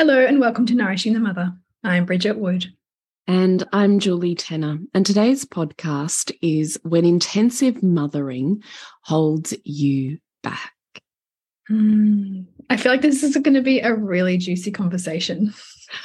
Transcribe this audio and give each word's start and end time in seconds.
Hello, 0.00 0.18
and 0.18 0.40
welcome 0.40 0.64
to 0.64 0.74
Nourishing 0.74 1.12
the 1.12 1.20
Mother. 1.20 1.52
I'm 1.84 2.06
Bridget 2.06 2.38
Wood. 2.38 2.72
And 3.26 3.68
I'm 3.70 3.98
Julie 3.98 4.34
Tenner. 4.34 4.78
And 4.94 5.04
today's 5.04 5.44
podcast 5.44 6.34
is 6.40 6.80
When 6.84 7.04
Intensive 7.04 7.82
Mothering 7.82 8.62
Holds 9.02 9.52
You 9.62 10.16
Back. 10.42 10.72
Mm, 11.70 12.46
I 12.70 12.78
feel 12.78 12.90
like 12.90 13.02
this 13.02 13.22
is 13.22 13.36
going 13.36 13.52
to 13.52 13.60
be 13.60 13.80
a 13.80 13.94
really 13.94 14.38
juicy 14.38 14.70
conversation. 14.70 15.52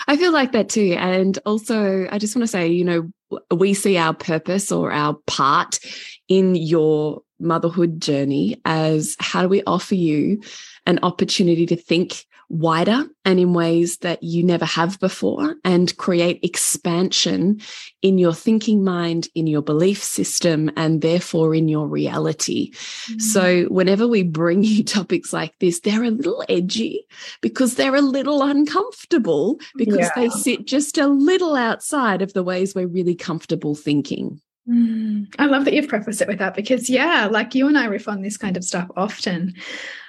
I 0.10 0.18
feel 0.18 0.34
like 0.34 0.52
that 0.52 0.68
too. 0.68 0.98
And 1.00 1.40
also, 1.46 2.06
I 2.12 2.18
just 2.18 2.36
want 2.36 2.44
to 2.44 2.48
say, 2.48 2.68
you 2.68 2.84
know, 2.84 3.10
we 3.50 3.73
see 3.73 3.96
our 3.96 4.14
purpose 4.14 4.73
or 4.73 4.92
our 4.92 5.14
part 5.26 5.80
in 6.28 6.56
your 6.56 7.22
motherhood 7.40 8.02
journey 8.02 8.60
as 8.66 9.16
how 9.22 9.44
do 9.44 9.48
we 9.48 9.64
offer 9.64 9.96
you 9.96 10.42
an 10.86 11.00
opportunity 11.02 11.66
to 11.68 11.78
think 11.78 12.26
wider 12.50 13.06
and 13.24 13.40
in 13.40 13.54
ways 13.54 13.98
that 13.98 14.22
you 14.22 14.44
never 14.44 14.66
have 14.66 15.00
before 15.00 15.56
and 15.64 15.96
create 15.98 16.40
expansion 16.44 17.60
in 18.02 18.18
your 18.18 18.34
thinking 18.34 18.84
mind, 18.84 19.28
in 19.36 19.48
your 19.48 19.62
belief 19.62 20.04
system, 20.04 20.72
and 20.78 21.02
therefore 21.02 21.56
in 21.56 21.68
your 21.68 21.88
reality. 21.88 22.72
Mm. 22.72 23.22
So, 23.22 23.64
whenever 23.66 24.08
we 24.08 24.23
bring 24.23 24.64
you 24.64 24.84
topics 24.84 25.34
like 25.34 25.58
this, 25.60 25.80
they're 25.80 26.04
a 26.04 26.12
little 26.12 26.44
edgy 26.50 27.06
because 27.42 27.76
they're 27.76 27.96
a 27.96 28.02
little 28.02 28.44
uncomfortable 28.44 29.60
because 29.76 30.00
yeah. 30.00 30.11
they 30.16 30.30
sit 30.30 30.66
just 30.66 30.98
a 30.98 31.08
little 31.08 31.55
outside 31.55 32.22
of 32.22 32.34
the 32.34 32.44
ways 32.44 32.76
we're 32.76 32.88
really 32.88 33.16
comfortable 33.16 33.76
thinking. 33.76 34.39
Mm. 34.67 35.28
I 35.38 35.45
love 35.45 35.66
that 35.66 35.73
you've 35.73 35.88
prefaced 35.88 36.22
it 36.22 36.28
with 36.28 36.39
that 36.39 36.55
because, 36.55 36.89
yeah, 36.89 37.28
like 37.30 37.54
you 37.54 37.67
and 37.67 37.78
I 37.78 37.86
riff 37.86 38.08
on 38.08 38.22
this 38.22 38.38
kind 38.38 38.58
of 38.58 38.64
stuff 38.64 38.89
often. 38.95 39.54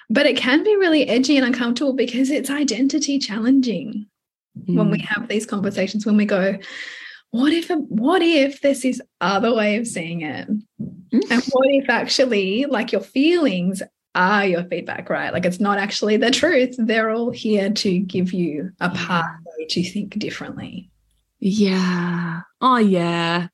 But 0.09 0.27
it 0.27 0.37
can 0.37 0.63
be 0.63 0.77
really 0.77 1.09
edgy 1.09 1.37
and 1.37 1.47
uncomfortable 1.47 1.93
because 1.93 2.31
it's 2.31 2.51
identity 2.51 3.19
challenging 3.19 4.07
mm. 4.59 4.77
when 4.77 4.91
we 4.91 4.99
mm. 4.99 5.07
have 5.07 5.29
these 5.29 5.47
conversations, 5.47 6.07
when 6.07 6.17
we 6.17 6.25
go, 6.25 6.59
what 7.31 7.53
if 7.53 7.69
what 7.71 8.23
if 8.23 8.61
there's 8.61 8.83
this 8.83 9.01
other 9.21 9.55
way 9.55 9.77
of 9.77 9.87
seeing 9.87 10.23
it? 10.23 10.49
Mm. 10.49 11.31
And 11.31 11.43
what 11.51 11.69
if 11.71 11.91
actually 11.91 12.67
like 12.67 12.93
your 12.93 13.01
feelings 13.01 13.83
are 14.15 14.47
your 14.47 14.65
feedback, 14.65 15.11
right? 15.11 15.33
Like 15.33 15.45
it's 15.45 15.61
not 15.61 15.79
actually 15.79 16.17
the 16.17 16.31
truth. 16.31 16.77
They're 16.79 17.11
all 17.11 17.31
here 17.31 17.71
to 17.71 17.99
give 17.99 18.33
you 18.33 18.71
a 18.81 18.91
pathway 18.91 19.67
to 19.69 19.85
think 19.85 20.19
differently. 20.19 20.91
Yeah. 21.39 22.41
Oh 22.61 22.79
yeah. 22.79 23.49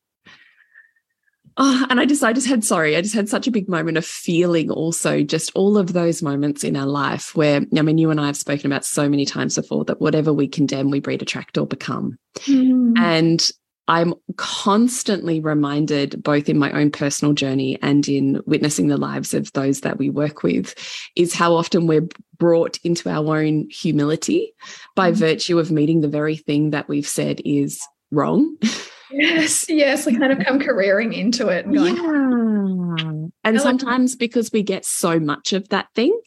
Oh, 1.56 1.86
and 1.90 2.00
I 2.00 2.06
just, 2.06 2.22
I 2.22 2.32
just 2.32 2.46
had, 2.46 2.64
sorry, 2.64 2.96
I 2.96 3.02
just 3.02 3.14
had 3.14 3.28
such 3.28 3.46
a 3.46 3.50
big 3.50 3.68
moment 3.68 3.98
of 3.98 4.06
feeling 4.06 4.70
also 4.70 5.22
just 5.22 5.52
all 5.54 5.76
of 5.76 5.92
those 5.92 6.22
moments 6.22 6.64
in 6.64 6.76
our 6.76 6.86
life 6.86 7.34
where, 7.34 7.60
I 7.76 7.82
mean, 7.82 7.98
you 7.98 8.10
and 8.10 8.20
I 8.20 8.26
have 8.26 8.36
spoken 8.36 8.66
about 8.66 8.84
so 8.84 9.08
many 9.08 9.24
times 9.24 9.56
before 9.56 9.84
that 9.86 10.00
whatever 10.00 10.32
we 10.32 10.48
condemn, 10.48 10.90
we 10.90 11.00
breed, 11.00 11.22
attract, 11.22 11.58
or 11.58 11.66
become. 11.66 12.18
Mm. 12.46 12.98
And 12.98 13.50
I'm 13.88 14.14
constantly 14.36 15.40
reminded, 15.40 16.22
both 16.22 16.48
in 16.48 16.56
my 16.56 16.72
own 16.72 16.90
personal 16.90 17.34
journey 17.34 17.78
and 17.82 18.08
in 18.08 18.40
witnessing 18.46 18.88
the 18.88 18.96
lives 18.96 19.34
of 19.34 19.52
those 19.52 19.80
that 19.80 19.98
we 19.98 20.08
work 20.08 20.42
with, 20.42 20.74
is 21.16 21.34
how 21.34 21.54
often 21.54 21.86
we're 21.86 22.08
brought 22.38 22.78
into 22.84 23.10
our 23.10 23.38
own 23.38 23.68
humility 23.70 24.54
by 24.94 25.10
mm. 25.10 25.16
virtue 25.16 25.58
of 25.58 25.70
meeting 25.70 26.00
the 26.00 26.08
very 26.08 26.36
thing 26.36 26.70
that 26.70 26.88
we've 26.88 27.08
said 27.08 27.42
is 27.44 27.80
wrong. 28.10 28.56
Yes, 29.12 29.66
yes, 29.68 30.06
we 30.06 30.16
kind 30.16 30.32
of 30.32 30.46
come 30.46 30.58
careering 30.58 31.12
into 31.12 31.48
it 31.48 31.66
and 31.66 31.74
going, 31.74 31.96
yeah. 31.96 33.28
And 33.44 33.60
sometimes 33.60 34.16
because 34.16 34.50
we 34.52 34.62
get 34.62 34.84
so 34.84 35.18
much 35.18 35.52
of 35.52 35.68
that 35.70 35.88
thing. 35.94 36.18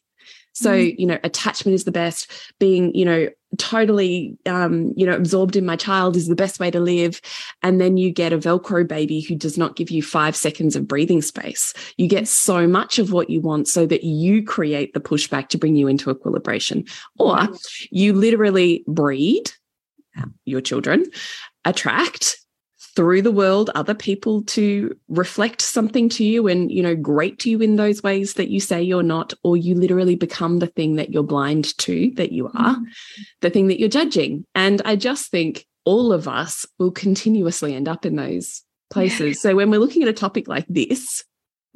So, 0.54 0.72
mm. 0.72 0.96
you 0.98 1.06
know, 1.06 1.20
attachment 1.24 1.76
is 1.76 1.84
the 1.84 1.92
best, 1.92 2.32
being, 2.60 2.96
you 2.96 3.04
know, 3.04 3.28
totally 3.58 4.38
um, 4.46 4.94
you 4.96 5.06
know, 5.06 5.16
absorbed 5.16 5.56
in 5.56 5.66
my 5.66 5.76
child 5.76 6.16
is 6.16 6.28
the 6.28 6.36
best 6.36 6.60
way 6.60 6.72
to 6.72 6.80
live. 6.80 7.22
And 7.62 7.80
then 7.80 7.98
you 7.98 8.12
get 8.12 8.34
a 8.34 8.38
Velcro 8.38 8.88
baby 8.88 9.22
who 9.22 9.36
does 9.36 9.58
not 9.58 9.76
give 9.76 9.92
you 9.92 10.02
five 10.02 10.36
seconds 10.36 10.76
of 10.76 10.88
breathing 10.88 11.22
space. 11.22 11.74
You 11.98 12.08
get 12.08 12.28
so 12.28 12.68
much 12.68 13.00
of 13.00 13.12
what 13.12 13.30
you 13.30 13.42
want 13.42 13.68
so 13.68 13.86
that 13.86 14.04
you 14.04 14.44
create 14.44 14.94
the 14.94 15.02
pushback 15.02 15.50
to 15.50 15.58
bring 15.58 15.76
you 15.76 15.88
into 15.88 16.10
equilibration. 16.10 16.86
Or 17.20 17.50
you 17.92 18.14
literally 18.14 18.84
breed 18.88 19.52
your 20.46 20.62
children, 20.62 21.06
attract 21.66 22.38
through 22.96 23.22
the 23.22 23.32
world 23.32 23.70
other 23.76 23.94
people 23.94 24.42
to 24.44 24.96
reflect 25.10 25.62
something 25.62 26.08
to 26.08 26.24
you 26.24 26.48
and 26.48 26.72
you 26.72 26.82
know 26.82 26.96
great 26.96 27.40
to 27.40 27.50
you 27.50 27.60
in 27.60 27.76
those 27.76 28.02
ways 28.02 28.36
that 28.36 28.50
you 28.50 28.60
say 28.60 28.82
you're 28.82 29.04
not 29.04 29.34
or 29.44 29.58
you 29.58 29.76
literally 29.76 30.16
become 30.16 30.60
the 30.60 30.68
thing 30.68 30.96
that 30.96 31.12
you're 31.12 31.24
blind 31.24 31.78
to 31.78 32.12
that 32.16 32.32
you 32.32 32.48
are 32.48 32.76
mm. 32.76 32.86
the 33.42 33.50
thing 33.50 33.68
that 33.68 33.80
you're 33.80 33.90
judging 33.90 34.46
and 34.56 34.82
i 34.86 34.96
just 34.96 35.30
think 35.30 35.66
all 35.84 36.12
of 36.12 36.28
us 36.28 36.66
will 36.80 36.92
continuously 36.92 37.76
end 37.76 37.88
up 37.88 38.06
in 38.06 38.16
those 38.16 38.64
places 38.90 39.42
so 39.42 39.56
when 39.56 39.70
we're 39.70 39.80
looking 39.80 40.04
at 40.04 40.10
a 40.10 40.14
topic 40.14 40.48
like 40.48 40.66
this 40.70 41.24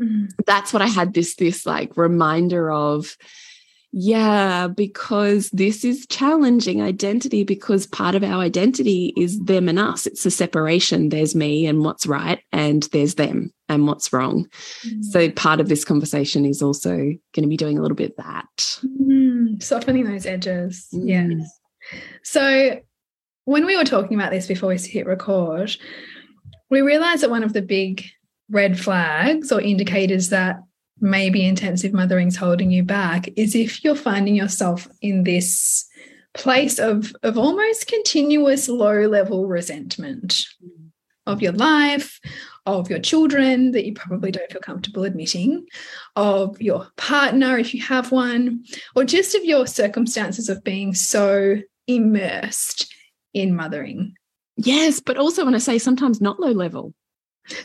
mm. 0.02 0.30
that's 0.46 0.72
what 0.72 0.82
i 0.82 0.88
had 0.88 1.14
this 1.14 1.36
this 1.36 1.66
like 1.66 1.98
reminder 1.98 2.72
of 2.72 3.18
yeah, 3.92 4.68
because 4.68 5.50
this 5.50 5.84
is 5.84 6.06
challenging 6.08 6.82
identity 6.82 7.44
because 7.44 7.88
part 7.88 8.14
of 8.14 8.24
our 8.24 8.42
identity 8.42 9.14
is 9.18 9.40
them 9.40 9.68
and 9.68 9.80
us. 9.80 10.06
It's 10.06 10.26
a 10.26 10.32
separation. 10.32 11.10
There's 11.10 11.34
me 11.34 11.66
and 11.66 11.84
what's 11.84 12.06
right, 12.06 12.40
and 12.52 12.84
there's 12.92 13.16
them 13.16 13.52
and 13.68 13.88
what's 13.88 14.14
wrong. 14.14 14.48
Mm. 14.86 15.04
So 15.06 15.32
part 15.32 15.60
of 15.60 15.70
this 15.70 15.84
conversation 15.84 16.46
is 16.46 16.62
also 16.62 16.96
going 16.98 17.42
to 17.42 17.48
be 17.48 17.58
doing 17.58 17.80
a 17.80 17.82
little 17.82 17.96
bit 17.96 18.12
of 18.12 18.26
that. 18.26 18.80
Mm, 18.86 19.62
softening 19.62 20.06
those 20.06 20.28
edges. 20.28 20.88
Mm. 20.94 21.40
Yes. 21.40 21.60
So 22.24 22.80
when 23.46 23.66
we 23.66 23.76
were 23.76 23.86
talking 23.86 24.20
about 24.20 24.32
this 24.32 24.46
before 24.46 24.70
we 24.70 24.78
hit 24.78 25.08
record, 25.08 25.76
we 26.70 26.82
realized 26.82 27.24
that 27.24 27.32
one 27.32 27.44
of 27.44 27.54
the 27.54 27.64
big 27.64 28.06
red 28.52 28.80
flags 28.80 29.52
or 29.52 29.62
indicators 29.62 30.30
that 30.30 30.60
maybe 31.02 31.46
intensive 31.46 31.94
mothering's 31.94 32.36
holding 32.36 32.72
you 32.72 32.84
back 32.84 33.30
is 33.36 33.56
if 33.56 33.84
you're 33.84 33.96
finding 33.96 34.36
yourself 34.36 34.88
in 35.02 35.24
this 35.24 35.88
place 36.34 36.80
of 36.80 37.14
of 37.24 37.38
almost 37.38 37.88
continuous 37.88 38.70
low 38.70 39.08
level 39.08 39.48
resentment 39.48 40.46
of 41.26 41.42
your 41.42 41.52
life 41.54 42.20
of 42.66 42.90
your 42.90 43.00
children 43.00 43.72
that 43.72 43.86
you 43.86 43.94
probably 43.94 44.32
don't 44.32 44.52
feel 44.52 44.62
comfortable 44.62 45.04
admitting 45.04 45.66
of 46.16 46.60
your 46.62 46.88
partner 46.98 47.58
if 47.58 47.74
you 47.74 47.82
have 47.82 48.12
one 48.12 48.64
or 48.96 49.04
just 49.04 49.36
of 49.36 49.44
your 49.44 49.66
circumstances 49.66 50.50
of 50.50 50.64
being 50.64 50.94
so 50.94 51.58
immersed 51.88 52.94
in 53.34 53.56
mothering. 53.56 54.16
Yes 54.58 55.00
but 55.00 55.18
also 55.18 55.46
when 55.46 55.56
i 55.56 55.60
say 55.60 55.78
sometimes 55.78 56.20
not 56.20 56.40
low 56.40 56.52
level 56.52 56.94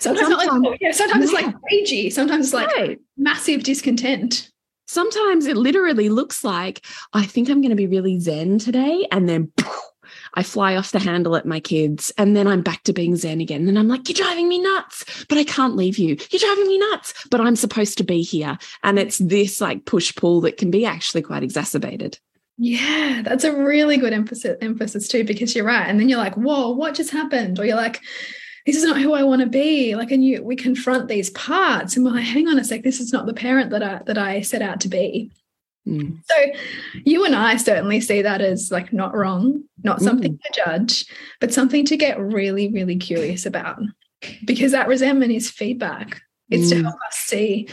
Sometimes, 0.01 0.29
sometimes, 0.29 0.65
like, 0.65 0.81
yeah, 0.81 0.93
sometimes 0.93 1.33
yeah. 1.33 1.39
it's 1.39 1.47
like 1.47 1.57
ragey. 1.73 2.13
Sometimes 2.13 2.47
it's 2.47 2.55
like 2.55 2.75
right. 2.77 3.01
massive 3.17 3.63
discontent. 3.63 4.51
Sometimes 4.87 5.47
it 5.47 5.57
literally 5.57 6.09
looks 6.09 6.45
like 6.45 6.85
I 7.13 7.25
think 7.25 7.49
I'm 7.49 7.61
going 7.61 7.71
to 7.71 7.77
be 7.77 7.87
really 7.87 8.21
zen 8.21 8.59
today, 8.59 9.07
and 9.11 9.29
then 9.29 9.51
poof, 9.57 9.81
I 10.35 10.43
fly 10.43 10.77
off 10.77 10.93
the 10.93 10.99
handle 10.99 11.37
at 11.37 11.47
my 11.47 11.61
kids, 11.61 12.13
and 12.19 12.37
then 12.37 12.47
I'm 12.47 12.63
back 12.63 12.83
to 12.85 12.93
being 12.93 13.17
zen 13.17 13.41
again. 13.41 13.69
And 13.69 13.79
I'm 13.79 13.89
like, 13.89 14.09
"You're 14.09 14.25
driving 14.25 14.49
me 14.49 14.61
nuts," 14.61 15.25
but 15.29 15.39
I 15.39 15.45
can't 15.45 15.77
leave 15.77 15.99
you. 15.99 16.17
You're 16.31 16.41
driving 16.41 16.69
me 16.69 16.79
nuts, 16.79 17.15
but 17.31 17.41
I'm 17.41 17.57
supposed 17.57 17.99
to 17.99 18.05
be 18.05 18.23
here. 18.23 18.59
And 18.83 18.99
it's 18.99 19.19
this 19.19 19.61
like 19.61 19.85
push 19.85 20.15
pull 20.15 20.41
that 20.43 20.57
can 20.57 20.71
be 20.71 20.85
actually 20.85 21.23
quite 21.23 21.43
exacerbated. 21.43 22.19
Yeah, 22.57 23.23
that's 23.25 23.45
a 23.45 23.57
really 23.57 23.97
good 23.97 24.13
emphasis 24.13 24.57
emphasis 24.61 25.09
too, 25.09 25.25
because 25.25 25.57
you're 25.57 25.65
right. 25.65 25.89
And 25.89 25.99
then 25.99 26.09
you're 26.09 26.19
like, 26.19 26.37
whoa, 26.37 26.71
what 26.71 26.95
just 26.95 27.11
happened? 27.11 27.59
Or 27.59 27.65
you're 27.67 27.77
like, 27.77 28.01
this 28.67 28.77
is 28.77 28.85
not 28.85 29.01
who 29.01 29.13
I 29.13 29.23
want 29.23 29.41
to 29.41 29.47
be. 29.47 29.95
Like, 29.95 30.11
and 30.11 30.25
you 30.25 30.43
we 30.43 30.57
confront 30.57 31.09
these 31.09 31.31
parts 31.31 31.97
and 31.97 32.05
we're 32.05 32.13
like, 32.13 32.25
hang 32.25 32.49
on 32.49 32.59
a 32.59 32.65
sec, 32.65 32.83
this 32.83 33.01
is 33.01 33.13
not 33.13 33.27
the 33.27 33.35
parent 33.35 33.71
that 33.71 33.83
I 33.83 34.01
that 34.07 34.19
I 34.19 34.41
set 34.41 34.63
out 34.63 34.81
to 34.81 34.89
be. 34.89 35.31
Mm. 35.87 36.19
So 36.25 36.35
you 37.05 37.25
and 37.25 37.35
I 37.35 37.57
certainly 37.57 38.01
see 38.01 38.23
that 38.23 38.41
as 38.41 38.71
like 38.71 38.93
not 38.93 39.15
wrong, 39.15 39.65
not 39.83 40.01
something 40.01 40.35
mm. 40.35 40.41
to 40.41 40.63
judge, 40.65 41.05
but 41.41 41.53
something 41.53 41.85
to 41.87 41.97
get 41.97 42.19
really, 42.19 42.73
really 42.73 42.97
curious 42.97 43.45
about. 43.45 43.81
Because 44.45 44.73
that 44.73 44.89
resentment 44.89 45.33
is 45.33 45.51
feedback. 45.51 46.23
It's 46.49 46.73
mm. 46.73 46.77
to 46.77 46.83
help 46.85 46.97
us 47.07 47.17
see, 47.17 47.69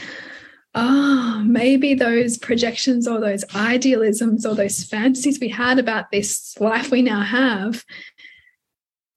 oh, 0.76 1.42
maybe 1.46 1.94
those 1.94 2.38
projections 2.38 3.08
or 3.08 3.22
those 3.22 3.46
idealisms 3.56 4.46
or 4.46 4.56
those 4.56 4.84
fantasies 4.84 5.40
we 5.40 5.48
had 5.48 5.80
about 5.80 6.12
this 6.12 6.60
life 6.60 6.92
we 6.92 7.02
now 7.02 7.22
have 7.22 7.86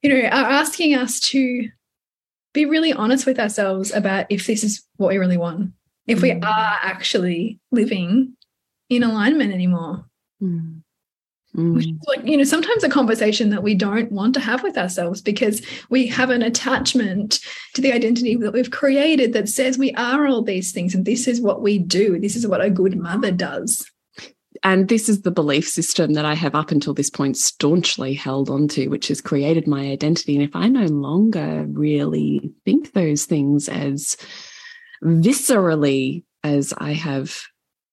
you 0.04 0.10
know, 0.10 0.28
are 0.28 0.50
asking 0.50 0.94
us 0.94 1.18
to 1.18 1.70
be 2.52 2.66
really 2.66 2.92
honest 2.92 3.24
with 3.24 3.40
ourselves 3.40 3.90
about 3.90 4.26
if 4.28 4.46
this 4.46 4.62
is 4.62 4.84
what 4.96 5.08
we 5.08 5.18
really 5.18 5.38
want, 5.38 5.72
if 6.06 6.20
we 6.20 6.30
mm. 6.30 6.44
are 6.44 6.78
actually 6.82 7.58
living 7.72 8.36
in 8.90 9.02
alignment 9.02 9.52
anymore. 9.52 10.04
Mm. 10.42 10.82
Mm. 11.56 11.74
Which 11.76 11.86
is 11.86 11.92
like, 12.06 12.26
you 12.26 12.36
know, 12.36 12.44
sometimes 12.44 12.84
a 12.84 12.88
conversation 12.88 13.48
that 13.50 13.62
we 13.62 13.74
don't 13.74 14.12
want 14.12 14.34
to 14.34 14.40
have 14.40 14.62
with 14.62 14.76
ourselves 14.76 15.22
because 15.22 15.62
we 15.88 16.06
have 16.08 16.28
an 16.28 16.42
attachment 16.42 17.38
to 17.72 17.80
the 17.80 17.92
identity 17.92 18.34
that 18.36 18.52
we've 18.52 18.72
created 18.72 19.32
that 19.32 19.48
says 19.48 19.78
we 19.78 19.92
are 19.92 20.26
all 20.26 20.42
these 20.42 20.72
things 20.72 20.94
and 20.94 21.06
this 21.06 21.26
is 21.26 21.40
what 21.40 21.62
we 21.62 21.78
do. 21.78 22.18
This 22.18 22.36
is 22.36 22.46
what 22.46 22.60
a 22.60 22.70
good 22.70 22.96
mother 22.96 23.30
does 23.30 23.90
and 24.64 24.88
this 24.88 25.10
is 25.10 25.22
the 25.22 25.30
belief 25.30 25.68
system 25.68 26.14
that 26.14 26.24
I 26.24 26.32
have 26.32 26.54
up 26.54 26.70
until 26.70 26.94
this 26.94 27.10
point 27.10 27.36
staunchly 27.36 28.14
held 28.14 28.48
onto, 28.48 28.88
which 28.88 29.08
has 29.08 29.20
created 29.20 29.68
my 29.68 29.90
identity. 29.90 30.34
And 30.34 30.42
if 30.42 30.56
I 30.56 30.68
no 30.68 30.86
longer 30.86 31.66
really 31.68 32.50
think 32.64 32.92
those 32.92 33.26
things 33.26 33.68
as 33.68 34.16
viscerally 35.02 36.24
as 36.42 36.72
I 36.78 36.94
have, 36.94 37.42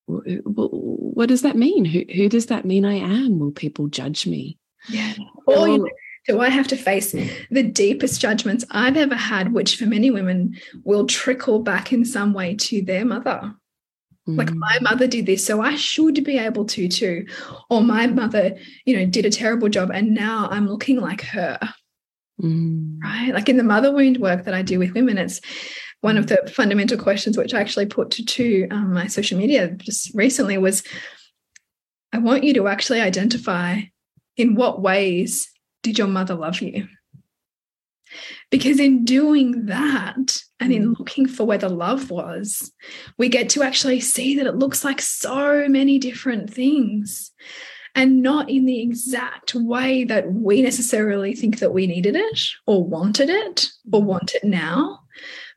what 0.07 1.27
does 1.27 1.41
that 1.41 1.57
mean? 1.57 1.83
Who, 1.83 2.03
who 2.15 2.29
does 2.29 2.45
that 2.45 2.63
mean 2.63 2.85
I 2.85 2.93
am? 2.93 3.37
Will 3.37 3.51
people 3.51 3.87
judge 3.87 4.25
me? 4.25 4.57
Yeah. 4.87 5.13
Or, 5.47 5.67
or 5.67 5.89
do 6.25 6.39
I 6.39 6.47
have 6.47 6.67
to 6.69 6.77
face 6.77 7.11
the 7.11 7.63
deepest 7.63 8.21
judgments 8.21 8.63
I've 8.71 8.95
ever 8.95 9.15
had, 9.15 9.51
which 9.51 9.75
for 9.75 9.87
many 9.87 10.09
women 10.09 10.55
will 10.85 11.05
trickle 11.05 11.59
back 11.59 11.91
in 11.91 12.05
some 12.05 12.33
way 12.33 12.55
to 12.55 12.81
their 12.81 13.03
mother? 13.03 13.55
Like 14.27 14.49
mm. 14.49 14.57
my 14.57 14.77
mother 14.81 15.07
did 15.07 15.25
this, 15.25 15.45
so 15.45 15.61
I 15.61 15.75
should 15.75 16.23
be 16.23 16.37
able 16.37 16.65
to 16.65 16.87
too. 16.87 17.25
Or 17.69 17.81
my 17.81 18.07
mother, 18.07 18.55
you 18.85 18.95
know, 18.95 19.05
did 19.05 19.25
a 19.25 19.31
terrible 19.31 19.67
job 19.67 19.89
and 19.91 20.13
now 20.13 20.47
I'm 20.51 20.67
looking 20.67 20.99
like 20.99 21.21
her. 21.23 21.59
Mm. 22.41 22.99
Right. 23.03 23.33
Like 23.33 23.49
in 23.49 23.57
the 23.57 23.63
mother 23.63 23.91
wound 23.91 24.17
work 24.17 24.45
that 24.45 24.53
I 24.53 24.61
do 24.61 24.79
with 24.79 24.93
women, 24.93 25.17
it's 25.17 25.41
one 26.01 26.17
of 26.17 26.27
the 26.27 26.37
fundamental 26.53 26.97
questions 26.97 27.37
which 27.37 27.53
I 27.53 27.61
actually 27.61 27.87
put 27.87 28.11
to, 28.11 28.25
to 28.25 28.67
um, 28.69 28.93
my 28.93 29.07
social 29.07 29.37
media 29.37 29.69
just 29.69 30.13
recently 30.13 30.57
was 30.57 30.83
I 32.13 32.17
want 32.17 32.43
you 32.43 32.53
to 32.55 32.67
actually 32.67 33.01
identify 33.01 33.81
in 34.37 34.55
what 34.55 34.81
ways 34.81 35.49
did 35.83 35.97
your 35.97 36.07
mother 36.07 36.35
love 36.35 36.61
you? 36.61 36.87
Because 38.49 38.79
in 38.79 39.05
doing 39.05 39.67
that 39.67 40.43
and 40.61 40.71
in 40.71 40.93
mm. 40.93 40.99
looking 40.99 41.27
for 41.27 41.43
where 41.43 41.57
the 41.57 41.69
love 41.69 42.11
was, 42.11 42.71
we 43.17 43.27
get 43.27 43.49
to 43.49 43.63
actually 43.63 43.99
see 43.99 44.35
that 44.35 44.45
it 44.45 44.55
looks 44.55 44.85
like 44.85 45.01
so 45.01 45.67
many 45.67 45.97
different 45.97 46.53
things 46.53 47.31
and 47.95 48.21
not 48.21 48.49
in 48.49 48.65
the 48.65 48.79
exact 48.79 49.55
way 49.55 50.03
that 50.03 50.31
we 50.31 50.61
necessarily 50.61 51.33
think 51.33 51.59
that 51.59 51.73
we 51.73 51.87
needed 51.87 52.15
it 52.15 52.41
or 52.67 52.85
wanted 52.85 53.29
it 53.29 53.69
or 53.91 54.01
mm. 54.01 54.05
want 54.05 54.35
it 54.35 54.43
now, 54.43 54.99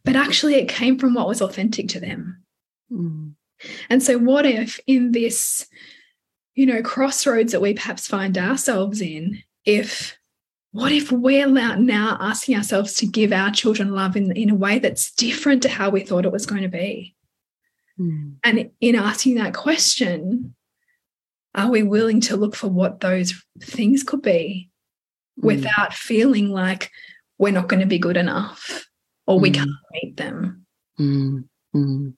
but 0.04 0.16
actually 0.16 0.54
it 0.54 0.68
came 0.68 0.98
from 0.98 1.14
what 1.14 1.28
was 1.28 1.42
authentic 1.42 1.88
to 1.88 2.00
them. 2.00 2.42
Mm. 2.90 3.34
And 3.90 4.02
so, 4.02 4.18
what 4.18 4.46
if 4.46 4.80
in 4.86 5.12
this, 5.12 5.66
you 6.54 6.66
know, 6.66 6.82
crossroads 6.82 7.52
that 7.52 7.60
we 7.60 7.74
perhaps 7.74 8.06
find 8.08 8.36
ourselves 8.36 9.00
in, 9.00 9.42
if 9.64 10.16
what 10.74 10.90
if 10.90 11.12
we're 11.12 11.46
now 11.46 12.16
asking 12.18 12.56
ourselves 12.56 12.94
to 12.94 13.06
give 13.06 13.32
our 13.32 13.52
children 13.52 13.92
love 13.92 14.16
in, 14.16 14.36
in 14.36 14.50
a 14.50 14.56
way 14.56 14.80
that's 14.80 15.12
different 15.12 15.62
to 15.62 15.68
how 15.68 15.88
we 15.88 16.00
thought 16.00 16.24
it 16.24 16.32
was 16.32 16.46
going 16.46 16.62
to 16.62 16.68
be? 16.68 17.14
Mm. 17.96 18.34
And 18.42 18.70
in 18.80 18.96
asking 18.96 19.36
that 19.36 19.54
question, 19.54 20.56
are 21.54 21.70
we 21.70 21.84
willing 21.84 22.20
to 22.22 22.36
look 22.36 22.56
for 22.56 22.66
what 22.66 22.98
those 22.98 23.40
things 23.60 24.02
could 24.02 24.20
be 24.20 24.68
mm. 25.40 25.44
without 25.44 25.94
feeling 25.94 26.50
like 26.50 26.90
we're 27.38 27.52
not 27.52 27.68
going 27.68 27.78
to 27.78 27.86
be 27.86 28.00
good 28.00 28.16
enough 28.16 28.84
or 29.28 29.38
we 29.38 29.52
mm. 29.52 29.54
can't 29.54 29.70
meet 29.92 30.16
them? 30.16 30.66
Hmm. 30.96 32.08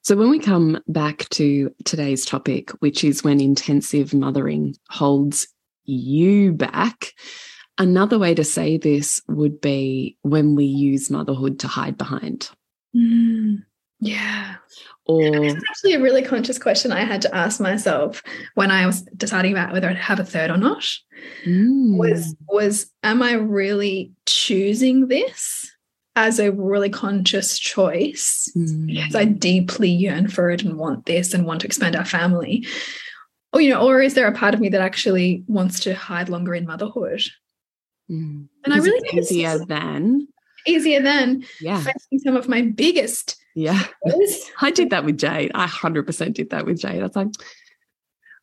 So, 0.00 0.16
when 0.16 0.30
we 0.30 0.38
come 0.38 0.80
back 0.88 1.28
to 1.30 1.70
today's 1.84 2.24
topic, 2.24 2.70
which 2.80 3.04
is 3.04 3.22
when 3.22 3.42
intensive 3.42 4.14
mothering 4.14 4.74
holds 4.88 5.46
you 5.84 6.54
back, 6.54 7.12
Another 7.80 8.18
way 8.18 8.34
to 8.34 8.44
say 8.44 8.76
this 8.76 9.22
would 9.26 9.58
be 9.58 10.18
when 10.20 10.54
we 10.54 10.66
use 10.66 11.08
motherhood 11.08 11.58
to 11.60 11.66
hide 11.66 11.96
behind. 11.96 12.50
Mm, 12.94 13.64
yeah. 14.00 14.56
Or 15.06 15.44
it's 15.46 15.64
actually 15.70 15.94
a 15.94 16.00
really 16.02 16.20
conscious 16.20 16.58
question 16.58 16.92
I 16.92 17.04
had 17.04 17.22
to 17.22 17.34
ask 17.34 17.58
myself 17.58 18.22
when 18.54 18.70
I 18.70 18.84
was 18.84 19.00
deciding 19.16 19.52
about 19.52 19.72
whether 19.72 19.88
I'd 19.88 19.96
have 19.96 20.20
a 20.20 20.26
third 20.26 20.50
or 20.50 20.58
not. 20.58 20.86
Mm. 21.46 21.96
Was 21.96 22.36
was 22.48 22.90
am 23.02 23.22
I 23.22 23.32
really 23.32 24.12
choosing 24.26 25.08
this 25.08 25.70
as 26.16 26.38
a 26.38 26.52
really 26.52 26.90
conscious 26.90 27.58
choice 27.58 28.52
mm. 28.54 28.88
because 28.88 29.14
I 29.14 29.24
deeply 29.24 29.88
yearn 29.88 30.28
for 30.28 30.50
it 30.50 30.62
and 30.62 30.76
want 30.76 31.06
this 31.06 31.32
and 31.32 31.46
want 31.46 31.62
to 31.62 31.66
expand 31.66 31.96
our 31.96 32.04
family? 32.04 32.66
Or 33.54 33.62
you 33.62 33.70
know, 33.70 33.88
or 33.88 34.02
is 34.02 34.12
there 34.12 34.28
a 34.28 34.36
part 34.36 34.52
of 34.52 34.60
me 34.60 34.68
that 34.68 34.82
actually 34.82 35.44
wants 35.46 35.80
to 35.80 35.94
hide 35.94 36.28
longer 36.28 36.54
in 36.54 36.66
motherhood? 36.66 37.22
Mm. 38.10 38.48
And 38.64 38.74
I 38.74 38.78
really 38.78 39.00
think 39.00 39.22
easier 39.22 39.52
it's 39.52 39.66
than 39.66 40.26
easier 40.66 41.00
than 41.00 41.44
yeah. 41.60 41.78
facing 41.78 42.18
some 42.18 42.36
of 42.36 42.48
my 42.48 42.62
biggest. 42.62 43.36
Yeah, 43.54 43.82
I 44.60 44.70
did 44.70 44.90
that 44.90 45.04
with 45.04 45.18
Jade. 45.18 45.52
I 45.54 45.66
hundred 45.66 46.06
percent 46.06 46.36
did 46.36 46.50
that 46.50 46.66
with 46.66 46.80
Jade. 46.80 47.02
That's 47.02 47.16
like 47.16 47.28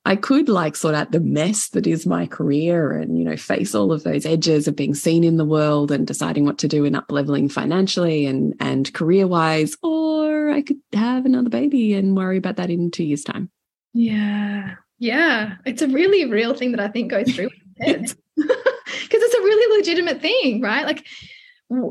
I 0.06 0.16
could 0.16 0.48
like 0.48 0.78
sort 0.78 0.96
out 0.96 1.12
the 1.12 1.20
mess 1.20 1.70
that 1.70 1.86
is 1.86 2.06
my 2.06 2.28
career 2.28 2.94
and 2.94 3.18
you 3.18 3.26
know 3.26 3.36
face 3.36 3.76
all 3.76 3.92
of 3.92 4.04
those 4.04 4.26
edges 4.26 4.68
of 4.68 4.76
being 4.76 4.96
seen 4.96 5.24
in 5.24 5.38
the 5.38 5.46
world 5.46 5.92
and 5.92 6.08
deciding 6.08 6.46
what 6.46 6.58
to 6.60 6.68
do 6.68 6.86
and 6.86 6.96
up 6.96 7.12
leveling 7.12 7.50
financially 7.50 8.26
and 8.26 8.54
and 8.60 8.94
career 8.94 9.28
wise, 9.28 9.76
or 9.84 10.50
I 10.50 10.62
could 10.62 10.78
have 10.94 11.26
another 11.26 11.50
baby 11.50 11.94
and 11.94 12.16
worry 12.16 12.38
about 12.38 12.56
that 12.58 12.70
in 12.70 12.92
two 12.92 13.04
years' 13.04 13.24
time. 13.24 13.50
Yeah, 13.94 14.76
yeah, 15.00 15.56
it's 15.66 15.82
a 15.82 15.88
really 15.88 16.26
real 16.26 16.54
thing 16.54 16.72
that 16.72 16.80
I 16.80 16.88
think 16.88 17.12
goes 17.12 17.34
through 17.34 17.50
heads 17.80 18.16
it's 19.12 19.36
a 19.36 19.42
really 19.42 19.78
legitimate 19.78 20.22
thing, 20.22 20.62
right? 20.62 20.86
Like 20.86 21.06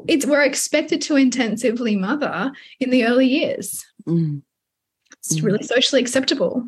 it's 0.09 0.27
we're 0.27 0.43
expected 0.43 1.01
to 1.03 1.17
intensively 1.17 1.97
mother 1.97 2.53
in 2.81 2.91
the 2.91 3.05
early 3.05 3.27
years. 3.27 3.85
Mm. 4.07 4.43
It's 5.19 5.41
mm. 5.41 5.43
really 5.43 5.63
socially 5.63 6.01
acceptable. 6.01 6.67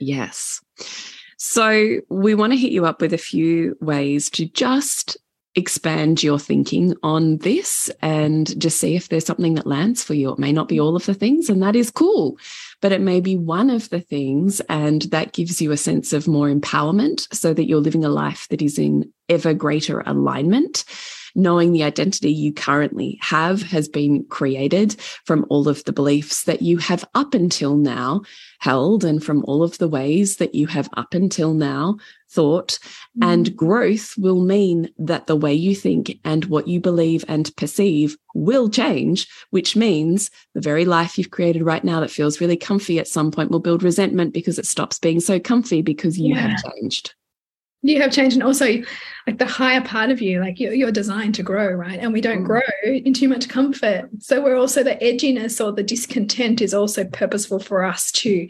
Yes. 0.00 0.60
So 1.36 2.00
we 2.08 2.34
want 2.34 2.52
to 2.52 2.58
hit 2.58 2.72
you 2.72 2.84
up 2.84 3.00
with 3.00 3.12
a 3.12 3.18
few 3.18 3.76
ways 3.80 4.28
to 4.30 4.46
just 4.46 5.16
expand 5.58 6.22
your 6.22 6.38
thinking 6.38 6.94
on 7.02 7.38
this 7.38 7.90
and 8.00 8.58
just 8.60 8.78
see 8.78 8.96
if 8.96 9.08
there's 9.08 9.26
something 9.26 9.54
that 9.54 9.66
lands 9.66 10.02
for 10.02 10.14
you. 10.14 10.32
It 10.32 10.38
may 10.38 10.52
not 10.52 10.68
be 10.68 10.80
all 10.80 10.96
of 10.96 11.04
the 11.04 11.14
things, 11.14 11.50
and 11.50 11.62
that 11.62 11.76
is 11.76 11.90
cool, 11.90 12.38
but 12.80 12.92
it 12.92 13.00
may 13.00 13.20
be 13.20 13.36
one 13.36 13.68
of 13.68 13.90
the 13.90 14.00
things, 14.00 14.60
and 14.68 15.02
that 15.02 15.32
gives 15.32 15.60
you 15.60 15.72
a 15.72 15.76
sense 15.76 16.12
of 16.12 16.28
more 16.28 16.48
empowerment 16.48 17.26
so 17.34 17.52
that 17.52 17.66
you're 17.66 17.80
living 17.80 18.04
a 18.04 18.08
life 18.08 18.46
that 18.48 18.62
is 18.62 18.78
in 18.78 19.12
ever 19.28 19.52
greater 19.52 20.00
alignment. 20.06 20.84
Knowing 21.38 21.72
the 21.72 21.84
identity 21.84 22.32
you 22.32 22.52
currently 22.52 23.18
have 23.22 23.62
has 23.62 23.88
been 23.88 24.24
created 24.24 24.96
from 25.24 25.46
all 25.48 25.68
of 25.68 25.84
the 25.84 25.92
beliefs 25.92 26.44
that 26.44 26.60
you 26.62 26.76
have 26.78 27.04
up 27.14 27.32
until 27.32 27.76
now 27.76 28.20
held 28.58 29.04
and 29.04 29.22
from 29.22 29.44
all 29.46 29.62
of 29.62 29.78
the 29.78 29.88
ways 29.88 30.36
that 30.36 30.54
you 30.54 30.66
have 30.66 30.88
up 30.96 31.14
until 31.14 31.54
now 31.54 31.96
thought. 32.30 32.78
Mm. 33.18 33.32
And 33.32 33.56
growth 33.56 34.14
will 34.18 34.40
mean 34.40 34.90
that 34.98 35.26
the 35.26 35.36
way 35.36 35.54
you 35.54 35.74
think 35.74 36.18
and 36.24 36.44
what 36.46 36.68
you 36.68 36.80
believe 36.80 37.24
and 37.28 37.54
perceive 37.56 38.16
will 38.34 38.68
change, 38.68 39.28
which 39.50 39.76
means 39.76 40.30
the 40.54 40.60
very 40.60 40.84
life 40.84 41.16
you've 41.16 41.30
created 41.30 41.62
right 41.62 41.84
now 41.84 42.00
that 42.00 42.10
feels 42.10 42.40
really 42.40 42.56
comfy 42.56 42.98
at 42.98 43.08
some 43.08 43.30
point 43.30 43.50
will 43.50 43.60
build 43.60 43.82
resentment 43.82 44.34
because 44.34 44.58
it 44.58 44.66
stops 44.66 44.98
being 44.98 45.20
so 45.20 45.38
comfy 45.38 45.82
because 45.82 46.18
you 46.18 46.34
yeah. 46.34 46.48
have 46.48 46.74
changed. 46.74 47.14
You 47.82 48.00
have 48.00 48.12
changed, 48.12 48.36
and 48.36 48.42
also 48.42 48.66
like 49.26 49.38
the 49.38 49.46
higher 49.46 49.80
part 49.80 50.10
of 50.10 50.20
you, 50.20 50.40
like 50.40 50.58
you're, 50.58 50.74
you're 50.74 50.90
designed 50.90 51.34
to 51.36 51.42
grow, 51.42 51.70
right? 51.70 51.98
And 52.00 52.12
we 52.12 52.20
don't 52.20 52.42
mm. 52.42 52.46
grow 52.46 52.60
in 52.84 53.14
too 53.14 53.28
much 53.28 53.48
comfort. 53.48 54.08
So 54.20 54.42
we're 54.42 54.56
also 54.56 54.82
the 54.82 54.96
edginess 54.96 55.64
or 55.64 55.72
the 55.72 55.82
discontent 55.82 56.60
is 56.60 56.74
also 56.74 57.04
purposeful 57.04 57.60
for 57.60 57.84
us 57.84 58.10
to 58.12 58.48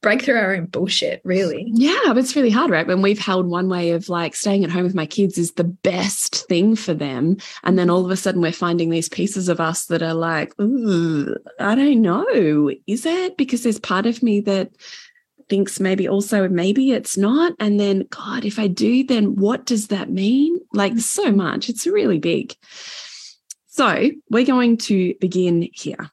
break 0.00 0.22
through 0.22 0.38
our 0.38 0.54
own 0.54 0.66
bullshit, 0.66 1.20
really. 1.24 1.66
Yeah, 1.68 2.00
but 2.08 2.18
it's 2.18 2.34
really 2.34 2.50
hard, 2.50 2.70
right? 2.70 2.86
When 2.86 3.02
we've 3.02 3.18
held 3.18 3.46
one 3.46 3.68
way 3.68 3.90
of 3.90 4.08
like 4.08 4.34
staying 4.34 4.64
at 4.64 4.70
home 4.70 4.84
with 4.84 4.94
my 4.94 5.06
kids 5.06 5.38
is 5.38 5.52
the 5.52 5.64
best 5.64 6.46
thing 6.46 6.76
for 6.76 6.94
them. 6.94 7.36
And 7.62 7.78
then 7.78 7.90
all 7.90 8.04
of 8.04 8.10
a 8.10 8.16
sudden 8.16 8.40
we're 8.40 8.52
finding 8.52 8.90
these 8.90 9.08
pieces 9.08 9.48
of 9.48 9.60
us 9.60 9.86
that 9.86 10.02
are 10.02 10.14
like, 10.14 10.52
I 10.58 11.74
don't 11.74 12.02
know, 12.02 12.70
is 12.86 13.06
it? 13.06 13.36
Because 13.36 13.62
there's 13.62 13.80
part 13.80 14.06
of 14.06 14.22
me 14.22 14.40
that 14.40 14.72
thinks 15.52 15.78
maybe 15.78 16.08
also 16.08 16.48
maybe 16.48 16.92
it's 16.92 17.18
not. 17.18 17.52
And 17.60 17.78
then, 17.78 18.06
God, 18.08 18.46
if 18.46 18.58
I 18.58 18.68
do, 18.68 19.04
then 19.04 19.36
what 19.36 19.66
does 19.66 19.88
that 19.88 20.08
mean? 20.08 20.58
Like 20.72 20.98
so 20.98 21.26
mm-hmm. 21.26 21.36
much. 21.36 21.68
It's 21.68 21.86
really 21.86 22.18
big. 22.18 22.56
So 23.66 24.10
we're 24.30 24.46
going 24.46 24.78
to 24.78 25.14
begin 25.20 25.68
here 25.74 26.10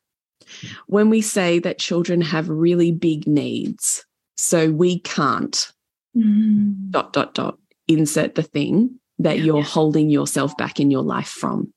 when 0.88 1.10
we 1.10 1.22
say 1.22 1.60
that 1.60 1.80
children 1.80 2.20
have 2.20 2.50
really 2.50 2.92
big 2.92 3.28
needs, 3.28 4.06
so 4.36 4.72
we 4.72 5.00
can't 5.00 5.72
mm. 6.14 6.92
dot, 6.92 7.14
dot, 7.14 7.34
dot, 7.34 7.60
insert 7.88 8.36
the 8.36 8.44
thing 8.44 9.00
that 9.20 9.38
yeah, 9.38 9.44
you're 9.46 9.60
yeah. 9.60 9.64
holding 9.64 10.10
yourself 10.10 10.58
back 10.58 10.82
in 10.82 10.92
your 10.92 11.04
life 11.04 11.30
from. 11.30 11.74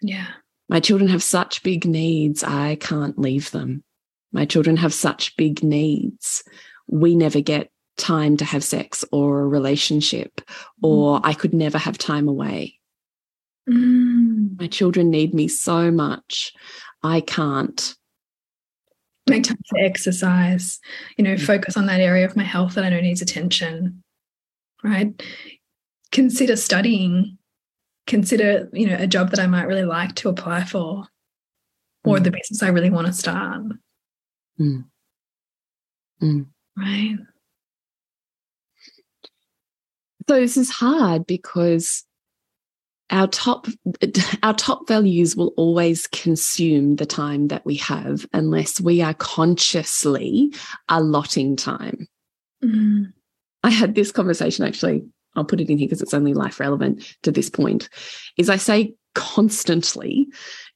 Yeah. 0.00 0.28
My 0.70 0.80
children 0.80 1.10
have 1.10 1.22
such 1.22 1.62
big 1.62 1.84
needs, 1.84 2.42
I 2.42 2.76
can't 2.76 3.18
leave 3.18 3.50
them. 3.50 3.84
My 4.32 4.44
children 4.44 4.76
have 4.76 4.94
such 4.94 5.36
big 5.36 5.62
needs. 5.62 6.44
We 6.90 7.14
never 7.14 7.40
get 7.40 7.70
time 7.96 8.36
to 8.38 8.44
have 8.44 8.64
sex 8.64 9.04
or 9.12 9.40
a 9.40 9.46
relationship, 9.46 10.40
or 10.82 11.20
mm. 11.20 11.20
I 11.24 11.34
could 11.34 11.54
never 11.54 11.78
have 11.78 11.98
time 11.98 12.28
away. 12.28 12.78
Mm. 13.68 14.58
My 14.58 14.66
children 14.66 15.10
need 15.10 15.34
me 15.34 15.48
so 15.48 15.90
much. 15.90 16.52
I 17.02 17.20
can't. 17.20 17.94
Make 19.28 19.44
time 19.44 19.58
to 19.74 19.80
exercise, 19.82 20.80
you 21.16 21.22
know, 21.22 21.36
focus 21.36 21.76
on 21.76 21.86
that 21.86 22.00
area 22.00 22.24
of 22.24 22.36
my 22.36 22.42
health 22.42 22.74
that 22.74 22.84
I 22.84 22.88
know 22.88 23.00
needs 23.00 23.22
attention, 23.22 24.02
right? 24.82 25.22
Consider 26.10 26.56
studying, 26.56 27.38
consider, 28.08 28.68
you 28.72 28.86
know, 28.86 28.96
a 28.98 29.06
job 29.06 29.30
that 29.30 29.38
I 29.38 29.46
might 29.46 29.68
really 29.68 29.84
like 29.84 30.16
to 30.16 30.28
apply 30.28 30.64
for 30.64 31.06
or 32.02 32.16
mm. 32.16 32.24
the 32.24 32.30
business 32.32 32.62
I 32.62 32.68
really 32.68 32.90
want 32.90 33.06
to 33.06 33.12
start. 33.12 33.62
Mm. 34.58 34.86
Right. 36.76 37.16
So 40.28 40.36
this 40.36 40.56
is 40.56 40.70
hard 40.70 41.26
because 41.26 42.04
our 43.10 43.26
top 43.26 43.66
our 44.42 44.54
top 44.54 44.88
values 44.88 45.36
will 45.36 45.52
always 45.56 46.06
consume 46.06 46.96
the 46.96 47.06
time 47.06 47.48
that 47.48 47.66
we 47.66 47.74
have 47.76 48.26
unless 48.32 48.80
we 48.80 49.02
are 49.02 49.14
consciously 49.14 50.52
allotting 50.88 51.56
time 51.56 52.06
mm. 52.64 53.12
i 53.64 53.70
had 53.70 53.94
this 53.94 54.12
conversation 54.12 54.64
actually 54.64 55.02
i'll 55.36 55.44
put 55.44 55.60
it 55.60 55.68
in 55.68 55.78
here 55.78 55.86
because 55.86 56.02
it's 56.02 56.14
only 56.14 56.34
life 56.34 56.60
relevant 56.60 57.16
to 57.22 57.30
this 57.30 57.50
point 57.50 57.88
is 58.36 58.48
i 58.48 58.56
say 58.56 58.94
constantly 59.14 60.26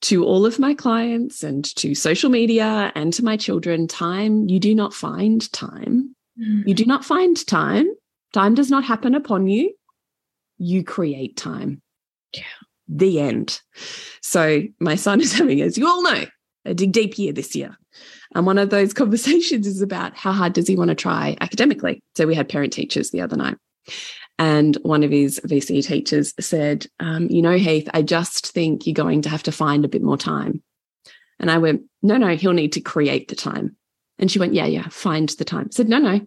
to 0.04 0.24
all 0.24 0.46
of 0.46 0.58
my 0.58 0.74
clients 0.74 1.42
and 1.42 1.64
to 1.76 1.94
social 1.94 2.30
media 2.30 2.92
and 2.94 3.12
to 3.12 3.24
my 3.24 3.36
children 3.36 3.86
time 3.86 4.48
you 4.48 4.58
do 4.58 4.74
not 4.74 4.94
find 4.94 5.52
time 5.52 6.14
mm. 6.40 6.66
you 6.66 6.74
do 6.74 6.84
not 6.84 7.04
find 7.04 7.46
time 7.46 7.86
time 8.32 8.54
does 8.54 8.70
not 8.70 8.84
happen 8.84 9.14
upon 9.14 9.46
you 9.46 9.74
you 10.58 10.84
create 10.84 11.36
time 11.36 11.82
yeah. 12.36 12.44
The 12.88 13.20
end. 13.20 13.60
So 14.20 14.62
my 14.80 14.94
son 14.94 15.20
is 15.20 15.32
having, 15.38 15.60
as 15.60 15.78
you 15.78 15.88
all 15.88 16.02
know, 16.02 16.24
a 16.64 16.74
dig 16.74 16.92
deep 16.92 17.18
year 17.18 17.32
this 17.32 17.54
year. 17.54 17.76
And 18.34 18.46
one 18.46 18.58
of 18.58 18.70
those 18.70 18.92
conversations 18.94 19.66
is 19.66 19.82
about 19.82 20.16
how 20.16 20.32
hard 20.32 20.52
does 20.52 20.68
he 20.68 20.76
want 20.76 20.88
to 20.88 20.94
try 20.94 21.36
academically? 21.40 22.02
So 22.16 22.26
we 22.26 22.34
had 22.34 22.48
parent 22.48 22.72
teachers 22.72 23.10
the 23.10 23.20
other 23.20 23.36
night. 23.36 23.56
And 24.38 24.76
one 24.82 25.04
of 25.04 25.10
his 25.10 25.40
VC 25.44 25.86
teachers 25.86 26.34
said, 26.40 26.86
um, 27.00 27.28
You 27.28 27.42
know, 27.42 27.56
Heath, 27.56 27.88
I 27.94 28.02
just 28.02 28.48
think 28.48 28.86
you're 28.86 28.94
going 28.94 29.22
to 29.22 29.28
have 29.28 29.44
to 29.44 29.52
find 29.52 29.84
a 29.84 29.88
bit 29.88 30.02
more 30.02 30.18
time. 30.18 30.62
And 31.38 31.50
I 31.50 31.58
went, 31.58 31.82
No, 32.02 32.16
no, 32.16 32.34
he'll 32.34 32.52
need 32.52 32.72
to 32.72 32.80
create 32.80 33.28
the 33.28 33.36
time. 33.36 33.76
And 34.18 34.30
she 34.30 34.38
went, 34.38 34.54
Yeah, 34.54 34.66
yeah, 34.66 34.88
find 34.88 35.28
the 35.28 35.44
time. 35.44 35.66
I 35.66 35.74
said, 35.74 35.88
No, 35.88 35.98
no, 35.98 36.20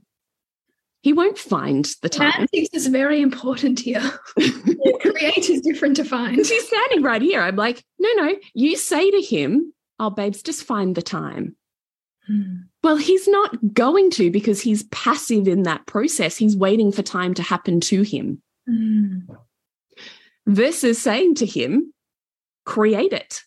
he 1.01 1.13
won't 1.13 1.37
find 1.37 1.87
the 2.01 2.09
time. 2.09 2.31
Tactics 2.31 2.69
is 2.73 2.87
very 2.87 3.21
important 3.21 3.79
here. 3.79 4.01
Create 4.99 5.49
is 5.49 5.61
different 5.61 5.95
to 5.95 6.03
find. 6.03 6.45
She's 6.45 6.67
standing 6.67 7.01
right 7.01 7.21
here. 7.21 7.41
I'm 7.41 7.55
like, 7.55 7.83
no, 7.99 8.09
no. 8.17 8.35
You 8.53 8.75
say 8.75 9.09
to 9.11 9.21
him, 9.21 9.73
"Oh, 9.99 10.09
babes, 10.09 10.41
just 10.41 10.63
find 10.63 10.95
the 10.95 11.01
time." 11.01 11.55
Hmm. 12.27 12.55
Well, 12.87 12.95
he's 12.95 13.27
not 13.27 13.73
going 13.73 14.11
to 14.11 14.31
because 14.31 14.61
he's 14.61 14.83
passive 14.83 15.45
in 15.45 15.63
that 15.63 15.85
process. 15.87 16.37
He's 16.37 16.55
waiting 16.55 16.93
for 16.93 17.01
time 17.01 17.33
to 17.33 17.43
happen 17.43 17.81
to 17.81 18.01
him. 18.01 18.41
Hmm. 18.65 19.17
Versus 20.45 20.97
saying 20.97 21.35
to 21.35 21.45
him, 21.45 21.93
create 22.65 23.11
it, 23.11 23.41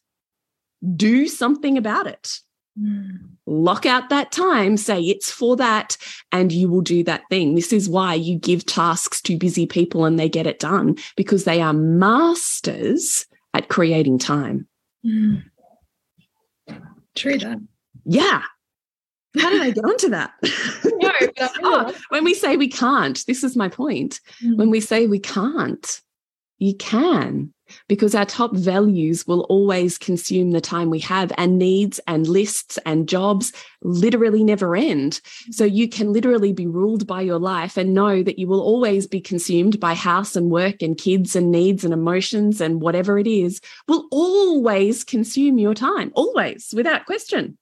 do 0.94 1.26
something 1.26 1.78
about 1.78 2.06
it. 2.06 2.40
Mm. 2.78 3.30
Lock 3.46 3.86
out 3.86 4.10
that 4.10 4.30
time, 4.30 4.76
say 4.76 5.00
it's 5.00 5.30
for 5.30 5.56
that, 5.56 5.96
and 6.30 6.52
you 6.52 6.68
will 6.68 6.82
do 6.82 7.02
that 7.04 7.22
thing. 7.30 7.54
This 7.54 7.72
is 7.72 7.88
why 7.88 8.12
you 8.12 8.38
give 8.38 8.66
tasks 8.66 9.22
to 9.22 9.38
busy 9.38 9.64
people 9.64 10.04
and 10.04 10.18
they 10.18 10.28
get 10.28 10.46
it 10.46 10.58
done 10.58 10.98
because 11.16 11.44
they 11.44 11.62
are 11.62 11.72
masters 11.72 13.24
at 13.54 13.70
creating 13.70 14.18
time. 14.18 14.68
Mm. 15.02 15.44
True 17.14 17.38
that. 17.38 17.56
Yeah. 18.04 18.42
How 19.38 19.50
did 19.50 19.62
I 19.62 19.70
get 19.70 19.84
onto 19.84 20.08
that? 20.10 20.32
no, 20.84 21.12
oh, 21.62 21.94
when 22.08 22.24
we 22.24 22.34
say 22.34 22.56
we 22.56 22.68
can't, 22.68 23.24
this 23.26 23.44
is 23.44 23.56
my 23.56 23.68
point. 23.68 24.20
Mm. 24.42 24.56
When 24.56 24.70
we 24.70 24.80
say 24.80 25.06
we 25.06 25.20
can't, 25.20 26.00
you 26.58 26.74
can 26.74 27.52
because 27.88 28.14
our 28.14 28.24
top 28.24 28.54
values 28.54 29.26
will 29.26 29.42
always 29.42 29.98
consume 29.98 30.50
the 30.50 30.60
time 30.60 30.90
we 30.90 30.98
have 30.98 31.32
and 31.38 31.58
needs 31.58 32.00
and 32.06 32.26
lists 32.26 32.78
and 32.84 33.08
jobs 33.08 33.52
literally 33.82 34.44
never 34.44 34.76
end. 34.76 35.20
So 35.50 35.64
you 35.64 35.88
can 35.88 36.12
literally 36.12 36.52
be 36.52 36.66
ruled 36.66 37.06
by 37.06 37.22
your 37.22 37.38
life 37.38 37.76
and 37.76 37.94
know 37.94 38.22
that 38.22 38.38
you 38.38 38.46
will 38.46 38.60
always 38.60 39.06
be 39.06 39.20
consumed 39.20 39.80
by 39.80 39.94
house 39.94 40.36
and 40.36 40.50
work 40.50 40.82
and 40.82 40.98
kids 40.98 41.36
and 41.36 41.50
needs 41.50 41.84
and 41.84 41.94
emotions 41.94 42.60
and 42.60 42.80
whatever 42.80 43.18
it 43.18 43.26
is 43.26 43.60
will 43.88 44.06
always 44.10 45.04
consume 45.04 45.58
your 45.58 45.74
time, 45.74 46.10
always, 46.14 46.72
without 46.74 47.06
question. 47.06 47.56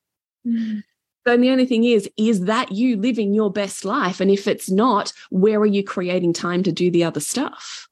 Mm. 0.46 0.82
So 1.26 1.36
the 1.36 1.50
only 1.50 1.66
thing 1.66 1.84
is, 1.84 2.08
is 2.16 2.42
that 2.42 2.72
you 2.72 2.96
living 2.96 3.34
your 3.34 3.52
best 3.52 3.84
life? 3.84 4.20
And 4.20 4.30
if 4.30 4.46
it's 4.46 4.70
not, 4.70 5.12
where 5.30 5.58
are 5.58 5.66
you 5.66 5.84
creating 5.84 6.32
time 6.32 6.62
to 6.62 6.72
do 6.72 6.90
the 6.90 7.04
other 7.04 7.20
stuff? 7.20 7.88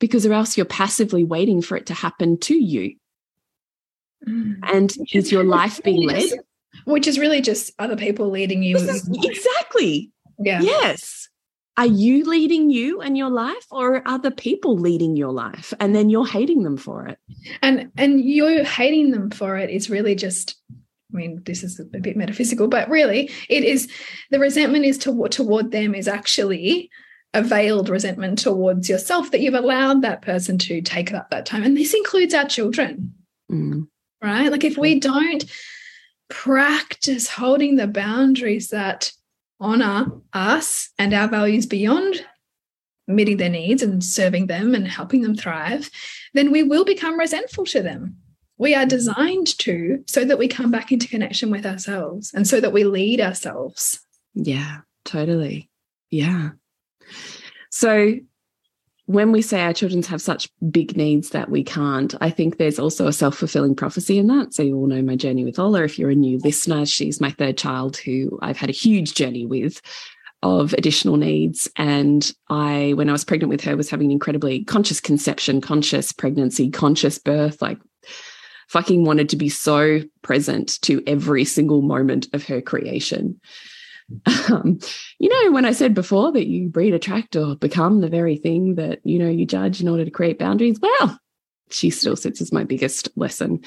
because 0.00 0.26
or 0.26 0.32
else 0.32 0.56
you're 0.56 0.66
passively 0.66 1.22
waiting 1.22 1.62
for 1.62 1.76
it 1.76 1.86
to 1.86 1.94
happen 1.94 2.36
to 2.38 2.54
you. 2.54 2.96
Mm. 4.26 4.56
And 4.62 4.92
is 5.12 5.30
your 5.30 5.44
life 5.44 5.80
being 5.84 6.08
led? 6.08 6.30
Which 6.84 7.06
is 7.06 7.18
really 7.18 7.40
just 7.40 7.72
other 7.78 7.96
people 7.96 8.30
leading 8.30 8.62
you. 8.62 8.76
Is, 8.76 9.08
exactly. 9.22 10.10
Yeah. 10.38 10.62
Yes. 10.62 11.28
Are 11.76 11.86
you 11.86 12.24
leading 12.24 12.70
you 12.70 13.00
and 13.00 13.16
your 13.16 13.30
life 13.30 13.66
or 13.70 13.96
are 13.96 14.02
other 14.06 14.30
people 14.30 14.76
leading 14.76 15.16
your 15.16 15.32
life 15.32 15.72
and 15.80 15.94
then 15.94 16.10
you're 16.10 16.26
hating 16.26 16.62
them 16.64 16.76
for 16.76 17.06
it? 17.06 17.18
And 17.62 17.90
and 17.96 18.20
you're 18.20 18.64
hating 18.64 19.12
them 19.12 19.30
for 19.30 19.56
it 19.56 19.70
is 19.70 19.88
really 19.88 20.14
just 20.14 20.56
I 21.12 21.16
mean, 21.16 21.42
this 21.44 21.62
is 21.62 21.80
a 21.80 21.84
bit 21.98 22.16
metaphysical, 22.16 22.68
but 22.68 22.88
really, 22.88 23.30
it 23.48 23.64
is 23.64 23.90
the 24.30 24.38
resentment 24.38 24.84
is 24.84 24.98
to, 24.98 25.28
toward 25.28 25.70
them 25.70 25.94
is 25.94 26.08
actually 26.08 26.90
a 27.32 27.42
veiled 27.42 27.88
resentment 27.88 28.38
towards 28.38 28.88
yourself 28.88 29.30
that 29.30 29.40
you've 29.40 29.54
allowed 29.54 30.02
that 30.02 30.22
person 30.22 30.58
to 30.58 30.80
take 30.82 31.12
up 31.12 31.30
that 31.30 31.46
time. 31.46 31.62
And 31.62 31.76
this 31.76 31.94
includes 31.94 32.34
our 32.34 32.46
children, 32.46 33.14
mm. 33.50 33.86
right? 34.22 34.50
Like 34.50 34.64
if 34.64 34.76
we 34.76 34.98
don't 34.98 35.44
practice 36.28 37.28
holding 37.28 37.76
the 37.76 37.86
boundaries 37.86 38.68
that 38.68 39.12
honor 39.60 40.06
us 40.32 40.90
and 40.98 41.12
our 41.12 41.28
values 41.28 41.66
beyond 41.66 42.24
meeting 43.06 43.36
their 43.36 43.48
needs 43.48 43.82
and 43.82 44.02
serving 44.02 44.46
them 44.46 44.74
and 44.74 44.86
helping 44.86 45.22
them 45.22 45.36
thrive, 45.36 45.90
then 46.34 46.50
we 46.50 46.62
will 46.62 46.84
become 46.84 47.18
resentful 47.18 47.64
to 47.66 47.82
them. 47.82 48.16
We 48.60 48.74
are 48.74 48.84
designed 48.84 49.58
to 49.60 50.04
so 50.06 50.22
that 50.26 50.38
we 50.38 50.46
come 50.46 50.70
back 50.70 50.92
into 50.92 51.08
connection 51.08 51.50
with 51.50 51.64
ourselves 51.64 52.30
and 52.34 52.46
so 52.46 52.60
that 52.60 52.74
we 52.74 52.84
lead 52.84 53.18
ourselves. 53.18 53.98
Yeah, 54.34 54.80
totally. 55.06 55.70
Yeah. 56.10 56.50
So 57.70 58.16
when 59.06 59.32
we 59.32 59.40
say 59.40 59.62
our 59.62 59.72
children 59.72 60.02
have 60.02 60.20
such 60.20 60.50
big 60.70 60.94
needs 60.94 61.30
that 61.30 61.48
we 61.48 61.64
can't, 61.64 62.14
I 62.20 62.28
think 62.28 62.58
there's 62.58 62.78
also 62.78 63.06
a 63.06 63.14
self 63.14 63.38
fulfilling 63.38 63.74
prophecy 63.74 64.18
in 64.18 64.26
that. 64.26 64.52
So, 64.52 64.62
you 64.62 64.76
all 64.76 64.86
know 64.86 65.00
my 65.00 65.16
journey 65.16 65.42
with 65.42 65.58
Ola. 65.58 65.84
If 65.84 65.98
you're 65.98 66.10
a 66.10 66.14
new 66.14 66.38
listener, 66.44 66.84
she's 66.84 67.18
my 67.18 67.30
third 67.30 67.56
child 67.56 67.96
who 67.96 68.38
I've 68.42 68.58
had 68.58 68.68
a 68.68 68.74
huge 68.74 69.14
journey 69.14 69.46
with 69.46 69.80
of 70.42 70.74
additional 70.74 71.16
needs. 71.16 71.66
And 71.76 72.30
I, 72.50 72.92
when 72.94 73.08
I 73.08 73.12
was 73.12 73.24
pregnant 73.24 73.48
with 73.50 73.62
her, 73.62 73.76
was 73.76 73.90
having 73.90 74.08
an 74.08 74.12
incredibly 74.12 74.64
conscious 74.64 75.00
conception, 75.00 75.62
conscious 75.62 76.12
pregnancy, 76.12 76.70
conscious 76.70 77.18
birth, 77.18 77.62
like 77.62 77.78
fucking 78.70 79.04
wanted 79.04 79.28
to 79.28 79.36
be 79.36 79.48
so 79.48 80.00
present 80.22 80.80
to 80.82 81.02
every 81.04 81.44
single 81.44 81.82
moment 81.82 82.28
of 82.32 82.44
her 82.44 82.62
creation. 82.62 83.40
Um, 84.50 84.78
you 85.18 85.28
know, 85.28 85.52
when 85.52 85.64
I 85.64 85.72
said 85.72 85.94
before 85.94 86.32
that 86.32 86.46
you 86.46 86.68
breed, 86.68 86.94
attract, 86.94 87.36
or 87.36 87.56
become 87.56 88.00
the 88.00 88.08
very 88.08 88.36
thing 88.36 88.76
that, 88.76 89.00
you 89.04 89.18
know, 89.18 89.28
you 89.28 89.44
judge 89.44 89.80
in 89.80 89.88
order 89.88 90.04
to 90.04 90.10
create 90.10 90.38
boundaries, 90.38 90.78
well, 90.80 91.18
she 91.70 91.90
still 91.90 92.16
sits 92.16 92.40
as 92.40 92.52
my 92.52 92.64
biggest 92.64 93.08
lesson 93.16 93.60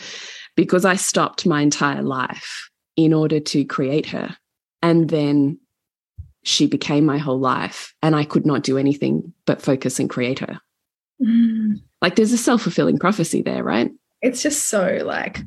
because 0.55 0.85
I 0.85 0.95
stopped 0.95 1.45
my 1.45 1.61
entire 1.61 2.01
life 2.01 2.69
in 2.95 3.13
order 3.13 3.39
to 3.39 3.65
create 3.65 4.05
her. 4.07 4.35
And 4.81 5.09
then 5.09 5.59
she 6.43 6.65
became 6.65 7.05
my 7.05 7.17
whole 7.17 7.39
life, 7.39 7.93
and 8.01 8.15
I 8.15 8.25
could 8.25 8.45
not 8.45 8.63
do 8.63 8.77
anything 8.77 9.33
but 9.45 9.61
focus 9.61 9.99
and 9.99 10.09
create 10.09 10.39
her. 10.39 10.59
Mm. 11.21 11.81
Like 12.01 12.15
there's 12.15 12.33
a 12.33 12.37
self 12.37 12.63
fulfilling 12.63 12.99
prophecy 12.99 13.41
there, 13.41 13.63
right? 13.63 13.91
It's 14.23 14.41
just 14.41 14.69
so 14.69 15.01
like, 15.05 15.39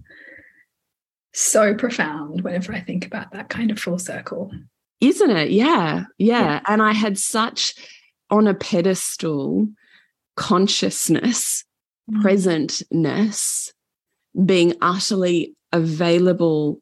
so 1.33 1.75
profound 1.75 2.42
whenever 2.42 2.73
I 2.73 2.80
think 2.80 3.06
about 3.06 3.33
that 3.33 3.49
kind 3.49 3.71
of 3.71 3.78
full 3.78 3.99
circle. 3.99 4.52
Isn't 5.00 5.30
it? 5.30 5.50
Yeah, 5.50 6.04
yeah. 6.18 6.45
yeah. 6.45 6.61
And 6.68 6.80
I 6.80 6.92
had 6.92 7.18
such 7.18 7.75
on 8.30 8.47
a 8.47 8.54
pedestal 8.54 9.68
consciousness, 10.37 11.64
mm. 12.11 12.23
presentness, 12.23 13.73
being 14.45 14.75
utterly 14.80 15.54
available 15.73 16.80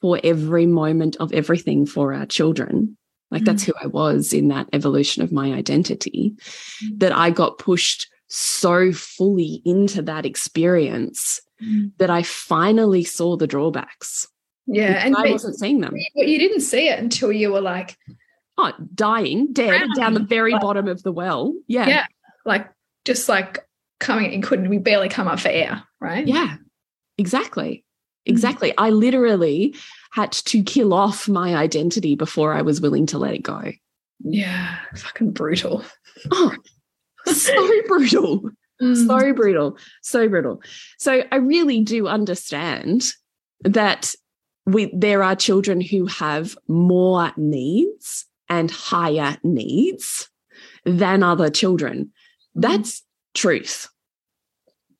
for 0.00 0.20
every 0.22 0.66
moment 0.66 1.16
of 1.16 1.32
everything 1.32 1.86
for 1.86 2.14
our 2.14 2.26
children. 2.26 2.96
Like 3.30 3.42
mm. 3.42 3.46
that's 3.46 3.64
who 3.64 3.72
I 3.82 3.86
was 3.86 4.32
in 4.32 4.48
that 4.48 4.68
evolution 4.72 5.22
of 5.22 5.32
my 5.32 5.52
identity, 5.52 6.34
mm. 6.84 6.98
that 6.98 7.12
I 7.12 7.30
got 7.30 7.58
pushed 7.58 8.08
so 8.34 8.90
fully 8.92 9.60
into 9.66 10.00
that 10.00 10.24
experience 10.24 11.38
mm. 11.62 11.92
that 11.98 12.08
I 12.08 12.22
finally 12.22 13.04
saw 13.04 13.36
the 13.36 13.46
drawbacks. 13.46 14.26
Yeah, 14.66 15.04
and 15.04 15.14
I 15.14 15.30
wasn't 15.30 15.58
seeing 15.58 15.80
them. 15.80 15.94
But 16.14 16.28
you 16.28 16.38
didn't 16.38 16.60
see 16.60 16.88
it 16.88 16.98
until 16.98 17.30
you 17.30 17.52
were 17.52 17.60
like, 17.60 17.98
oh, 18.56 18.72
dying, 18.94 19.52
dead 19.52 19.82
down 19.96 20.14
the 20.14 20.20
very 20.20 20.52
like, 20.52 20.62
bottom 20.62 20.88
of 20.88 21.02
the 21.02 21.12
well. 21.12 21.52
Yeah, 21.66 21.86
yeah, 21.86 22.06
like 22.46 22.70
just 23.04 23.28
like 23.28 23.66
coming 24.00 24.32
and 24.32 24.42
couldn't 24.42 24.70
we 24.70 24.78
barely 24.78 25.10
come 25.10 25.28
up 25.28 25.38
for 25.38 25.48
air, 25.48 25.82
right? 26.00 26.26
Yeah, 26.26 26.56
exactly, 27.18 27.84
mm. 28.26 28.30
exactly. 28.30 28.70
Mm. 28.70 28.74
I 28.78 28.90
literally 28.90 29.74
had 30.12 30.32
to 30.32 30.62
kill 30.62 30.94
off 30.94 31.28
my 31.28 31.54
identity 31.54 32.14
before 32.14 32.54
I 32.54 32.62
was 32.62 32.80
willing 32.80 33.04
to 33.06 33.18
let 33.18 33.34
it 33.34 33.42
go. 33.42 33.72
Yeah, 34.20 34.78
fucking 34.96 35.32
brutal. 35.32 35.84
Oh, 36.30 36.54
so 37.26 37.68
brutal. 37.86 38.50
Mm. 38.80 39.06
So 39.06 39.32
brutal. 39.32 39.76
So 40.02 40.28
brutal. 40.28 40.62
So 40.98 41.22
I 41.30 41.36
really 41.36 41.80
do 41.80 42.08
understand 42.08 43.12
that 43.64 44.14
we 44.66 44.90
there 44.94 45.22
are 45.22 45.36
children 45.36 45.80
who 45.80 46.06
have 46.06 46.56
more 46.68 47.32
needs 47.36 48.26
and 48.48 48.70
higher 48.70 49.36
needs 49.42 50.28
than 50.84 51.22
other 51.22 51.50
children. 51.50 52.06
Mm-hmm. 52.56 52.60
That's 52.60 53.02
truth. 53.34 53.88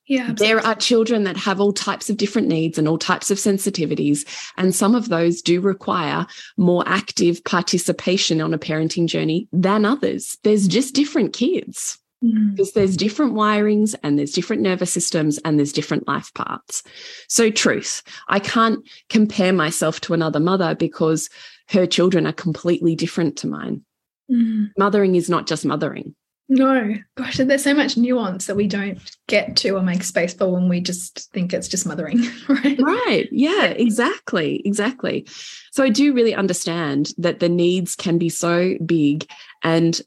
Yeah, 0.07 0.23
absolutely. 0.31 0.47
there 0.47 0.67
are 0.67 0.75
children 0.75 1.25
that 1.25 1.37
have 1.37 1.61
all 1.61 1.73
types 1.73 2.11
of 2.11 2.17
different 2.17 2.49
needs 2.49 2.76
and 2.76 2.88
all 2.88 2.99
types 2.99 3.31
of 3.31 3.38
sensitivities. 3.38 4.26
And 4.57 4.75
some 4.75 4.95
of 4.95 5.09
those 5.09 5.41
do 5.41 5.61
require 5.61 6.26
more 6.57 6.83
active 6.87 7.43
participation 7.45 8.40
on 8.40 8.53
a 8.53 8.59
parenting 8.59 9.07
journey 9.07 9.49
than 9.53 9.85
others. 9.85 10.37
There's 10.42 10.66
just 10.66 10.94
different 10.94 11.33
kids. 11.33 11.99
Mm. 12.22 12.52
because 12.52 12.72
there's 12.72 12.96
different 12.96 13.35
wirings 13.35 13.96
and 14.02 14.18
there's 14.18 14.32
different 14.32 14.62
nervous 14.62 14.92
systems 14.92 15.38
and 15.44 15.58
there's 15.58 15.72
different 15.72 16.06
life 16.06 16.32
parts. 16.35 16.85
So, 17.28 17.50
truth, 17.50 18.02
I 18.28 18.38
can't 18.38 18.88
compare 19.08 19.52
myself 19.52 20.00
to 20.02 20.14
another 20.14 20.38
mother 20.38 20.74
because 20.74 21.28
her 21.70 21.87
children 21.87 22.26
are 22.26 22.32
completely 22.32 22.94
different 22.94 23.37
to 23.38 23.48
mine. 23.48 23.82
Mm. 24.30 24.70
Mothering 24.78 25.16
is 25.16 25.28
not 25.28 25.46
just 25.46 25.64
mothering. 25.64 26.14
No, 26.48 26.94
gosh, 27.16 27.38
there's 27.38 27.64
so 27.64 27.72
much 27.72 27.96
nuance 27.96 28.46
that 28.46 28.56
we 28.56 28.66
don't 28.66 29.00
get 29.26 29.56
to 29.56 29.70
or 29.70 29.82
make 29.82 30.02
space 30.02 30.35
for 30.35 30.52
when 30.52 30.68
we 30.68 30.80
just 30.80 31.32
think 31.32 31.54
it's 31.54 31.68
just 31.68 31.87
mothering, 31.87 32.20
right? 32.48 32.78
Right. 32.78 33.28
Yeah, 33.32 33.66
exactly. 33.66 34.61
Exactly. 34.64 35.26
So 35.70 35.82
I 35.82 35.88
do 35.88 36.12
really 36.12 36.35
understand 36.35 37.14
that 37.16 37.40
the 37.40 37.48
needs 37.48 37.96
can 37.96 38.18
be 38.18 38.28
so 38.28 38.74
big 38.85 39.26
and 39.62 39.98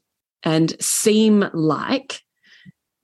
and 0.46 0.80
seem 0.80 1.44
like 1.52 2.22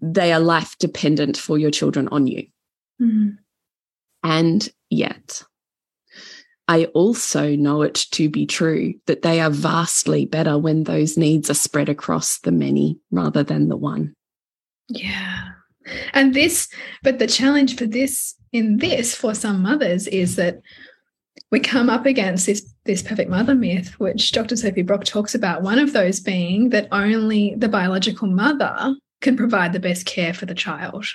they 0.01 0.33
are 0.33 0.41
life 0.41 0.77
dependent 0.79 1.37
for 1.37 1.59
your 1.59 1.73
children 1.73 2.09
on 2.09 2.29
you. 2.29 2.47
Mm. 3.01 3.37
And 4.23 4.69
yet, 4.91 5.43
I 6.69 6.85
also 6.87 7.57
know 7.57 7.83
it 7.83 8.07
to 8.13 8.31
be 8.31 8.47
true 8.47 8.95
that 9.07 9.23
they 9.23 9.41
are 9.41 9.51
vastly 9.51 10.25
better 10.25 10.57
when 10.57 10.85
those 10.85 11.19
needs 11.19 11.51
are 11.51 11.55
spread 11.55 11.89
across 11.89 12.39
the 12.39 12.53
many 12.53 13.01
rather 13.11 13.43
than 13.43 13.69
the 13.69 13.77
one. 13.77 14.15
Yeah. 14.89 15.49
And 16.15 16.35
this, 16.35 16.69
but 17.03 17.19
the 17.19 17.27
challenge 17.27 17.77
for 17.77 17.87
this 17.87 18.37
in 18.53 18.77
this 18.77 19.17
for 19.17 19.35
some 19.35 19.63
mothers 19.63 20.07
is 20.07 20.37
that 20.37 20.61
we 21.51 21.59
come 21.59 21.91
up 21.91 22.07
against 22.07 22.47
this 22.47 22.72
this 22.85 23.03
perfect 23.03 23.31
mother 23.31 23.55
myth, 23.55 23.99
which 24.01 24.33
Dr. 24.33 24.57
Sophie 24.57 24.83
Brock 24.83 25.05
talks 25.05 25.35
about. 25.35 25.63
One 25.63 25.79
of 25.79 25.93
those 25.93 26.21
being 26.21 26.71
that 26.71 26.89
only 26.91 27.55
the 27.57 27.69
biological 27.69 28.29
mother 28.29 28.97
can 29.21 29.37
provide 29.37 29.73
the 29.73 29.81
best 29.81 30.05
care 30.05 30.35
for 30.35 30.47
the 30.47 30.55
child, 30.55 31.07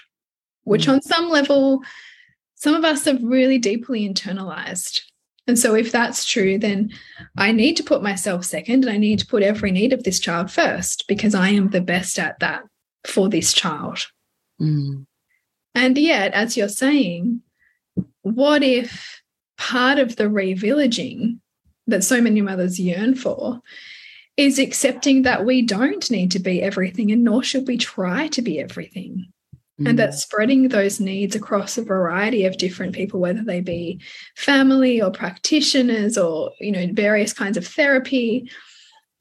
which 0.63 0.88
mm. 0.88 0.93
on 0.93 1.01
some 1.01 1.30
level, 1.30 1.82
some 2.56 2.73
of 2.73 2.86
us 2.86 3.06
have 3.06 3.21
really 3.21 3.58
deeply 3.58 4.08
internalized. 4.08 5.01
And 5.45 5.58
so, 5.58 5.75
if 5.75 5.91
that's 5.91 6.25
true, 6.25 6.58
then 6.58 6.91
I 7.38 7.51
need 7.51 7.77
to 7.77 7.84
put 7.84 8.03
myself 8.03 8.45
second 8.45 8.84
and 8.84 8.93
I 8.93 8.97
need 8.97 9.19
to 9.19 9.27
put 9.27 9.43
every 9.43 9.71
need 9.71 9.93
of 9.93 10.03
this 10.03 10.19
child 10.19 10.51
first 10.51 11.06
because 11.08 11.36
I 11.36 11.49
am 11.49 11.69
the 11.69 11.82
best 11.82 12.19
at 12.19 12.39
that 12.39 12.63
for 13.06 13.30
this 13.30 13.53
child. 13.53 14.08
Mm. 14.62 15.06
And 15.75 15.97
yet, 15.97 16.34
as 16.34 16.58
you're 16.58 16.69
saying, 16.69 17.41
what 18.23 18.63
if 18.63 19.21
part 19.58 19.99
of 19.99 20.15
the 20.15 20.25
revillaging 20.25 21.39
that 21.88 22.04
so 22.04 22.21
many 22.21 22.41
mothers 22.41 22.80
yearn 22.80 23.15
for 23.15 23.62
is 24.36 24.60
accepting 24.60 25.23
that 25.23 25.45
we 25.45 25.62
don't 25.62 26.12
need 26.12 26.32
to 26.32 26.39
be 26.39 26.62
everything 26.62 27.12
and 27.12 27.23
nor 27.23 27.41
should 27.41 27.67
we 27.67 27.78
try 27.78 28.28
to 28.28 28.41
be 28.41 28.60
everything. 28.60 29.26
Mm. 29.82 29.89
And 29.89 30.00
that 30.00 30.13
spreading 30.13 30.69
those 30.69 31.00
needs 31.00 31.36
across 31.36 31.78
a 31.78 31.84
variety 31.84 32.45
of 32.45 32.58
different 32.58 32.93
people, 32.93 33.19
whether 33.19 33.43
they 33.43 33.62
be 33.62 34.00
family 34.36 35.02
or 35.02 35.12
practitioners 35.12 36.17
or, 36.17 36.52
you 36.60 36.71
know, 36.71 36.88
various 36.93 37.34
kinds 37.34 37.58
of 37.58 37.67
therapy 37.67 38.50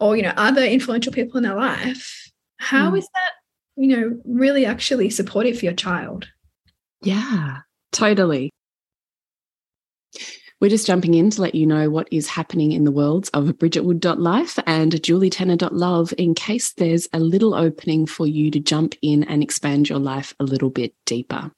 or, 0.00 0.16
you 0.16 0.22
know, 0.22 0.34
other 0.36 0.62
influential 0.62 1.12
people 1.12 1.38
in 1.38 1.46
our 1.46 1.56
life, 1.56 2.30
how 2.58 2.90
mm. 2.90 2.98
is 2.98 3.04
that, 3.04 3.82
you 3.82 3.96
know, 3.96 4.20
really 4.24 4.66
actually 4.66 5.10
supportive 5.10 5.58
for 5.58 5.64
your 5.66 5.74
child? 5.74 6.26
Yeah, 7.02 7.58
totally. 7.92 8.50
We're 10.66 10.70
just 10.70 10.88
jumping 10.88 11.14
in 11.14 11.30
to 11.30 11.42
let 11.42 11.54
you 11.54 11.64
know 11.64 11.88
what 11.90 12.08
is 12.10 12.26
happening 12.26 12.72
in 12.72 12.82
the 12.82 12.90
worlds 12.90 13.28
of 13.28 13.44
bridgetwood.life 13.44 14.58
and 14.66 14.90
julietenner.love 14.90 16.12
in 16.18 16.34
case 16.34 16.72
there's 16.72 17.08
a 17.12 17.20
little 17.20 17.54
opening 17.54 18.04
for 18.04 18.26
you 18.26 18.50
to 18.50 18.58
jump 18.58 18.96
in 19.00 19.22
and 19.22 19.44
expand 19.44 19.88
your 19.88 20.00
life 20.00 20.34
a 20.40 20.42
little 20.42 20.70
bit 20.70 20.92
deeper. 21.04 21.52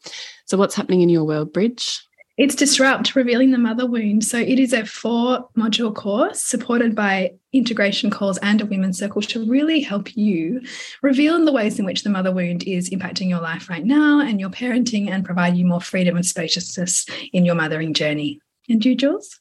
So, 0.44 0.58
what's 0.58 0.74
happening 0.74 1.00
in 1.00 1.08
your 1.08 1.24
world, 1.24 1.54
Bridge? 1.54 2.06
It's 2.36 2.54
Disrupt 2.54 3.16
Revealing 3.16 3.50
the 3.50 3.56
Mother 3.56 3.86
Wound. 3.86 4.24
So, 4.24 4.36
it 4.36 4.58
is 4.58 4.74
a 4.74 4.84
four 4.84 5.48
module 5.56 5.94
course 5.94 6.42
supported 6.42 6.94
by 6.94 7.30
integration 7.54 8.10
calls 8.10 8.36
and 8.42 8.60
a 8.60 8.66
women's 8.66 8.98
circle 8.98 9.22
to 9.22 9.48
really 9.48 9.80
help 9.80 10.18
you 10.18 10.60
reveal 11.00 11.42
the 11.42 11.50
ways 11.50 11.78
in 11.78 11.86
which 11.86 12.02
the 12.02 12.10
mother 12.10 12.30
wound 12.30 12.62
is 12.64 12.90
impacting 12.90 13.30
your 13.30 13.40
life 13.40 13.70
right 13.70 13.86
now 13.86 14.20
and 14.20 14.38
your 14.38 14.50
parenting 14.50 15.08
and 15.08 15.24
provide 15.24 15.56
you 15.56 15.64
more 15.64 15.80
freedom 15.80 16.14
and 16.14 16.26
spaciousness 16.26 17.06
in 17.32 17.46
your 17.46 17.54
mothering 17.54 17.94
journey. 17.94 18.38
And 18.68 18.84
you, 18.84 18.94
Jules? 18.94 19.40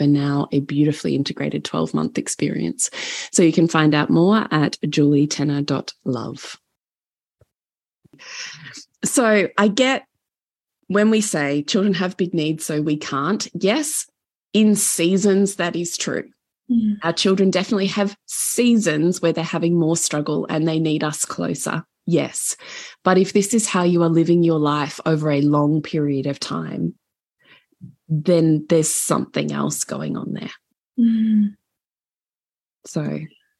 over 0.01 0.11
now 0.11 0.47
a 0.51 0.59
beautifully 0.59 1.15
integrated 1.15 1.63
12 1.63 1.93
month 1.93 2.17
experience. 2.17 2.89
So 3.31 3.43
you 3.43 3.53
can 3.53 3.67
find 3.67 3.93
out 3.93 4.09
more 4.09 4.47
at 4.51 4.77
julietenner.love. 4.81 6.59
So 9.03 9.47
I 9.57 9.67
get 9.67 10.05
when 10.87 11.09
we 11.09 11.21
say 11.21 11.63
children 11.63 11.93
have 11.95 12.17
big 12.17 12.33
needs, 12.33 12.65
so 12.65 12.81
we 12.81 12.97
can't. 12.97 13.47
Yes, 13.53 14.07
in 14.53 14.75
seasons, 14.75 15.55
that 15.55 15.75
is 15.75 15.97
true. 15.97 16.29
Mm. 16.69 16.97
Our 17.03 17.13
children 17.13 17.49
definitely 17.49 17.87
have 17.87 18.15
seasons 18.25 19.21
where 19.21 19.33
they're 19.33 19.43
having 19.43 19.79
more 19.79 19.97
struggle 19.97 20.45
and 20.49 20.67
they 20.67 20.79
need 20.79 21.03
us 21.03 21.25
closer. 21.25 21.83
Yes. 22.05 22.57
But 23.03 23.17
if 23.17 23.31
this 23.33 23.53
is 23.53 23.67
how 23.67 23.83
you 23.83 24.03
are 24.03 24.09
living 24.09 24.43
your 24.43 24.59
life 24.59 24.99
over 25.05 25.31
a 25.31 25.41
long 25.41 25.81
period 25.81 26.27
of 26.27 26.39
time, 26.39 26.95
then 28.11 28.65
there's 28.67 28.93
something 28.93 29.51
else 29.51 29.85
going 29.85 30.17
on 30.17 30.33
there. 30.33 30.51
Mm. 30.99 31.55
So 32.85 33.19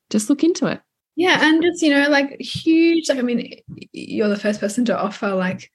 just 0.10 0.30
look 0.30 0.44
into 0.44 0.68
it. 0.68 0.82
Yeah. 1.16 1.40
And 1.42 1.62
just, 1.64 1.82
you 1.82 1.90
know, 1.90 2.10
like 2.10 2.40
huge, 2.40 3.10
like, 3.10 3.18
I 3.18 3.22
mean, 3.22 3.62
you're 3.94 4.28
the 4.28 4.38
first 4.38 4.60
person 4.60 4.86
to 4.86 5.00
offer 5.00 5.34
like 5.34 5.72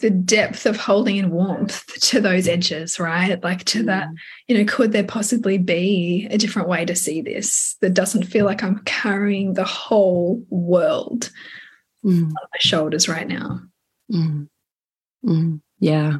the 0.00 0.10
depth 0.10 0.64
of 0.64 0.76
holding 0.76 1.18
and 1.18 1.30
warmth 1.30 1.86
to 2.02 2.20
those 2.20 2.48
edges, 2.48 2.98
right? 2.98 3.42
Like 3.42 3.64
to 3.64 3.82
mm. 3.82 3.86
that, 3.86 4.08
you 4.46 4.56
know, 4.56 4.64
could 4.64 4.92
there 4.92 5.04
possibly 5.04 5.58
be 5.58 6.26
a 6.30 6.38
different 6.38 6.68
way 6.68 6.84
to 6.84 6.96
see 6.96 7.20
this 7.20 7.76
that 7.80 7.94
doesn't 7.94 8.24
feel 8.24 8.46
like 8.46 8.62
I'm 8.62 8.78
carrying 8.84 9.54
the 9.54 9.64
whole 9.64 10.44
world 10.48 11.30
mm. 12.04 12.22
on 12.22 12.32
my 12.32 12.58
shoulders 12.60 13.08
right 13.08 13.28
now? 13.28 13.60
Mm. 14.10 14.48
mm. 15.24 15.60
Yeah. 15.80 16.18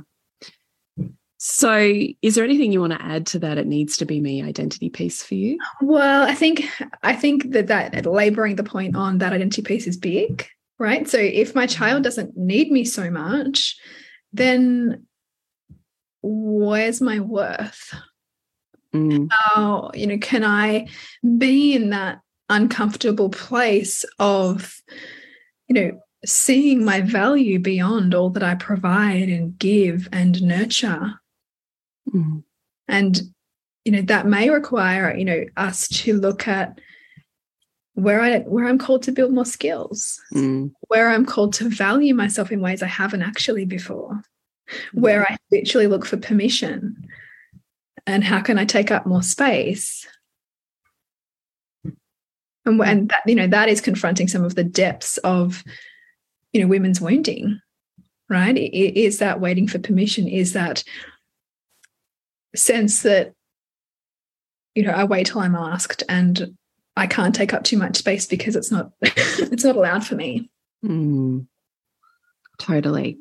So, 1.41 1.79
is 2.21 2.35
there 2.35 2.43
anything 2.43 2.73
you 2.73 2.81
want 2.81 2.95
to 2.95 3.03
add 3.03 3.25
to 3.29 3.39
that? 3.39 3.59
It 3.59 3.69
needs 3.69 3.97
to 3.99 4.05
be 4.05 4.21
me 4.21 4.43
identity 4.43 4.91
piece 4.91 5.23
for 5.23 5.37
you. 5.37 5.57
Well, 5.81 6.29
I 6.29 6.35
think 6.35 6.65
I 7.05 7.15
think 7.15 7.53
that 7.53 7.69
that 7.69 8.07
laboring 8.07 8.57
the 8.57 8.65
point 8.65 8.97
on 8.97 9.19
that 9.19 9.33
identity 9.33 9.63
piece 9.63 9.87
is 9.87 9.97
big, 9.97 10.49
right? 10.81 11.09
So, 11.09 11.17
if 11.17 11.55
my 11.55 11.67
child 11.67 12.03
doesn't 12.03 12.37
need 12.37 12.73
me 12.73 12.85
so 12.85 13.09
much, 13.09 13.77
then 14.33 15.07
where's 16.23 17.01
my 17.01 17.21
worth? 17.21 17.95
Mm. 18.93 19.29
How 19.31 19.93
you 19.95 20.09
know 20.09 20.19
can 20.19 20.43
I 20.43 20.89
be 21.37 21.73
in 21.77 21.91
that 21.91 22.19
uncomfortable 22.49 23.29
place 23.29 24.05
of 24.19 24.81
you 25.69 25.75
know 25.75 26.01
seeing 26.27 26.85
my 26.85 27.01
value 27.01 27.61
beyond 27.61 28.13
all 28.13 28.31
that 28.31 28.43
I 28.43 28.57
provide 28.57 29.29
and 29.29 29.57
give 29.57 30.09
and 30.11 30.43
nurture 30.43 31.15
Mm. 32.15 32.43
And, 32.89 33.21
you 33.85 33.93
know, 33.93 34.03
that 34.03 34.27
may 34.27 34.51
require, 34.51 35.15
you 35.15 35.25
know, 35.25 35.45
us 35.57 35.89
to 35.89 36.19
look 36.19 36.49
at 36.49 36.81
where 37.95 38.21
I 38.21 38.39
where 38.41 38.67
I'm 38.67 38.79
called 38.79 39.03
to 39.05 39.13
build 39.13 39.33
more 39.33 39.45
skills, 39.45 40.21
mm. 40.33 40.71
where 40.87 41.11
I'm 41.11 41.27
called 41.27 41.53
to 41.55 41.69
value 41.69 42.15
myself 42.15 42.53
in 42.53 42.61
ways 42.61 42.83
I 42.83 42.87
haven't 42.87 43.23
actually 43.23 43.65
before, 43.65 44.23
where 44.93 45.29
I 45.29 45.37
literally 45.51 45.89
look 45.89 46.07
for 46.07 46.17
permission. 46.17 47.09
And 48.07 48.25
how 48.25 48.41
can 48.41 48.57
I 48.57 48.65
take 48.65 48.91
up 48.91 49.05
more 49.05 49.23
space? 49.23 50.07
And, 52.65 52.81
and 52.81 53.09
that, 53.09 53.23
you 53.27 53.35
know, 53.35 53.49
that 53.49 53.69
is 53.69 53.81
confronting 53.81 54.29
some 54.29 54.45
of 54.45 54.55
the 54.55 54.65
depths 54.65 55.19
of, 55.19 55.65
you 56.53 56.61
know, 56.61 56.69
women's 56.69 57.01
wounding, 57.01 57.61
right? 58.31 58.57
Is 58.57 59.19
that 59.19 59.41
waiting 59.41 59.67
for 59.67 59.79
permission? 59.79 60.29
Is 60.29 60.53
that 60.53 60.85
sense 62.55 63.03
that 63.03 63.35
you 64.75 64.83
know 64.83 64.93
I 64.93 65.05
wait 65.05 65.27
till 65.27 65.41
I'm 65.41 65.55
asked 65.55 66.03
and 66.09 66.57
I 66.97 67.07
can't 67.07 67.35
take 67.35 67.55
up 67.55 67.65
too 67.65 67.79
much 67.79 67.97
space 67.97 68.27
because 68.27 68.57
it's 68.57 68.71
not 68.71 68.93
it's 69.03 69.65
not 69.65 69.77
allowed 69.77 70.07
for 70.07 70.15
me. 70.15 70.51
Mm, 70.85 71.47
totally. 72.59 73.19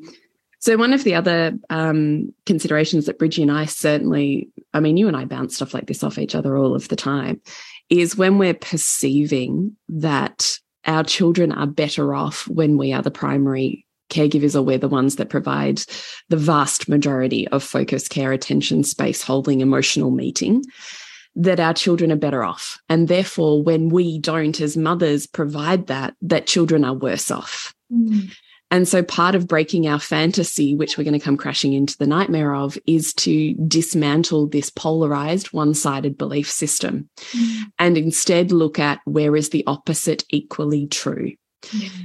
So 0.59 0.75
one 0.75 0.93
of 0.93 1.03
the 1.03 1.15
other 1.15 1.53
um, 1.69 2.33
considerations 2.45 3.05
that 3.05 3.19
Bridgie 3.19 3.43
and 3.43 3.51
I 3.51 3.65
certainly, 3.65 4.49
I 4.73 4.79
mean, 4.79 4.97
you 4.97 5.07
and 5.07 5.15
I 5.15 5.25
bounce 5.25 5.55
stuff 5.55 5.73
like 5.73 5.85
this 5.85 6.03
off 6.03 6.17
each 6.17 6.35
other 6.35 6.57
all 6.57 6.75
of 6.75 6.87
the 6.87 6.95
time, 6.95 7.41
is 7.89 8.17
when 8.17 8.37
we're 8.37 8.55
perceiving 8.55 9.77
that 9.87 10.57
our 10.85 11.03
children 11.03 11.51
are 11.51 11.67
better 11.67 12.15
off 12.15 12.47
when 12.47 12.77
we 12.77 12.91
are 12.93 13.01
the 13.01 13.11
primary 13.11 13.85
caregivers 14.09 14.55
or 14.55 14.61
we're 14.61 14.77
the 14.77 14.87
ones 14.87 15.15
that 15.17 15.29
provide 15.29 15.81
the 16.29 16.37
vast 16.37 16.89
majority 16.89 17.47
of 17.49 17.63
focus 17.63 18.07
care, 18.07 18.31
attention, 18.31 18.83
space 18.83 19.21
holding, 19.21 19.61
emotional 19.61 20.11
meeting, 20.11 20.63
that 21.35 21.59
our 21.59 21.73
children 21.73 22.11
are 22.11 22.17
better 22.17 22.43
off. 22.43 22.79
And 22.89 23.07
therefore, 23.07 23.61
when 23.61 23.89
we 23.89 24.19
don't, 24.19 24.59
as 24.59 24.75
mothers, 24.75 25.27
provide 25.27 25.87
that, 25.87 26.15
that 26.21 26.47
children 26.47 26.83
are 26.83 26.93
worse 26.93 27.29
off. 27.29 27.73
Mm. 27.91 28.31
And 28.69 28.87
so, 28.87 29.01
part 29.01 29.33
of 29.33 29.47
breaking 29.47 29.87
our 29.87 29.99
fantasy, 29.99 30.75
which 30.75 30.97
we're 30.97 31.05
going 31.05 31.17
to 31.17 31.23
come 31.23 31.37
crashing 31.37 31.71
into 31.71 31.97
the 31.97 32.07
nightmare 32.07 32.53
of, 32.53 32.77
is 32.85 33.13
to 33.13 33.53
dismantle 33.53 34.47
this 34.47 34.69
polarized, 34.69 35.53
one 35.53 35.73
sided 35.73 36.17
belief 36.17 36.49
system 36.49 37.09
mm. 37.31 37.63
and 37.79 37.97
instead 37.97 38.51
look 38.51 38.77
at 38.77 38.99
where 39.05 39.37
is 39.37 39.49
the 39.49 39.63
opposite 39.67 40.23
equally 40.29 40.87
true. 40.87 41.31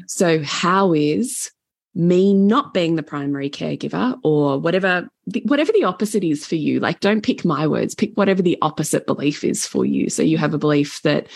So, 0.07 0.43
how 0.43 0.93
is 0.93 1.51
me 1.95 2.33
not 2.33 2.73
being 2.73 2.97
the 2.97 3.03
primary 3.03 3.51
caregiver 3.51 4.19
or 4.23 4.59
whatever 4.59 5.09
whatever 5.45 5.73
the 5.73 5.85
opposite 5.85 6.25
is 6.25 6.47
for 6.47 6.55
you 6.55 6.81
like 6.81 7.01
don't 7.01 7.23
pick 7.23 7.45
my 7.45 7.67
words 7.67 7.95
pick 7.95 8.15
whatever 8.15 8.41
the 8.41 8.57
opposite 8.63 9.07
belief 9.07 9.45
is 9.45 9.67
for 9.67 9.85
you 9.85 10.09
so 10.09 10.23
you 10.23 10.39
have 10.39 10.55
a 10.55 10.59
belief 10.59 11.03
that 11.03 11.27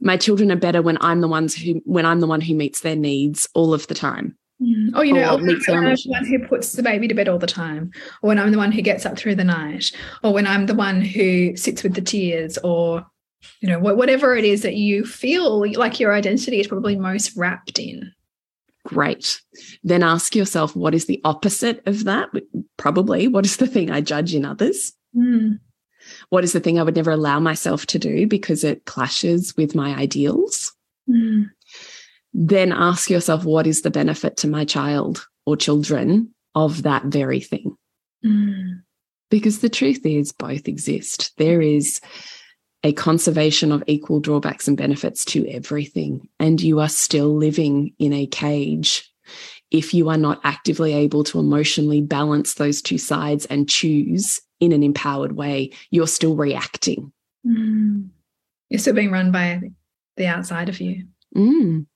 my 0.00 0.16
children 0.16 0.52
are 0.52 0.56
better 0.56 0.80
when 0.80 0.96
i'm 1.00 1.20
the 1.20 1.28
ones 1.28 1.54
who 1.54 1.80
when 1.84 2.06
i'm 2.06 2.20
the 2.20 2.26
one 2.26 2.40
who 2.40 2.54
meets 2.54 2.80
their 2.80 2.96
needs 2.96 3.48
all 3.54 3.74
of 3.74 3.86
the 3.88 3.94
time 3.94 4.36
mm. 4.62 4.90
Oh, 4.94 5.02
you 5.02 5.12
know, 5.12 5.34
or 5.34 5.38
when 5.38 5.50
I'm 5.50 5.94
the 5.94 6.04
one 6.06 6.26
who 6.26 6.38
puts 6.46 6.72
the 6.72 6.82
baby 6.82 7.08
to 7.08 7.14
bed 7.14 7.28
all 7.28 7.38
the 7.38 7.46
time, 7.46 7.92
or 8.22 8.28
when 8.28 8.38
I'm 8.38 8.50
the 8.50 8.58
one 8.58 8.72
who 8.72 8.82
gets 8.82 9.06
up 9.06 9.16
through 9.16 9.36
the 9.36 9.44
night, 9.44 9.92
or 10.24 10.32
when 10.32 10.46
I'm 10.46 10.66
the 10.66 10.74
one 10.74 11.00
who 11.00 11.56
sits 11.56 11.82
with 11.82 11.94
the 11.94 12.00
tears, 12.00 12.58
or 12.58 13.06
you 13.60 13.68
know, 13.68 13.78
whatever 13.78 14.34
it 14.34 14.44
is 14.44 14.62
that 14.62 14.74
you 14.74 15.04
feel 15.06 15.70
like 15.72 16.00
your 16.00 16.12
identity 16.12 16.60
is 16.60 16.66
probably 16.66 16.96
most 16.96 17.36
wrapped 17.36 17.78
in. 17.78 18.12
Great. 18.90 19.40
Then 19.84 20.02
ask 20.02 20.34
yourself, 20.34 20.74
what 20.74 20.96
is 20.96 21.06
the 21.06 21.20
opposite 21.22 21.80
of 21.86 22.04
that? 22.04 22.28
Probably, 22.76 23.28
what 23.28 23.46
is 23.46 23.58
the 23.58 23.68
thing 23.68 23.88
I 23.88 24.00
judge 24.00 24.34
in 24.34 24.44
others? 24.44 24.92
Mm. 25.16 25.60
What 26.30 26.42
is 26.42 26.52
the 26.52 26.58
thing 26.58 26.80
I 26.80 26.82
would 26.82 26.96
never 26.96 27.12
allow 27.12 27.38
myself 27.38 27.86
to 27.86 28.00
do 28.00 28.26
because 28.26 28.64
it 28.64 28.86
clashes 28.86 29.56
with 29.56 29.76
my 29.76 29.94
ideals? 29.94 30.72
Mm. 31.08 31.50
Then 32.34 32.72
ask 32.72 33.08
yourself, 33.10 33.44
what 33.44 33.68
is 33.68 33.82
the 33.82 33.92
benefit 33.92 34.36
to 34.38 34.48
my 34.48 34.64
child 34.64 35.24
or 35.46 35.56
children 35.56 36.34
of 36.56 36.82
that 36.82 37.04
very 37.04 37.40
thing? 37.40 37.76
Mm. 38.26 38.80
Because 39.30 39.60
the 39.60 39.68
truth 39.68 40.04
is, 40.04 40.32
both 40.32 40.66
exist. 40.66 41.32
There 41.36 41.62
is 41.62 42.00
a 42.82 42.92
conservation 42.92 43.72
of 43.72 43.84
equal 43.86 44.20
drawbacks 44.20 44.66
and 44.66 44.76
benefits 44.76 45.24
to 45.26 45.46
everything. 45.48 46.28
And 46.38 46.60
you 46.60 46.80
are 46.80 46.88
still 46.88 47.34
living 47.36 47.94
in 47.98 48.12
a 48.12 48.26
cage 48.26 49.10
if 49.70 49.94
you 49.94 50.08
are 50.08 50.16
not 50.16 50.40
actively 50.44 50.92
able 50.92 51.24
to 51.24 51.38
emotionally 51.38 52.00
balance 52.00 52.54
those 52.54 52.82
two 52.82 52.98
sides 52.98 53.46
and 53.46 53.68
choose 53.68 54.40
in 54.58 54.72
an 54.72 54.82
empowered 54.82 55.32
way, 55.32 55.70
you're 55.90 56.08
still 56.08 56.36
reacting. 56.36 57.12
Mm. 57.46 58.08
You're 58.68 58.80
still 58.80 58.94
being 58.94 59.12
run 59.12 59.32
by 59.32 59.60
the 60.16 60.26
outside 60.26 60.68
of 60.68 60.80
you. 60.80 61.06
Mm. 61.36 61.86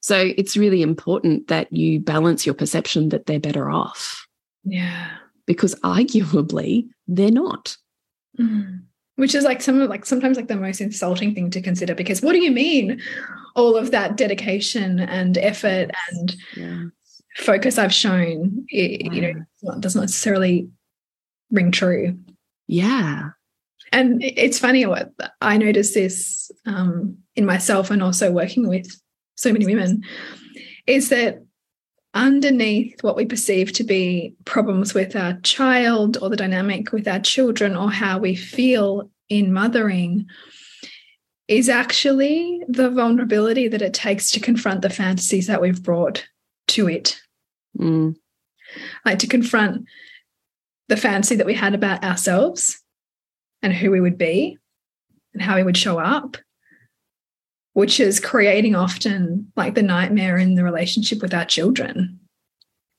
So 0.00 0.32
it's 0.36 0.56
really 0.56 0.82
important 0.82 1.48
that 1.48 1.72
you 1.72 1.98
balance 1.98 2.46
your 2.46 2.54
perception 2.54 3.08
that 3.10 3.26
they're 3.26 3.40
better 3.40 3.70
off. 3.70 4.26
Yeah. 4.64 5.10
Because 5.46 5.74
arguably, 5.76 6.88
they're 7.06 7.30
not. 7.30 7.76
Mm 8.38 8.82
which 9.16 9.34
is 9.34 9.44
like 9.44 9.62
some 9.62 9.80
of 9.80 9.88
like 9.88 10.04
sometimes 10.04 10.36
like 10.36 10.48
the 10.48 10.56
most 10.56 10.80
insulting 10.80 11.34
thing 11.34 11.50
to 11.50 11.62
consider 11.62 11.94
because 11.94 12.22
what 12.22 12.32
do 12.32 12.40
you 12.40 12.50
mean 12.50 13.00
all 13.54 13.76
of 13.76 13.90
that 13.90 14.16
dedication 14.16 14.98
and 14.98 15.38
effort 15.38 15.90
and 16.10 16.36
yeah. 16.56 16.82
focus 17.36 17.78
i've 17.78 17.94
shown 17.94 18.64
it, 18.68 19.12
you 19.12 19.20
know 19.20 19.34
does 19.80 19.94
not 19.94 20.02
necessarily 20.02 20.68
ring 21.50 21.70
true 21.70 22.18
Yeah. 22.66 23.30
And 23.92 24.22
it's 24.22 24.58
funny 24.58 24.86
what 24.86 25.12
I 25.40 25.56
noticed 25.56 25.94
this 25.94 26.50
um, 26.66 27.18
in 27.36 27.46
myself 27.46 27.90
and 27.90 28.02
also 28.02 28.32
working 28.32 28.68
with 28.68 28.88
so 29.36 29.52
many 29.52 29.66
women 29.66 30.02
is 30.86 31.10
that 31.10 31.44
underneath 32.14 33.02
what 33.02 33.16
we 33.16 33.26
perceive 33.26 33.72
to 33.72 33.84
be 33.84 34.34
problems 34.44 34.94
with 34.94 35.16
our 35.16 35.34
child 35.42 36.16
or 36.22 36.30
the 36.30 36.36
dynamic 36.36 36.92
with 36.92 37.08
our 37.08 37.18
children 37.18 37.76
or 37.76 37.90
how 37.90 38.18
we 38.18 38.34
feel 38.34 39.10
in 39.28 39.52
mothering 39.52 40.26
is 41.48 41.68
actually 41.68 42.62
the 42.68 42.88
vulnerability 42.88 43.68
that 43.68 43.82
it 43.82 43.92
takes 43.92 44.30
to 44.30 44.40
confront 44.40 44.80
the 44.80 44.90
fantasies 44.90 45.46
that 45.48 45.60
we've 45.60 45.82
brought 45.82 46.26
to 46.68 46.88
it. 46.88 47.20
Mm. 47.78 48.16
Like 49.04 49.18
to 49.18 49.26
confront 49.26 49.84
the 50.88 50.96
fantasy 50.96 51.36
that 51.36 51.46
we 51.46 51.54
had 51.54 51.74
about 51.74 52.04
ourselves 52.04 52.80
and 53.62 53.72
who 53.72 53.90
we 53.90 54.00
would 54.00 54.18
be 54.18 54.58
and 55.32 55.42
how 55.42 55.56
we 55.56 55.62
would 55.62 55.76
show 55.76 55.98
up, 55.98 56.36
which 57.74 58.00
is 58.00 58.18
creating 58.20 58.74
often 58.74 59.52
like 59.56 59.74
the 59.74 59.82
nightmare 59.82 60.38
in 60.38 60.54
the 60.54 60.64
relationship 60.64 61.20
with 61.20 61.34
our 61.34 61.44
children 61.44 62.18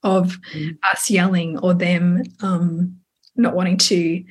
of 0.03 0.37
mm. 0.53 0.77
us 0.83 1.09
yelling 1.09 1.57
or 1.59 1.73
them 1.73 2.21
um, 2.41 2.95
not 3.35 3.55
wanting 3.55 3.77
to 3.77 4.23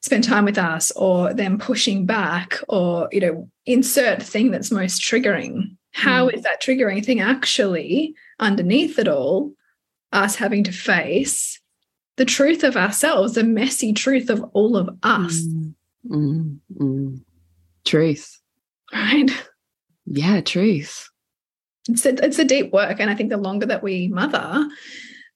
spend 0.00 0.24
time 0.24 0.44
with 0.44 0.58
us 0.58 0.90
or 0.92 1.32
them 1.32 1.58
pushing 1.58 2.04
back 2.04 2.58
or 2.68 3.08
you 3.12 3.20
know 3.20 3.48
insert 3.64 4.22
thing 4.22 4.50
that's 4.50 4.72
most 4.72 5.00
triggering 5.00 5.76
How 5.92 6.28
mm. 6.28 6.34
is 6.34 6.42
that 6.42 6.60
triggering 6.60 7.04
thing 7.04 7.20
actually 7.20 8.14
underneath 8.40 8.98
it 8.98 9.08
all 9.08 9.52
us 10.12 10.34
having 10.34 10.64
to 10.64 10.72
face 10.72 11.60
the 12.16 12.24
truth 12.24 12.64
of 12.64 12.76
ourselves 12.76 13.34
the 13.34 13.44
messy 13.44 13.92
truth 13.92 14.28
of 14.28 14.42
all 14.52 14.76
of 14.76 14.88
us 15.02 15.40
mm. 15.42 15.74
Mm. 16.08 16.58
mm. 16.76 17.20
truth 17.84 18.41
right. 18.92 19.30
Yeah 20.06 20.40
truth. 20.40 21.08
It's 21.88 22.06
a, 22.06 22.24
it's 22.24 22.38
a 22.38 22.44
deep 22.44 22.72
work 22.72 23.00
and 23.00 23.10
i 23.10 23.14
think 23.16 23.30
the 23.30 23.36
longer 23.36 23.66
that 23.66 23.82
we 23.82 24.06
mother 24.06 24.68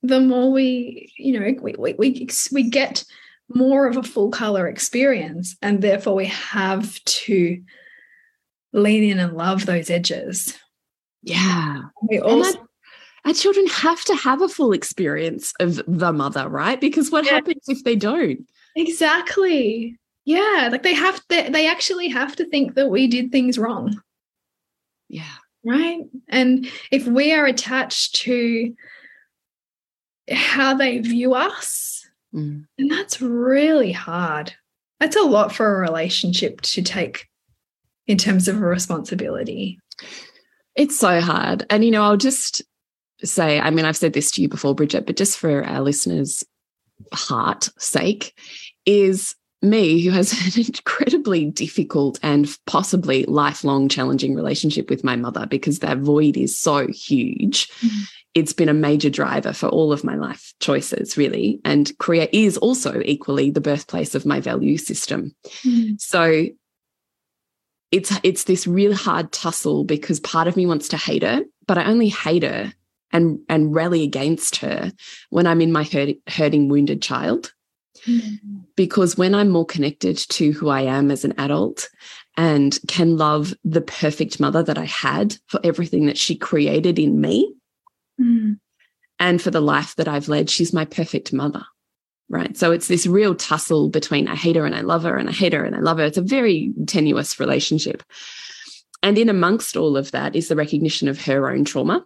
the 0.05 0.21
more 0.21 0.53
we 0.53 1.13
you 1.19 1.33
know 1.33 1.55
we 1.61 1.75
we 1.77 1.95
we, 1.99 2.29
we 2.53 2.71
get 2.71 3.05
more 3.49 3.87
of 3.87 3.97
a 3.97 4.03
full 4.03 4.31
color 4.31 4.67
experience 4.67 5.57
and 5.63 5.83
therefore 5.83 6.15
we 6.15 6.27
have 6.27 7.03
to 7.05 7.63
lean 8.73 9.05
in 9.05 9.19
and 9.19 9.35
love 9.35 9.67
those 9.67 9.91
edges. 9.91 10.59
Yeah. 11.23 11.83
We 12.09 12.19
also 12.19 12.67
our 13.25 13.33
children 13.33 13.67
have 13.69 14.05
to 14.05 14.15
have 14.15 14.41
a 14.41 14.49
full 14.49 14.73
experience 14.73 15.53
of 15.59 15.81
the 15.87 16.13
mother 16.13 16.49
right? 16.49 16.81
Because 16.81 17.11
what 17.11 17.25
yeah. 17.25 17.33
happens 17.33 17.65
if 17.69 17.83
they 17.85 17.97
don't? 17.97 18.47
Exactly 18.77 19.97
yeah 20.27 20.69
like 20.71 20.83
they 20.83 20.95
have 20.95 21.27
to 21.29 21.49
they 21.51 21.67
actually 21.67 22.09
have 22.09 22.37
to 22.37 22.45
think 22.45 22.75
that 22.75 22.91
we 22.91 23.07
did 23.07 23.33
things 23.33 23.59
wrong 23.59 23.99
yeah 25.09 25.25
right 25.65 26.03
and 26.29 26.71
if 26.91 27.07
we 27.07 27.33
are 27.33 27.47
attached 27.47 28.15
to 28.17 28.75
how 30.31 30.75
they 30.75 30.99
view 30.99 31.33
us 31.33 31.97
Mm. 32.37 32.67
And 32.79 32.91
that's 32.91 33.21
really 33.21 33.93
hard. 33.93 34.55
That's 35.01 35.17
a 35.17 35.23
lot 35.23 35.55
for 35.55 35.75
a 35.75 35.81
relationship 35.81 36.61
to 36.63 36.83
take 36.83 37.29
in 38.07 38.19
terms 38.19 38.47
of 38.47 38.57
a 38.57 38.67
responsibility. 38.67 39.79
It's 40.75 40.99
so 40.99 41.21
hard. 41.21 41.67
And, 41.71 41.85
you 41.85 41.91
know, 41.91 42.03
I'll 42.03 42.17
just 42.17 42.63
say, 43.25 43.59
I 43.59 43.71
mean, 43.71 43.85
I've 43.85 43.97
said 43.97 44.13
this 44.13 44.31
to 44.33 44.43
you 44.43 44.49
before, 44.49 44.75
Bridget, 44.75 45.07
but 45.07 45.17
just 45.17 45.39
for 45.39 45.65
our 45.65 45.81
listeners' 45.81 46.45
heart 47.13 47.71
sake, 47.79 48.39
is 48.85 49.35
me, 49.63 50.01
who 50.03 50.11
has 50.11 50.33
an 50.57 50.65
incredibly 50.65 51.47
difficult 51.47 52.19
and 52.23 52.49
possibly 52.67 53.25
lifelong 53.25 53.89
challenging 53.89 54.35
relationship 54.35 54.91
with 54.91 55.05
my 55.05 55.17
mother 55.17 55.47
because 55.47 55.81
that 55.81 55.99
void 55.99 56.37
is 56.37 56.59
so 56.59 56.87
huge. 56.89 57.69
Mm 57.81 57.89
-hmm 57.89 58.05
it's 58.37 58.53
been 58.53 58.69
a 58.69 58.75
major 58.75 59.09
driver 59.09 59.55
for 59.55 59.71
all 59.71 59.95
of 59.95 60.05
my 60.05 60.15
life 60.15 60.53
choices, 60.61 61.17
really. 61.17 61.59
And 61.65 61.91
Korea 61.97 62.29
is 62.33 62.59
also 62.59 63.01
equally 63.03 63.51
the 63.51 63.63
birthplace 63.63 64.15
of 64.15 64.27
my 64.27 64.41
value 64.41 64.77
system. 64.77 65.35
Mm. 65.65 65.99
So 65.99 66.45
it's 67.91 68.13
it's 68.23 68.45
this 68.45 68.67
real 68.67 68.95
hard 68.95 69.33
tussle 69.33 69.85
because 69.85 70.21
part 70.21 70.49
of 70.49 70.57
me 70.57 70.67
wants 70.67 70.89
to 70.89 70.99
hate 70.99 71.23
her, 71.23 71.45
but 71.67 71.79
I 71.79 71.87
only 71.87 72.11
hate 72.11 72.43
her 72.43 72.75
and 73.11 73.39
and 73.49 73.75
rally 73.75 74.03
against 74.03 74.57
her 74.57 74.93
when 75.31 75.47
I'm 75.47 75.63
in 75.63 75.73
my 75.73 75.85
hurt, 75.85 76.17
hurting, 76.27 76.69
wounded 76.69 77.01
child. 77.01 77.55
Mm. 78.07 78.39
Because 78.77 79.17
when 79.17 79.35
I'm 79.35 79.49
more 79.49 79.67
connected 79.67 80.17
to 80.17 80.53
who 80.53 80.69
I 80.69 80.83
am 80.83 81.11
as 81.11 81.25
an 81.25 81.35
adult 81.39 81.89
and 82.37 82.79
can 82.89 83.17
love 83.17 83.55
the 83.65 83.81
perfect 83.81 84.39
mother 84.39 84.63
that 84.63 84.79
I 84.79 84.85
had 84.85 85.37
for 85.47 85.61
everything 85.65 86.07
that 86.07 86.19
she 86.19 86.37
created 86.37 86.99
in 86.99 87.21
me, 87.21 87.57
Mm. 88.21 88.59
And 89.19 89.41
for 89.41 89.51
the 89.51 89.61
life 89.61 89.95
that 89.97 90.09
I've 90.09 90.29
led, 90.29 90.51
she's 90.51 90.73
my 90.73 90.85
perfect 90.85 91.33
mother. 91.33 91.65
Right. 92.29 92.57
So 92.57 92.73
it's 92.73 92.89
this 92.89 93.07
real 93.07 93.37
tussle 93.37 93.89
between 93.89 94.27
I 94.27 94.35
hate 94.35 94.57
her 94.57 94.67
and 94.67 94.75
I 94.75 94.81
love 94.81 95.05
her 95.05 95.17
and 95.17 95.29
I 95.29 95.33
hate 95.33 95.53
her 95.53 95.65
and 95.65 95.77
I 95.77 95.79
love 95.79 95.99
her. 95.99 96.05
It's 96.05 96.19
a 96.19 96.23
very 96.23 96.73
tenuous 96.87 97.39
relationship. 97.39 98.03
And 99.03 99.17
in 99.17 99.29
amongst 99.29 99.77
all 99.77 99.97
of 99.97 100.11
that 100.11 100.35
is 100.35 100.49
the 100.49 100.57
recognition 100.57 101.07
of 101.07 101.25
her 101.25 101.49
own 101.49 101.65
trauma 101.65 102.05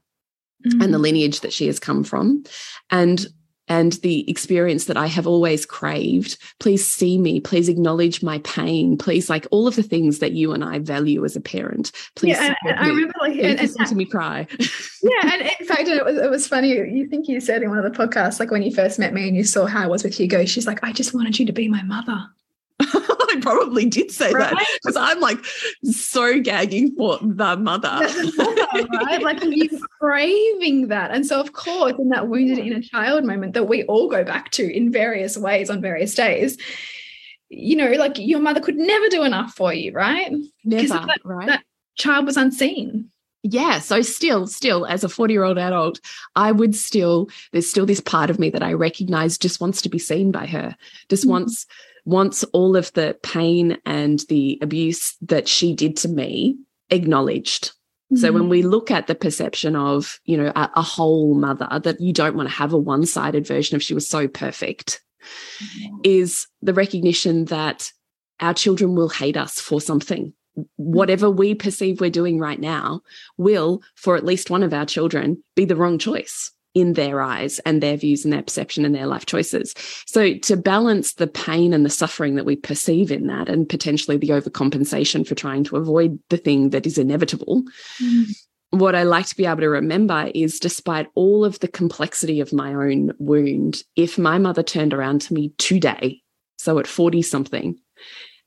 mm. 0.67 0.85
and 0.85 0.93
the 0.93 0.99
lineage 0.99 1.41
that 1.41 1.55
she 1.55 1.67
has 1.69 1.81
come 1.81 2.05
from. 2.05 2.45
And 2.91 3.27
and 3.71 3.93
the 4.03 4.29
experience 4.29 4.87
that 4.87 4.97
I 4.97 5.07
have 5.07 5.29
always 5.29 5.65
craved. 5.65 6.37
Please 6.59 6.87
see 6.87 7.17
me. 7.17 7.39
Please 7.41 7.69
acknowledge 7.69 8.21
my 8.21 8.39
pain. 8.41 8.99
Please, 8.99 9.31
like 9.31 9.47
all 9.53 9.69
of 9.69 9.77
the 9.77 9.83
things 9.83 10.19
that 10.19 10.33
you 10.33 10.53
and 10.53 10.65
I 10.65 10.81
value 10.81 11.25
as 11.25 11.37
a 11.37 11.41
parent. 11.41 11.93
Please, 12.17 12.37
yeah, 12.37 12.47
and, 12.47 12.57
and 12.65 12.79
I 12.81 12.89
remember 12.89 13.15
like 13.21 13.39
and, 13.39 13.61
listen 13.61 13.87
to 13.87 13.95
me 13.95 14.05
cry. 14.05 14.47
yeah, 15.03 15.33
and 15.33 15.43
in 15.43 15.67
fact, 15.67 15.87
it 15.87 16.05
was 16.05 16.19
it 16.19 16.29
was 16.29 16.49
funny. 16.49 16.71
You 16.71 17.07
think 17.07 17.29
you 17.29 17.41
said 17.41 17.63
in 17.63 17.71
one 17.71 17.79
of 17.79 17.85
the 17.85 17.97
podcasts, 17.97 18.41
like 18.41 18.51
when 18.51 18.63
you 18.63 18.75
first 18.75 18.99
met 18.99 19.15
me 19.15 19.29
and 19.29 19.37
you 19.37 19.45
saw 19.45 19.67
how 19.67 19.85
I 19.85 19.87
was 19.87 20.03
with 20.03 20.19
Hugo, 20.19 20.45
she's 20.45 20.67
like, 20.67 20.83
"I 20.83 20.93
just 20.93 21.15
wanted 21.15 21.39
you 21.39 21.47
to 21.47 21.53
be 21.53 21.69
my 21.69 21.83
mother." 21.83 22.29
I 23.31 23.39
probably 23.41 23.87
did 23.87 24.11
say 24.11 24.33
right? 24.33 24.51
that 24.51 24.67
because 24.83 24.97
I'm 24.97 25.21
like 25.21 25.45
so 25.85 26.41
gagging 26.41 26.95
for 26.97 27.19
the 27.21 27.57
mother. 27.57 27.89
right? 29.05 29.23
Like 29.23 29.43
you 29.45 29.69
craving 30.01 30.89
that. 30.89 31.11
And 31.11 31.27
so, 31.27 31.41
of 31.41 31.53
course, 31.53 31.95
in 31.99 32.09
that 32.09 32.29
wounded 32.29 32.59
inner 32.59 32.81
child 32.81 33.25
moment 33.25 33.55
that 33.55 33.65
we 33.65 33.85
all 33.85 34.09
go 34.09 34.25
back 34.25 34.51
to 34.53 34.77
in 34.77 34.91
various 34.91 35.37
ways 35.37 35.71
on 35.71 35.81
various 35.81 36.15
days, 36.15 36.57
you 37.49 37.77
know, 37.77 37.91
like 37.93 38.19
your 38.19 38.41
mother 38.41 38.61
could 38.61 38.77
never 38.77 39.09
do 39.09 39.23
enough 39.23 39.55
for 39.55 39.73
you, 39.73 39.93
right? 39.93 40.33
Never, 40.65 40.89
that, 40.89 41.21
right? 41.25 41.47
That 41.47 41.65
child 41.97 42.27
was 42.27 42.37
unseen 42.37 43.11
yeah 43.43 43.79
so 43.79 44.03
still 44.03 44.47
still 44.47 44.85
as 44.87 45.03
a 45.03 45.09
40 45.09 45.33
year 45.33 45.45
old 45.45 45.59
adult 45.59 46.01
i 46.37 46.53
would 46.53 46.77
still 46.77 47.29
there's 47.53 47.71
still 47.71 47.87
this 47.87 48.01
part 48.01 48.29
of 48.29 48.39
me 48.39 48.51
that 48.51 48.63
i 48.63 48.73
recognize 48.73 49.39
just 49.39 49.61
wants 49.61 49.81
to 49.83 49.89
be 49.89 49.99
seen 49.99 50.31
by 50.31 50.47
her 50.47 50.77
just 51.09 51.25
mm 51.25 51.29
-hmm. 51.29 51.33
wants 51.33 51.67
wants 52.11 52.45
all 52.53 52.77
of 52.77 52.93
the 52.93 53.17
pain 53.23 53.79
and 53.87 54.21
the 54.29 54.59
abuse 54.61 55.17
that 55.23 55.49
she 55.49 55.75
did 55.75 55.97
to 55.99 56.09
me 56.09 56.57
acknowledged. 56.91 57.73
So 58.17 58.33
when 58.33 58.49
we 58.49 58.63
look 58.63 58.91
at 58.91 59.07
the 59.07 59.15
perception 59.15 59.77
of, 59.77 60.19
you 60.25 60.37
know, 60.37 60.53
a, 60.57 60.69
a 60.75 60.83
whole 60.83 61.35
mother, 61.35 61.69
that 61.85 62.01
you 62.01 62.13
don't 62.13 62.35
want 62.35 62.49
to 62.49 62.55
have 62.55 62.73
a 62.73 62.79
one 62.79 63.07
sided 63.07 63.47
version 63.47 63.77
of 63.77 63.85
she 63.85 63.95
was 63.95 64.09
so 64.09 64.27
perfect, 64.27 65.01
mm 65.61 65.67
-hmm. 65.67 66.01
is 66.03 66.49
the 66.61 66.75
recognition 66.75 67.45
that 67.45 67.93
our 68.41 68.55
children 68.55 68.97
will 68.97 69.11
hate 69.11 69.41
us 69.41 69.61
for 69.61 69.81
something. 69.81 70.35
Whatever 70.77 71.31
we 71.31 71.55
perceive 71.55 72.01
we're 72.01 72.21
doing 72.21 72.43
right 72.43 72.61
now 72.61 73.01
will, 73.37 73.81
for 73.95 74.17
at 74.17 74.25
least 74.25 74.51
one 74.51 74.67
of 74.67 74.73
our 74.73 74.87
children, 74.87 75.45
be 75.55 75.67
the 75.67 75.77
wrong 75.77 75.99
choice 75.99 76.51
in 76.75 76.93
their 76.93 77.21
eyes 77.21 77.59
and 77.61 77.83
their 77.83 77.97
views 77.97 78.25
and 78.25 78.33
their 78.33 78.43
perception 78.43 78.85
and 78.85 78.95
their 78.95 79.07
life 79.07 79.27
choices. 79.27 79.75
So 80.07 80.35
to 80.35 80.57
balance 80.57 81.15
the 81.15 81.27
pain 81.27 81.73
and 81.73 81.85
the 81.85 81.91
suffering 81.91 82.37
that 82.37 82.47
we 82.47 82.57
perceive 82.57 83.11
in 83.11 83.27
that 83.27 83.49
and 83.49 83.69
potentially 83.69 84.17
the 84.17 84.29
overcompensation 84.29 85.27
for 85.27 85.35
trying 85.35 85.65
to 85.65 85.77
avoid 85.77 86.19
the 86.29 86.37
thing 86.37 86.71
that 86.71 86.87
is 86.87 86.99
inevitable. 86.99 87.65
Mm. 88.01 88.31
What 88.71 88.95
I 88.95 89.03
like 89.03 89.27
to 89.27 89.37
be 89.37 89.47
able 89.47 89.63
to 89.63 89.69
remember 89.69 90.31
is 90.33 90.61
despite 90.61 91.09
all 91.17 91.45
of 91.45 91.59
the 91.59 91.67
complexity 91.67 92.41
of 92.41 92.53
my 92.53 92.73
own 92.73 93.13
wound, 93.19 93.83
if 93.97 94.17
my 94.17 94.39
mother 94.39 94.63
turned 94.63 94.95
around 94.95 95.23
to 95.23 95.35
me 95.35 95.53
today, 95.59 96.23
so 96.57 96.79
at 96.79 96.87
40 96.87 97.23
something, 97.23 97.81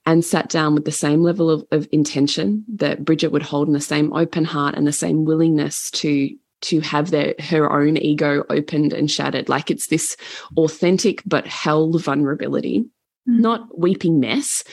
and 0.06 0.24
sat 0.24 0.50
down 0.50 0.76
with 0.76 0.86
the 0.86 0.92
same 0.92 1.24
level 1.24 1.50
of, 1.50 1.66
of 1.72 1.88
intention 1.92 2.64
that 2.76 3.04
Bridget 3.04 3.34
would 3.34 3.44
hold 3.44 3.68
and 3.68 3.76
the 3.76 3.82
same 3.82 4.14
open 4.14 4.46
heart 4.46 4.76
and 4.76 4.86
the 4.88 4.94
same 4.94 5.26
willingness 5.26 5.92
to 5.92 6.30
to 6.64 6.80
have 6.82 7.12
their 7.12 7.36
her 7.40 7.72
own 7.72 7.98
ego 7.98 8.44
opened 8.50 8.94
and 8.94 9.10
shattered. 9.10 9.50
Like 9.50 9.72
it's 9.72 9.88
this 9.88 10.18
authentic 10.58 11.22
but 11.26 11.48
held 11.48 12.02
vulnerability. 12.02 12.86
Mm. 13.28 13.40
not 13.40 13.80
weeping 13.80 14.20
mess. 14.20 14.64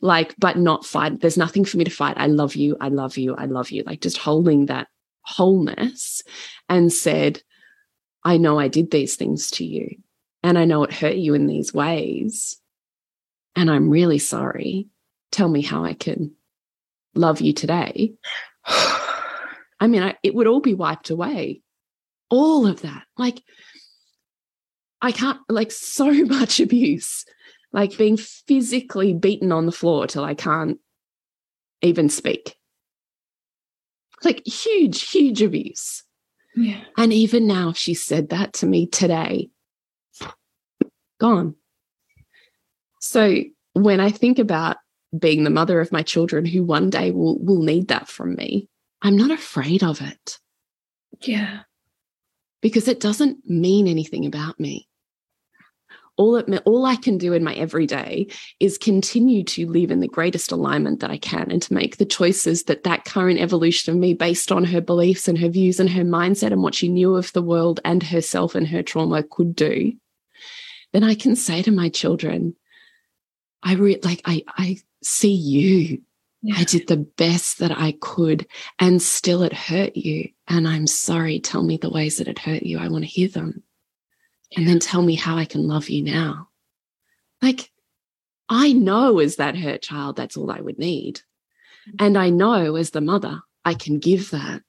Like 0.00 0.34
but 0.38 0.56
not 0.56 0.86
fight. 0.86 1.20
There's 1.20 1.36
nothing 1.36 1.64
for 1.64 1.76
me 1.76 1.84
to 1.84 1.90
fight. 1.90 2.16
I 2.16 2.26
love 2.26 2.56
you. 2.56 2.76
I 2.80 2.88
love 2.88 3.18
you. 3.18 3.34
I 3.34 3.44
love 3.44 3.70
you. 3.70 3.82
Like 3.84 4.00
just 4.00 4.16
holding 4.16 4.66
that 4.66 4.88
wholeness 5.20 6.22
and 6.70 6.90
said 6.90 7.42
i 8.24 8.38
know 8.38 8.58
i 8.58 8.66
did 8.66 8.90
these 8.90 9.14
things 9.14 9.50
to 9.50 9.62
you 9.62 9.90
and 10.42 10.56
i 10.56 10.64
know 10.64 10.82
it 10.82 10.90
hurt 10.90 11.16
you 11.16 11.34
in 11.34 11.46
these 11.46 11.74
ways 11.74 12.58
and 13.58 13.72
I'm 13.72 13.90
really 13.90 14.18
sorry. 14.18 14.86
Tell 15.32 15.48
me 15.48 15.62
how 15.62 15.84
I 15.84 15.94
can 15.94 16.36
love 17.16 17.40
you 17.40 17.52
today. 17.52 18.14
I 19.80 19.86
mean, 19.86 20.02
I, 20.02 20.16
it 20.22 20.34
would 20.34 20.46
all 20.46 20.60
be 20.60 20.74
wiped 20.74 21.10
away. 21.10 21.62
All 22.30 22.66
of 22.66 22.82
that. 22.82 23.04
Like, 23.16 23.42
I 25.00 25.12
can't, 25.12 25.38
like, 25.48 25.70
so 25.70 26.10
much 26.24 26.60
abuse, 26.60 27.24
like 27.72 27.96
being 27.96 28.16
physically 28.16 29.14
beaten 29.14 29.52
on 29.52 29.66
the 29.66 29.72
floor 29.72 30.06
till 30.06 30.24
I 30.24 30.34
can't 30.34 30.78
even 31.82 32.08
speak. 32.08 32.56
Like, 34.24 34.44
huge, 34.46 35.10
huge 35.10 35.42
abuse. 35.42 36.02
Yeah. 36.56 36.80
And 36.96 37.12
even 37.12 37.46
now, 37.46 37.68
if 37.70 37.76
she 37.76 37.94
said 37.94 38.30
that 38.30 38.54
to 38.54 38.66
me 38.66 38.86
today, 38.86 39.50
gone. 41.20 41.54
So 43.00 43.42
when 43.74 44.00
I 44.00 44.10
think 44.10 44.38
about 44.38 44.76
being 45.16 45.44
the 45.44 45.50
mother 45.50 45.80
of 45.80 45.92
my 45.92 46.02
children 46.02 46.44
who 46.44 46.64
one 46.64 46.90
day 46.90 47.10
will 47.10 47.38
will 47.38 47.62
need 47.62 47.88
that 47.88 48.08
from 48.08 48.34
me, 48.34 48.68
I'm 49.02 49.16
not 49.16 49.30
afraid 49.30 49.82
of 49.82 50.00
it. 50.00 50.38
Yeah. 51.20 51.60
Because 52.60 52.88
it 52.88 53.00
doesn't 53.00 53.48
mean 53.48 53.86
anything 53.86 54.26
about 54.26 54.58
me. 54.58 54.88
All 56.16 56.34
it 56.34 56.62
all 56.64 56.84
I 56.84 56.96
can 56.96 57.16
do 57.16 57.32
in 57.32 57.44
my 57.44 57.54
everyday 57.54 58.26
is 58.58 58.76
continue 58.76 59.44
to 59.44 59.68
live 59.68 59.92
in 59.92 60.00
the 60.00 60.08
greatest 60.08 60.50
alignment 60.50 60.98
that 60.98 61.12
I 61.12 61.16
can 61.16 61.52
and 61.52 61.62
to 61.62 61.72
make 61.72 61.96
the 61.96 62.04
choices 62.04 62.64
that 62.64 62.82
that 62.82 63.04
current 63.04 63.38
evolution 63.38 63.94
of 63.94 64.00
me 64.00 64.14
based 64.14 64.50
on 64.50 64.64
her 64.64 64.80
beliefs 64.80 65.28
and 65.28 65.38
her 65.38 65.48
views 65.48 65.78
and 65.78 65.88
her 65.90 66.02
mindset 66.02 66.50
and 66.50 66.60
what 66.60 66.74
she 66.74 66.88
knew 66.88 67.14
of 67.14 67.32
the 67.34 67.42
world 67.42 67.78
and 67.84 68.02
herself 68.02 68.56
and 68.56 68.66
her 68.66 68.82
trauma 68.82 69.22
could 69.22 69.54
do. 69.54 69.92
Then 70.92 71.04
I 71.04 71.14
can 71.14 71.36
say 71.36 71.62
to 71.62 71.70
my 71.70 71.88
children, 71.88 72.56
I 73.62 73.74
re- 73.74 74.00
like 74.02 74.22
I 74.24 74.42
I 74.48 74.78
see 75.04 75.34
you. 75.34 76.02
Yeah. 76.42 76.54
I 76.58 76.64
did 76.64 76.86
the 76.86 76.96
best 76.96 77.58
that 77.58 77.72
I 77.72 77.94
could 78.00 78.46
and 78.78 79.02
still 79.02 79.42
it 79.42 79.52
hurt 79.52 79.96
you. 79.96 80.28
And 80.46 80.68
I'm 80.68 80.86
sorry. 80.86 81.40
Tell 81.40 81.62
me 81.62 81.76
the 81.76 81.90
ways 81.90 82.18
that 82.18 82.28
it 82.28 82.38
hurt 82.38 82.62
you. 82.62 82.78
I 82.78 82.88
want 82.88 83.04
to 83.04 83.10
hear 83.10 83.28
them. 83.28 83.62
Yeah. 84.50 84.60
And 84.60 84.68
then 84.68 84.78
tell 84.78 85.02
me 85.02 85.16
how 85.16 85.36
I 85.36 85.44
can 85.44 85.66
love 85.66 85.88
you 85.88 86.02
now. 86.02 86.48
Like, 87.42 87.70
I 88.48 88.72
know 88.72 89.18
as 89.18 89.36
that 89.36 89.56
hurt 89.56 89.82
child, 89.82 90.16
that's 90.16 90.36
all 90.36 90.50
I 90.50 90.60
would 90.60 90.78
need. 90.78 91.16
Mm-hmm. 91.88 92.04
And 92.04 92.16
I 92.16 92.30
know 92.30 92.76
as 92.76 92.90
the 92.90 93.00
mother, 93.00 93.40
I 93.64 93.74
can 93.74 93.98
give 93.98 94.30
that. 94.30 94.62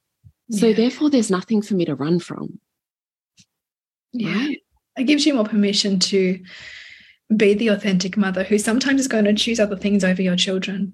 So 0.51 0.67
yeah. 0.67 0.75
therefore, 0.75 1.09
there's 1.09 1.31
nothing 1.31 1.61
for 1.61 1.75
me 1.75 1.85
to 1.85 1.95
run 1.95 2.19
from. 2.19 2.59
Yeah. 4.11 4.33
Right? 4.33 4.57
It 4.97 5.03
gives 5.03 5.25
you 5.25 5.35
more 5.35 5.45
permission 5.45 5.99
to 5.99 6.43
be 7.35 7.53
the 7.53 7.67
authentic 7.67 8.17
mother 8.17 8.43
who 8.43 8.57
sometimes 8.57 9.01
is 9.01 9.07
going 9.07 9.25
to 9.25 9.33
choose 9.35 9.59
other 9.59 9.77
things 9.77 10.03
over 10.03 10.21
your 10.21 10.35
children. 10.35 10.93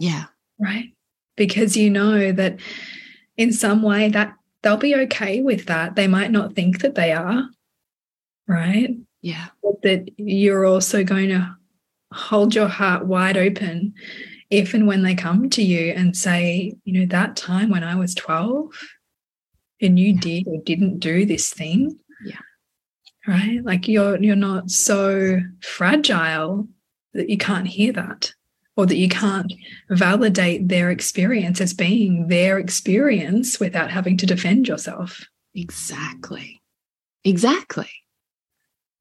Yeah. 0.00 0.24
Right. 0.58 0.94
Because 1.36 1.76
you 1.76 1.90
know 1.90 2.32
that 2.32 2.58
in 3.36 3.52
some 3.52 3.82
way 3.82 4.08
that 4.08 4.34
they'll 4.62 4.76
be 4.76 4.96
okay 4.96 5.40
with 5.40 5.66
that. 5.66 5.94
They 5.94 6.06
might 6.06 6.30
not 6.30 6.54
think 6.54 6.80
that 6.80 6.94
they 6.94 7.12
are. 7.12 7.48
Right. 8.48 8.96
Yeah. 9.22 9.48
But 9.62 9.82
that 9.82 10.10
you're 10.16 10.66
also 10.66 11.04
going 11.04 11.28
to 11.28 11.56
hold 12.12 12.54
your 12.54 12.68
heart 12.68 13.06
wide 13.06 13.36
open 13.36 13.94
if 14.48 14.74
and 14.74 14.86
when 14.86 15.02
they 15.02 15.14
come 15.14 15.48
to 15.50 15.62
you 15.62 15.92
and 15.92 16.16
say, 16.16 16.74
you 16.84 16.98
know, 17.00 17.06
that 17.06 17.36
time 17.36 17.70
when 17.70 17.84
I 17.84 17.94
was 17.94 18.14
12 18.14 18.72
and 19.80 19.98
you 19.98 20.14
yeah. 20.14 20.20
did 20.20 20.48
or 20.48 20.60
didn't 20.64 20.98
do 20.98 21.24
this 21.24 21.50
thing, 21.52 21.98
Yeah. 22.24 22.40
right 23.26 23.62
like 23.64 23.86
you're 23.86 24.20
you're 24.20 24.36
not 24.36 24.70
so 24.70 25.40
fragile 25.62 26.68
that 27.14 27.30
you 27.30 27.38
can't 27.38 27.68
hear 27.68 27.92
that 27.92 28.32
or 28.76 28.86
that 28.86 28.96
you 28.96 29.08
can't 29.08 29.52
validate 29.90 30.68
their 30.68 30.90
experience 30.90 31.60
as 31.60 31.74
being 31.74 32.28
their 32.28 32.58
experience 32.58 33.60
without 33.60 33.90
having 33.90 34.16
to 34.16 34.26
defend 34.26 34.68
yourself. 34.68 35.26
Exactly. 35.54 36.62
Exactly. 37.24 37.90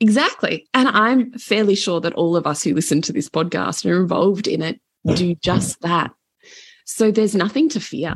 Exactly. 0.01 0.67
And 0.73 0.87
i'm 0.89 1.31
fairly 1.33 1.75
sure 1.75 2.01
that 2.01 2.13
all 2.13 2.35
of 2.35 2.47
us 2.47 2.63
who 2.63 2.73
listen 2.73 3.01
to 3.03 3.13
this 3.13 3.29
podcast 3.29 3.83
and 3.83 3.93
are 3.93 4.01
involved 4.01 4.47
in 4.47 4.61
it. 4.61 4.79
Do 5.15 5.33
just 5.35 5.81
that. 5.81 6.11
So 6.85 7.09
there's 7.09 7.35
nothing 7.35 7.69
to 7.69 7.79
fear. 7.79 8.15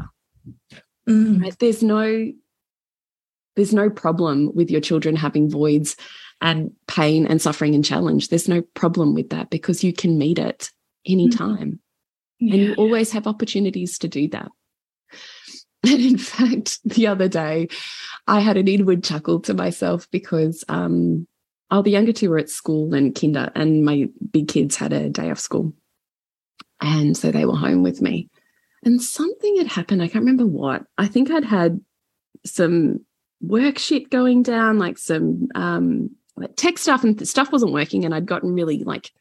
Mm. 1.08 1.42
right? 1.42 1.60
there's 1.60 1.84
no 1.84 2.32
there's 3.56 3.74
no 3.74 3.90
problem 3.90 4.54
with 4.56 4.72
your 4.72 4.82
children 4.82 5.16
having 5.16 5.50
voids 5.50 5.96
and 6.42 6.72
pain 6.88 7.28
and 7.28 7.42
suffering 7.42 7.76
and 7.76 7.86
challenge. 7.86 8.30
There's 8.30 8.48
no 8.50 8.62
problem 8.62 9.14
with 9.14 9.30
that 9.30 9.50
because 9.50 9.84
you 9.84 9.94
can 9.94 10.18
meet 10.18 10.40
it 10.40 10.72
anytime. 11.08 11.80
Yeah. 12.40 12.54
And 12.54 12.64
you 12.64 12.74
always 12.76 13.12
have 13.12 13.28
opportunities 13.28 13.98
to 14.00 14.08
do 14.08 14.28
that. 14.30 14.50
And 15.86 16.00
in 16.00 16.18
fact, 16.18 16.80
the 16.86 17.08
other 17.08 17.28
day, 17.28 17.68
I 18.26 18.40
had 18.40 18.56
an 18.56 18.70
inward 18.70 19.04
chuckle 19.04 19.42
to 19.42 19.54
myself 19.54 20.10
because 20.12 20.64
um, 20.70 21.28
oh, 21.72 21.82
the 21.82 21.92
younger 21.92 22.14
two 22.14 22.30
were 22.30 22.38
at 22.38 22.50
school 22.50 22.94
and 22.94 23.14
kinder, 23.14 23.52
and 23.54 23.84
my 23.84 24.08
big 24.32 24.48
kids 24.48 24.78
had 24.78 24.94
a 24.94 25.10
day 25.10 25.30
off 25.30 25.40
school. 25.40 25.74
And 26.80 27.18
so 27.18 27.32
they 27.32 27.46
were 27.46 27.56
home 27.56 27.84
with 27.84 28.02
me. 28.02 28.30
And 28.86 29.02
something 29.02 29.58
had 29.58 29.68
happened. 29.68 30.02
I 30.02 30.08
can't 30.08 30.24
remember 30.24 30.46
what. 30.46 30.84
I 30.98 31.08
think 31.08 31.32
I'd 31.32 31.46
had 31.46 31.82
some 32.46 33.06
work 33.42 33.78
shit 33.78 34.10
going 34.10 34.44
down, 34.44 34.78
like 34.78 34.98
some 34.98 35.48
um, 35.56 36.12
like 36.36 36.56
tech 36.56 36.78
stuff, 36.78 37.04
and 37.04 37.28
stuff 37.28 37.52
wasn't 37.52 37.74
working. 37.74 38.06
And 38.06 38.14
I'd 38.14 38.26
gotten 38.26 38.54
really 38.54 38.84
like, 38.84 39.12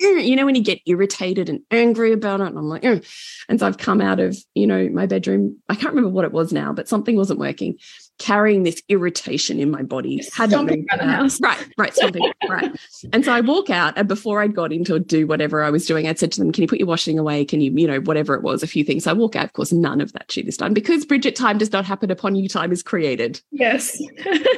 Eh, 0.00 0.18
you 0.18 0.36
know, 0.36 0.44
when 0.44 0.54
you 0.54 0.62
get 0.62 0.80
irritated 0.86 1.48
and 1.48 1.60
angry 1.70 2.12
about 2.12 2.40
it, 2.40 2.48
and 2.48 2.58
I'm 2.58 2.68
like, 2.68 2.84
Ugh. 2.84 3.04
and 3.48 3.60
so 3.60 3.66
I've 3.66 3.78
come 3.78 4.00
out 4.00 4.20
of, 4.20 4.36
you 4.54 4.66
know, 4.66 4.88
my 4.88 5.06
bedroom. 5.06 5.56
I 5.68 5.74
can't 5.74 5.94
remember 5.94 6.10
what 6.10 6.24
it 6.24 6.32
was 6.32 6.52
now, 6.52 6.72
but 6.72 6.88
something 6.88 7.16
wasn't 7.16 7.38
working 7.38 7.78
carrying 8.18 8.62
this 8.62 8.82
irritation 8.88 9.58
in 9.58 9.70
my 9.70 9.82
body. 9.82 10.22
Hadn't 10.34 10.66
moved 10.66 10.86
the 10.96 11.04
house. 11.04 11.40
Right, 11.40 11.68
right, 11.76 11.94
stomping, 11.94 12.32
right. 12.48 12.72
And 13.12 13.24
so 13.24 13.32
I 13.32 13.40
walk 13.40 13.70
out, 13.70 13.94
and 13.96 14.06
before 14.08 14.40
I'd 14.40 14.54
got 14.54 14.72
into 14.72 14.98
do 14.98 15.26
whatever 15.26 15.62
I 15.62 15.70
was 15.70 15.86
doing, 15.86 16.06
I 16.06 16.14
said 16.14 16.32
to 16.32 16.40
them, 16.40 16.52
"Can 16.52 16.62
you 16.62 16.68
put 16.68 16.78
your 16.78 16.88
washing 16.88 17.18
away? 17.18 17.44
Can 17.44 17.60
you, 17.60 17.72
you 17.74 17.86
know, 17.86 18.00
whatever 18.00 18.34
it 18.34 18.42
was, 18.42 18.62
a 18.62 18.66
few 18.66 18.84
things." 18.84 19.04
So 19.04 19.10
I 19.10 19.14
walk 19.14 19.36
out. 19.36 19.44
Of 19.44 19.52
course, 19.52 19.72
none 19.72 20.00
of 20.00 20.12
that 20.12 20.30
shit 20.30 20.46
is 20.46 20.56
done 20.56 20.74
because 20.74 21.04
Bridget, 21.04 21.36
time 21.36 21.58
does 21.58 21.72
not 21.72 21.84
happen 21.84 22.10
upon 22.10 22.34
you. 22.36 22.48
Time 22.48 22.72
is 22.72 22.82
created. 22.82 23.40
Yes. 23.50 23.98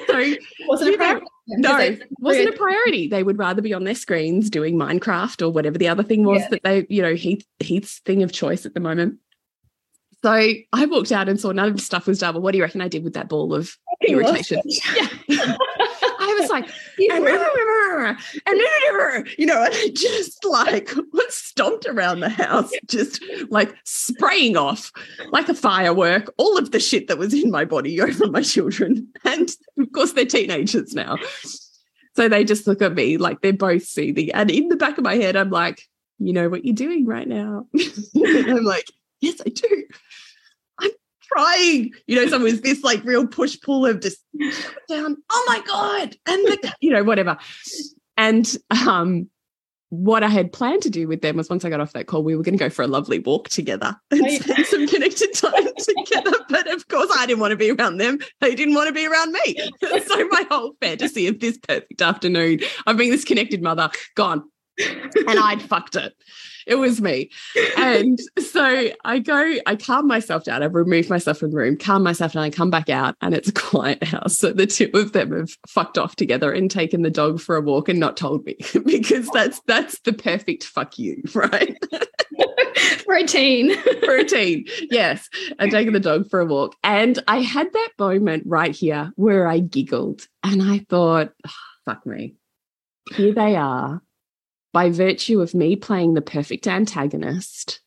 So 0.07 0.35
wasn't 0.69 1.01
a 1.01 1.21
No, 1.49 1.97
wasn't 2.19 2.49
a 2.49 2.53
priority. 2.53 3.09
They 3.09 3.23
would 3.23 3.39
rather 3.39 3.63
be 3.63 3.73
on 3.73 3.85
their 3.85 3.95
screens 3.95 4.51
doing 4.51 4.77
Minecraft 4.77 5.43
or 5.43 5.51
whatever 5.51 5.79
the 5.79 5.89
other 5.89 6.03
thing 6.03 6.25
was 6.25 6.41
yeah. 6.41 6.49
that 6.49 6.63
they, 6.65 6.87
you 6.89 7.03
know, 7.03 7.15
Heath 7.15 7.47
Heath's 7.61 8.01
thing 8.01 8.23
of 8.23 8.33
choice 8.33 8.67
at 8.67 8.75
the 8.75 8.81
moment. 8.81 9.19
So 10.25 10.33
I 10.33 10.87
walked 10.87 11.13
out 11.13 11.29
and 11.29 11.39
saw 11.39 11.53
none 11.53 11.69
of 11.69 11.77
the 11.77 11.83
stuff 11.83 12.07
was 12.07 12.19
done. 12.19 12.35
Well, 12.35 12.43
what 12.43 12.53
do 12.53 12.59
you 12.59 12.65
reckon 12.65 12.81
I 12.81 12.89
did 12.89 13.05
with 13.05 13.15
that 13.15 13.29
ball 13.29 13.55
of 13.55 13.77
irritation? 14.01 14.61
Yeah. 14.65 15.07
Was 16.51 16.63
like, 16.63 16.71
and 18.47 18.61
you 19.39 19.47
know, 19.47 19.65
and 19.65 19.75
just 19.97 20.45
like 20.45 20.93
was 21.13 21.35
stomped 21.35 21.87
around 21.87 22.21
the 22.21 22.29
house, 22.29 22.71
just 22.87 23.23
like 23.51 23.75
spraying 23.85 24.57
off 24.57 24.93
like 25.31 25.49
a 25.49 25.55
firework 25.55 26.33
all 26.39 26.59
of 26.59 26.71
the 26.71 26.81
shit 26.81 27.09
that 27.09 27.19
was 27.19 27.35
in 27.35 27.51
my 27.51 27.65
body 27.65 28.01
over 28.01 28.29
my 28.29 28.43
children. 28.43 29.09
And 29.25 29.51
of 29.79 29.93
course, 29.93 30.13
they're 30.13 30.27
teenagers 30.27 30.95
now. 30.95 31.17
So 32.15 32.29
they 32.29 32.45
just 32.45 32.67
look 32.67 32.81
at 32.81 32.95
me 32.95 33.19
like 33.19 33.43
they're 33.43 33.53
both 33.53 33.83
seething. 33.83 34.33
And 34.33 34.51
in 34.51 34.69
the 34.69 34.77
back 34.77 34.97
of 34.97 35.05
my 35.05 35.17
head, 35.17 35.37
I'm 35.37 35.51
like, 35.51 35.83
you 36.19 36.33
know 36.33 36.49
what 36.49 36.65
you're 36.65 36.75
doing 36.75 37.05
right 37.05 37.29
now. 37.29 37.67
I'm 38.17 38.65
like, 38.65 38.87
yes, 39.21 39.41
I 39.45 39.51
do 39.51 39.85
trying. 41.33 41.93
You 42.07 42.17
know, 42.17 42.29
someone 42.29 42.51
was 42.51 42.61
this 42.61 42.83
like 42.83 43.05
real 43.05 43.27
push 43.27 43.59
pull 43.61 43.87
of 43.87 44.01
just 44.01 44.19
down. 44.89 45.17
Oh 45.31 45.45
my 45.49 45.63
God. 45.67 46.17
And 46.27 46.47
the, 46.47 46.75
you 46.81 46.91
know, 46.91 47.05
whatever. 47.05 47.37
And 48.17 48.57
um 48.87 49.29
what 49.91 50.25
I 50.25 50.29
had 50.29 50.53
planned 50.53 50.83
to 50.83 50.91
do 50.91 51.07
with 51.07 51.23
them 51.23 51.37
was 51.37 51.49
once 51.49 51.65
I 51.65 51.71
got 51.71 51.81
off 51.81 51.93
that 51.93 52.07
call, 52.07 52.25
we 52.25 52.35
were 52.35 52.43
going 52.43 52.59
to 52.59 52.63
go 52.63 52.69
for 52.69 52.83
a 52.83 52.89
lovely 52.89 53.21
walk 53.21 53.49
together 53.49 53.97
and 54.11 54.31
spend 54.31 54.67
some 54.67 54.87
connected 54.87 55.33
time 55.33 55.53
together. 55.79 56.37
But 56.49 56.73
of 56.73 56.89
course, 56.89 57.11
I 57.17 57.27
didn't 57.27 57.41
want 57.41 57.53
to 57.53 57.57
be 57.57 57.71
around 57.71 57.99
them. 57.99 58.19
They 58.41 58.55
didn't 58.55 58.75
want 58.75 58.89
to 58.89 58.93
be 58.93 59.07
around 59.07 59.33
me. 59.33 59.57
so 60.07 60.29
my 60.29 60.45
whole 60.51 60.73
fantasy 60.81 61.29
of 61.29 61.41
this 61.41 61.59
perfect 61.59 62.03
afternoon 62.03 62.61
of 62.87 62.97
being 62.97 63.11
this 63.11 63.25
connected 63.25 63.63
mother 63.63 63.91
gone. 64.15 64.43
And 64.79 65.39
I'd 65.39 65.63
fucked 65.63 65.97
it 65.97 66.13
it 66.67 66.75
was 66.77 67.01
me. 67.01 67.31
And 67.77 68.19
so 68.39 68.89
I 69.05 69.21
go, 69.21 69.55
I 69.67 69.77
calm 69.77 70.07
myself 70.07 70.45
down. 70.45 70.63
I 70.63 70.67
remove 70.67 71.09
myself 71.09 71.39
from 71.39 71.51
the 71.51 71.57
room, 71.57 71.77
calm 71.77 72.03
myself 72.03 72.33
down, 72.33 72.43
I 72.43 72.51
come 72.51 72.71
back 72.71 72.91
out, 72.91 73.15
and 73.21 73.35
it's 73.35 73.49
a 73.49 73.53
quiet 73.55 74.03
house. 74.03 74.39
So 74.39 74.53
the 74.53 74.67
two 74.67 74.91
of 74.95 75.13
them 75.13 75.33
have 75.33 75.51
fucked 75.69 75.97
off 75.97 76.17
together 76.17 76.53
and 76.53 76.71
taken 76.71 77.03
the 77.03 77.11
dog 77.11 77.41
for 77.41 77.57
a 77.57 77.61
walk 77.61 77.89
and 77.89 78.01
not 78.01 78.17
told 78.17 78.45
me 78.45 78.57
because 78.85 79.29
that's 79.31 79.61
that's 79.67 80.01
the 80.01 80.13
perfect 80.13 80.65
fuck 80.65 80.99
you, 80.99 81.23
right? 81.35 81.79
Routine. 83.07 83.73
Routine. 84.07 84.65
Yes. 84.91 85.29
And 85.59 85.71
taking 85.71 85.93
the 85.93 86.01
dog 86.01 86.29
for 86.29 86.41
a 86.41 86.47
walk. 86.47 86.75
And 86.83 87.23
I 87.29 87.39
had 87.39 87.73
that 87.73 87.91
moment 87.99 88.43
right 88.47 88.75
here 88.75 89.13
where 89.17 89.47
I 89.47 89.61
giggled 89.61 90.27
and 90.43 90.63
I 90.63 90.85
thought, 90.91 91.33
oh, 91.47 91.51
fuck 91.85 92.05
me. 92.05 92.35
Here 93.15 93.33
they 93.33 93.55
are 93.55 94.03
by 94.77 94.91
virtue 94.91 95.41
of 95.41 95.55
me 95.55 95.75
playing 95.75 96.13
the 96.13 96.21
perfect 96.21 96.69
antagonist, 96.69 97.81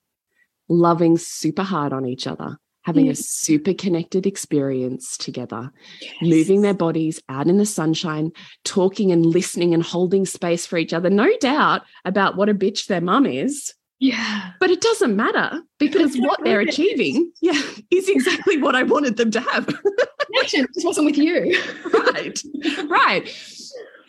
loving 0.67 1.19
super 1.19 1.61
hard 1.61 1.93
on 1.93 2.03
each 2.03 2.25
other, 2.25 2.57
having 2.81 3.05
yes. 3.05 3.19
a 3.19 3.21
mm. 3.21 3.25
super 3.27 3.73
connected 3.75 4.25
experience 4.25 5.15
together, 5.15 5.71
yes. 6.01 6.13
moving 6.23 6.63
their 6.63 6.73
bodies 6.73 7.21
out 7.29 7.45
in 7.45 7.59
the 7.59 7.65
sunshine, 7.67 8.31
talking 8.63 9.11
and 9.11 9.23
listening 9.23 9.75
and 9.75 9.83
holding 9.83 10.25
space 10.25 10.65
for 10.65 10.79
each 10.79 10.91
other. 10.91 11.11
No 11.11 11.29
doubt 11.39 11.83
about 12.05 12.37
what 12.37 12.49
a 12.49 12.55
bitch 12.55 12.87
their 12.87 13.01
mum 13.01 13.27
is. 13.27 13.75
Yeah. 13.99 14.53
But 14.59 14.71
it 14.71 14.81
doesn't 14.81 15.15
matter 15.15 15.61
because 15.77 16.15
what 16.15 16.43
they're 16.43 16.59
achieving, 16.59 17.31
yeah, 17.39 17.61
is 17.91 18.09
exactly 18.09 18.57
what 18.57 18.73
I 18.73 18.81
wanted 18.81 19.15
them 19.17 19.29
to 19.29 19.41
have. 19.41 19.67
Connection 19.67 20.65
just 20.73 20.87
wasn't 20.87 21.05
with 21.05 21.17
you. 21.19 21.55
right. 21.93 22.41
Right. 22.87 23.31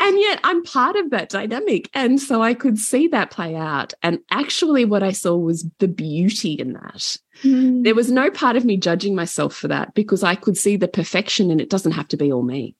And 0.00 0.18
yet 0.18 0.40
I'm 0.44 0.62
part 0.64 0.96
of 0.96 1.10
that 1.10 1.28
dynamic. 1.28 1.90
And 1.92 2.20
so 2.20 2.42
I 2.42 2.54
could 2.54 2.78
see 2.78 3.06
that 3.08 3.30
play 3.30 3.54
out. 3.54 3.92
And 4.02 4.20
actually, 4.30 4.86
what 4.86 5.02
I 5.02 5.12
saw 5.12 5.36
was 5.36 5.66
the 5.78 5.88
beauty 5.88 6.54
in 6.54 6.72
that. 6.72 7.16
Mm. 7.42 7.84
There 7.84 7.94
was 7.94 8.10
no 8.10 8.30
part 8.30 8.56
of 8.56 8.64
me 8.64 8.78
judging 8.78 9.14
myself 9.14 9.54
for 9.54 9.68
that 9.68 9.94
because 9.94 10.22
I 10.22 10.34
could 10.34 10.56
see 10.56 10.76
the 10.76 10.88
perfection 10.88 11.50
and 11.50 11.60
it 11.60 11.70
doesn't 11.70 11.92
have 11.92 12.08
to 12.08 12.16
be 12.16 12.32
all 12.32 12.42
me. 12.42 12.74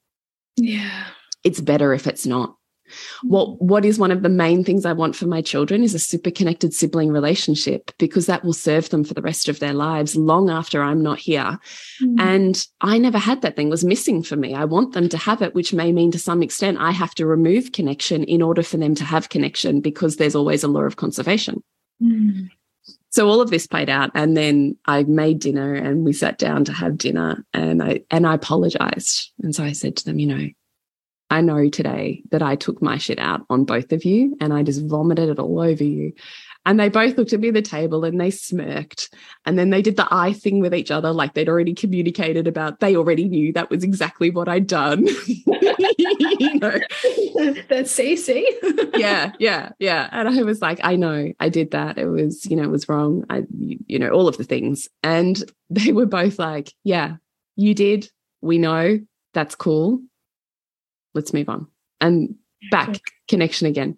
Yeah. 0.57 1.05
It's 1.43 1.61
better 1.61 1.93
if 1.93 2.07
it's 2.07 2.25
not. 2.25 2.55
What 3.23 3.61
what 3.61 3.85
is 3.85 3.99
one 3.99 4.11
of 4.11 4.23
the 4.23 4.29
main 4.29 4.63
things 4.63 4.85
I 4.85 4.93
want 4.93 5.15
for 5.15 5.25
my 5.25 5.41
children 5.41 5.83
is 5.83 5.93
a 5.93 5.99
super 5.99 6.31
connected 6.31 6.73
sibling 6.73 7.11
relationship 7.11 7.91
because 7.97 8.25
that 8.25 8.43
will 8.43 8.53
serve 8.53 8.89
them 8.89 9.03
for 9.03 9.13
the 9.13 9.21
rest 9.21 9.49
of 9.49 9.59
their 9.59 9.73
lives 9.73 10.15
long 10.15 10.49
after 10.49 10.81
I'm 10.81 11.01
not 11.01 11.19
here. 11.19 11.59
Mm. 12.01 12.19
And 12.19 12.67
I 12.81 12.97
never 12.97 13.17
had 13.17 13.41
that 13.41 13.55
thing 13.55 13.69
was 13.69 13.83
missing 13.83 14.23
for 14.23 14.35
me. 14.35 14.53
I 14.53 14.65
want 14.65 14.93
them 14.93 15.09
to 15.09 15.17
have 15.17 15.41
it 15.41 15.55
which 15.55 15.73
may 15.73 15.91
mean 15.91 16.11
to 16.11 16.19
some 16.19 16.43
extent 16.43 16.77
I 16.79 16.91
have 16.91 17.15
to 17.15 17.25
remove 17.25 17.71
connection 17.71 18.23
in 18.23 18.41
order 18.41 18.63
for 18.63 18.77
them 18.77 18.95
to 18.95 19.03
have 19.03 19.29
connection 19.29 19.81
because 19.81 20.17
there's 20.17 20.35
always 20.35 20.63
a 20.63 20.67
law 20.67 20.81
of 20.81 20.95
conservation. 20.95 21.63
Mm. 22.01 22.49
So 23.11 23.27
all 23.27 23.41
of 23.41 23.49
this 23.49 23.67
played 23.67 23.89
out 23.89 24.09
and 24.15 24.37
then 24.37 24.77
I 24.85 25.03
made 25.03 25.39
dinner 25.39 25.75
and 25.75 26.05
we 26.05 26.13
sat 26.13 26.37
down 26.37 26.63
to 26.65 26.73
have 26.73 26.97
dinner 26.97 27.45
and 27.53 27.83
I 27.83 28.01
and 28.09 28.25
I 28.25 28.35
apologized. 28.35 29.31
And 29.43 29.53
so 29.53 29.65
I 29.65 29.73
said 29.73 29.97
to 29.97 30.05
them, 30.05 30.17
you 30.17 30.27
know, 30.27 30.47
I 31.31 31.39
know 31.39 31.69
today 31.69 32.23
that 32.31 32.41
I 32.41 32.57
took 32.57 32.81
my 32.81 32.97
shit 32.97 33.17
out 33.17 33.45
on 33.49 33.63
both 33.63 33.93
of 33.93 34.03
you 34.03 34.35
and 34.41 34.53
I 34.53 34.63
just 34.63 34.85
vomited 34.85 35.29
it 35.29 35.39
all 35.39 35.61
over 35.61 35.83
you. 35.83 36.11
And 36.65 36.77
they 36.77 36.89
both 36.89 37.17
looked 37.17 37.31
at 37.31 37.39
me 37.39 37.47
at 37.47 37.53
the 37.53 37.61
table 37.61 38.03
and 38.03 38.19
they 38.19 38.29
smirked. 38.29 39.15
And 39.45 39.57
then 39.57 39.69
they 39.69 39.81
did 39.81 39.95
the 39.95 40.07
eye 40.11 40.33
thing 40.33 40.59
with 40.59 40.75
each 40.75 40.91
other, 40.91 41.11
like 41.13 41.33
they'd 41.33 41.47
already 41.47 41.73
communicated 41.73 42.47
about, 42.47 42.81
they 42.81 42.97
already 42.97 43.29
knew 43.29 43.53
that 43.53 43.69
was 43.69 43.83
exactly 43.83 44.29
what 44.29 44.49
I'd 44.49 44.67
done. 44.67 45.07
you 45.25 46.59
know, 46.59 46.79
that's 47.69 47.97
CC. 47.97 48.43
yeah, 48.95 49.31
yeah, 49.39 49.69
yeah. 49.79 50.09
And 50.11 50.27
I 50.27 50.43
was 50.43 50.61
like, 50.61 50.81
I 50.83 50.97
know 50.97 51.31
I 51.39 51.47
did 51.47 51.71
that. 51.71 51.97
It 51.97 52.07
was, 52.07 52.45
you 52.45 52.57
know, 52.57 52.63
it 52.63 52.71
was 52.71 52.89
wrong. 52.89 53.23
I, 53.29 53.43
you 53.57 53.97
know, 53.97 54.09
all 54.09 54.27
of 54.27 54.37
the 54.37 54.43
things. 54.43 54.89
And 55.01 55.41
they 55.69 55.93
were 55.93 56.05
both 56.05 56.37
like, 56.37 56.73
yeah, 56.83 57.15
you 57.55 57.73
did. 57.73 58.11
We 58.41 58.57
know. 58.57 58.99
That's 59.33 59.55
cool 59.55 60.01
let's 61.13 61.33
move 61.33 61.49
on 61.49 61.67
and 61.99 62.35
back 62.69 62.89
okay. 62.89 63.01
connection 63.27 63.67
again. 63.67 63.97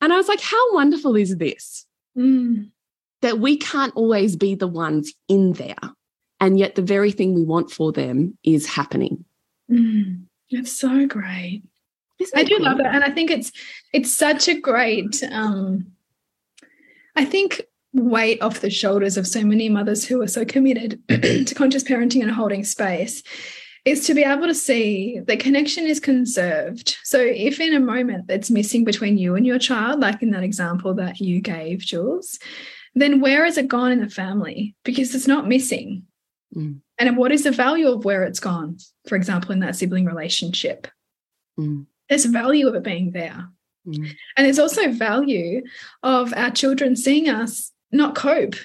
And 0.00 0.12
I 0.12 0.16
was 0.16 0.28
like, 0.28 0.40
how 0.40 0.74
wonderful 0.74 1.16
is 1.16 1.36
this? 1.36 1.86
Mm. 2.16 2.70
That 3.22 3.40
we 3.40 3.56
can't 3.56 3.94
always 3.96 4.36
be 4.36 4.54
the 4.54 4.68
ones 4.68 5.12
in 5.28 5.54
there. 5.54 5.76
And 6.40 6.58
yet 6.58 6.76
the 6.76 6.82
very 6.82 7.10
thing 7.10 7.34
we 7.34 7.44
want 7.44 7.70
for 7.70 7.92
them 7.92 8.38
is 8.44 8.66
happening. 8.66 9.24
Mm. 9.70 10.24
That's 10.50 10.72
so 10.72 11.06
great. 11.06 11.62
I 12.34 12.44
do 12.44 12.56
cool? 12.56 12.64
love 12.64 12.80
it. 12.80 12.86
And 12.86 13.04
I 13.04 13.10
think 13.10 13.30
it's 13.30 13.52
it's 13.92 14.12
such 14.12 14.48
a 14.48 14.60
great 14.60 15.22
um 15.30 15.86
I 17.16 17.24
think 17.24 17.62
weight 17.92 18.40
off 18.42 18.60
the 18.60 18.70
shoulders 18.70 19.16
of 19.16 19.26
so 19.26 19.42
many 19.44 19.68
mothers 19.68 20.04
who 20.04 20.20
are 20.22 20.28
so 20.28 20.44
committed 20.44 21.00
to 21.08 21.54
conscious 21.54 21.84
parenting 21.84 22.22
and 22.22 22.30
holding 22.30 22.64
space 22.64 23.22
is 23.88 24.06
to 24.06 24.14
be 24.14 24.22
able 24.22 24.46
to 24.46 24.54
see 24.54 25.20
the 25.26 25.36
connection 25.36 25.86
is 25.86 25.98
conserved. 25.98 26.96
So 27.04 27.18
if 27.18 27.58
in 27.58 27.74
a 27.74 27.80
moment 27.80 28.26
that's 28.26 28.50
missing 28.50 28.84
between 28.84 29.16
you 29.16 29.34
and 29.34 29.46
your 29.46 29.58
child, 29.58 30.00
like 30.00 30.22
in 30.22 30.30
that 30.32 30.42
example 30.42 30.94
that 30.94 31.20
you 31.20 31.40
gave, 31.40 31.80
Jules, 31.80 32.38
then 32.94 33.20
where 33.20 33.44
has 33.44 33.56
it 33.56 33.68
gone 33.68 33.92
in 33.92 34.00
the 34.00 34.10
family? 34.10 34.76
Because 34.84 35.14
it's 35.14 35.26
not 35.26 35.48
missing. 35.48 36.04
Mm. 36.54 36.80
And 36.98 37.16
what 37.16 37.32
is 37.32 37.44
the 37.44 37.50
value 37.50 37.88
of 37.88 38.04
where 38.04 38.24
it's 38.24 38.40
gone? 38.40 38.76
For 39.06 39.16
example, 39.16 39.52
in 39.52 39.60
that 39.60 39.76
sibling 39.76 40.04
relationship, 40.04 40.88
mm. 41.58 41.86
there's 42.08 42.24
value 42.26 42.68
of 42.68 42.74
it 42.74 42.82
being 42.82 43.12
there. 43.12 43.48
Mm. 43.86 44.10
And 44.36 44.46
there's 44.46 44.58
also 44.58 44.90
value 44.92 45.62
of 46.02 46.34
our 46.34 46.50
children 46.50 46.94
seeing 46.96 47.28
us 47.28 47.72
not 47.90 48.14
cope 48.14 48.56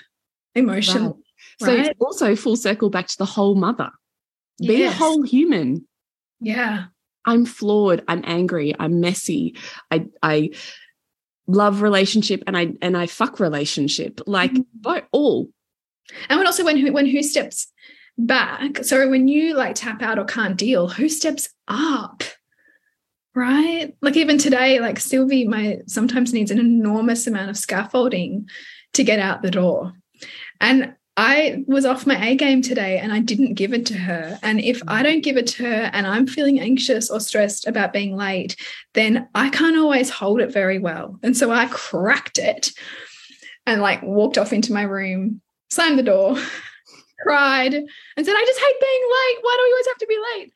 emotionally. 0.55 1.13
Right. 1.61 1.67
So 1.67 1.77
right? 1.77 1.95
also 1.99 2.35
full 2.35 2.55
circle 2.55 2.89
back 2.89 3.07
to 3.07 3.17
the 3.17 3.25
whole 3.25 3.55
mother 3.55 3.89
be 4.59 4.79
yes. 4.79 4.93
a 4.93 4.97
whole 4.97 5.23
human. 5.23 5.87
Yeah. 6.39 6.85
I'm 7.25 7.45
flawed. 7.45 8.03
I'm 8.07 8.21
angry. 8.25 8.75
I'm 8.77 8.99
messy. 8.99 9.55
I 9.89 10.07
I 10.21 10.51
love 11.47 11.81
relationship 11.81 12.43
and 12.47 12.57
I 12.57 12.73
and 12.81 12.97
I 12.97 13.07
fuck 13.07 13.39
relationship. 13.39 14.21
Like 14.27 14.51
mm 14.51 14.65
-hmm. 14.83 15.07
all. 15.11 15.49
And 16.29 16.37
when 16.37 16.47
also 16.47 16.63
when 16.63 16.77
who 16.77 16.91
when 16.93 17.07
who 17.07 17.23
steps 17.23 17.71
back, 18.17 18.83
so 18.83 19.09
when 19.09 19.27
you 19.27 19.55
like 19.55 19.75
tap 19.75 20.01
out 20.01 20.19
or 20.19 20.25
can't 20.25 20.59
deal, 20.59 20.87
who 20.87 21.09
steps 21.09 21.49
up? 21.67 22.23
Right? 23.35 23.95
Like 24.01 24.19
even 24.19 24.37
today, 24.37 24.79
like 24.79 24.99
Sylvie, 24.99 25.47
my 25.47 25.81
sometimes 25.87 26.33
needs 26.33 26.51
an 26.51 26.59
enormous 26.59 27.27
amount 27.27 27.49
of 27.49 27.57
scaffolding 27.57 28.49
to 28.93 29.03
get 29.03 29.19
out 29.19 29.41
the 29.41 29.51
door. 29.51 29.93
And 30.59 30.95
I 31.15 31.63
was 31.67 31.85
off 31.85 32.07
my 32.07 32.29
A 32.29 32.35
game 32.35 32.61
today 32.61 32.97
and 32.97 33.13
I 33.13 33.19
didn't 33.19 33.53
give 33.53 33.73
it 33.73 33.85
to 33.87 33.97
her. 33.97 34.39
And 34.41 34.59
if 34.59 34.81
I 34.87 35.01
mm. 35.01 35.03
don't 35.03 35.23
give 35.23 35.37
it 35.37 35.47
to 35.47 35.63
her 35.63 35.89
and 35.93 36.07
I'm 36.07 36.25
feeling 36.25 36.59
anxious 36.59 37.11
or 37.11 37.19
stressed 37.19 37.67
about 37.67 37.93
being 37.93 38.15
late, 38.15 38.55
then 38.93 39.27
I 39.35 39.49
can't 39.49 39.77
always 39.77 40.09
hold 40.09 40.41
it 40.41 40.51
very 40.51 40.79
well. 40.79 41.19
And 41.21 41.37
so 41.37 41.51
I 41.51 41.67
cracked 41.67 42.39
it 42.39 42.71
and 43.67 43.81
like 43.81 44.01
walked 44.01 44.39
off 44.39 44.53
into 44.53 44.73
my 44.73 44.81
room, 44.81 45.41
slammed 45.69 45.99
the 45.99 46.03
door, 46.03 46.35
cried, 47.21 47.73
and 47.73 48.25
said, 48.25 48.35
I 48.35 48.45
just 48.45 48.59
hate 48.59 48.81
being 48.81 49.03
late. 49.03 49.37
Why 49.41 49.57
do 49.57 49.63
we 49.63 49.73
always 49.73 49.87
have 49.87 49.97
to 49.97 50.07
be 50.07 50.19
late? 50.35 50.53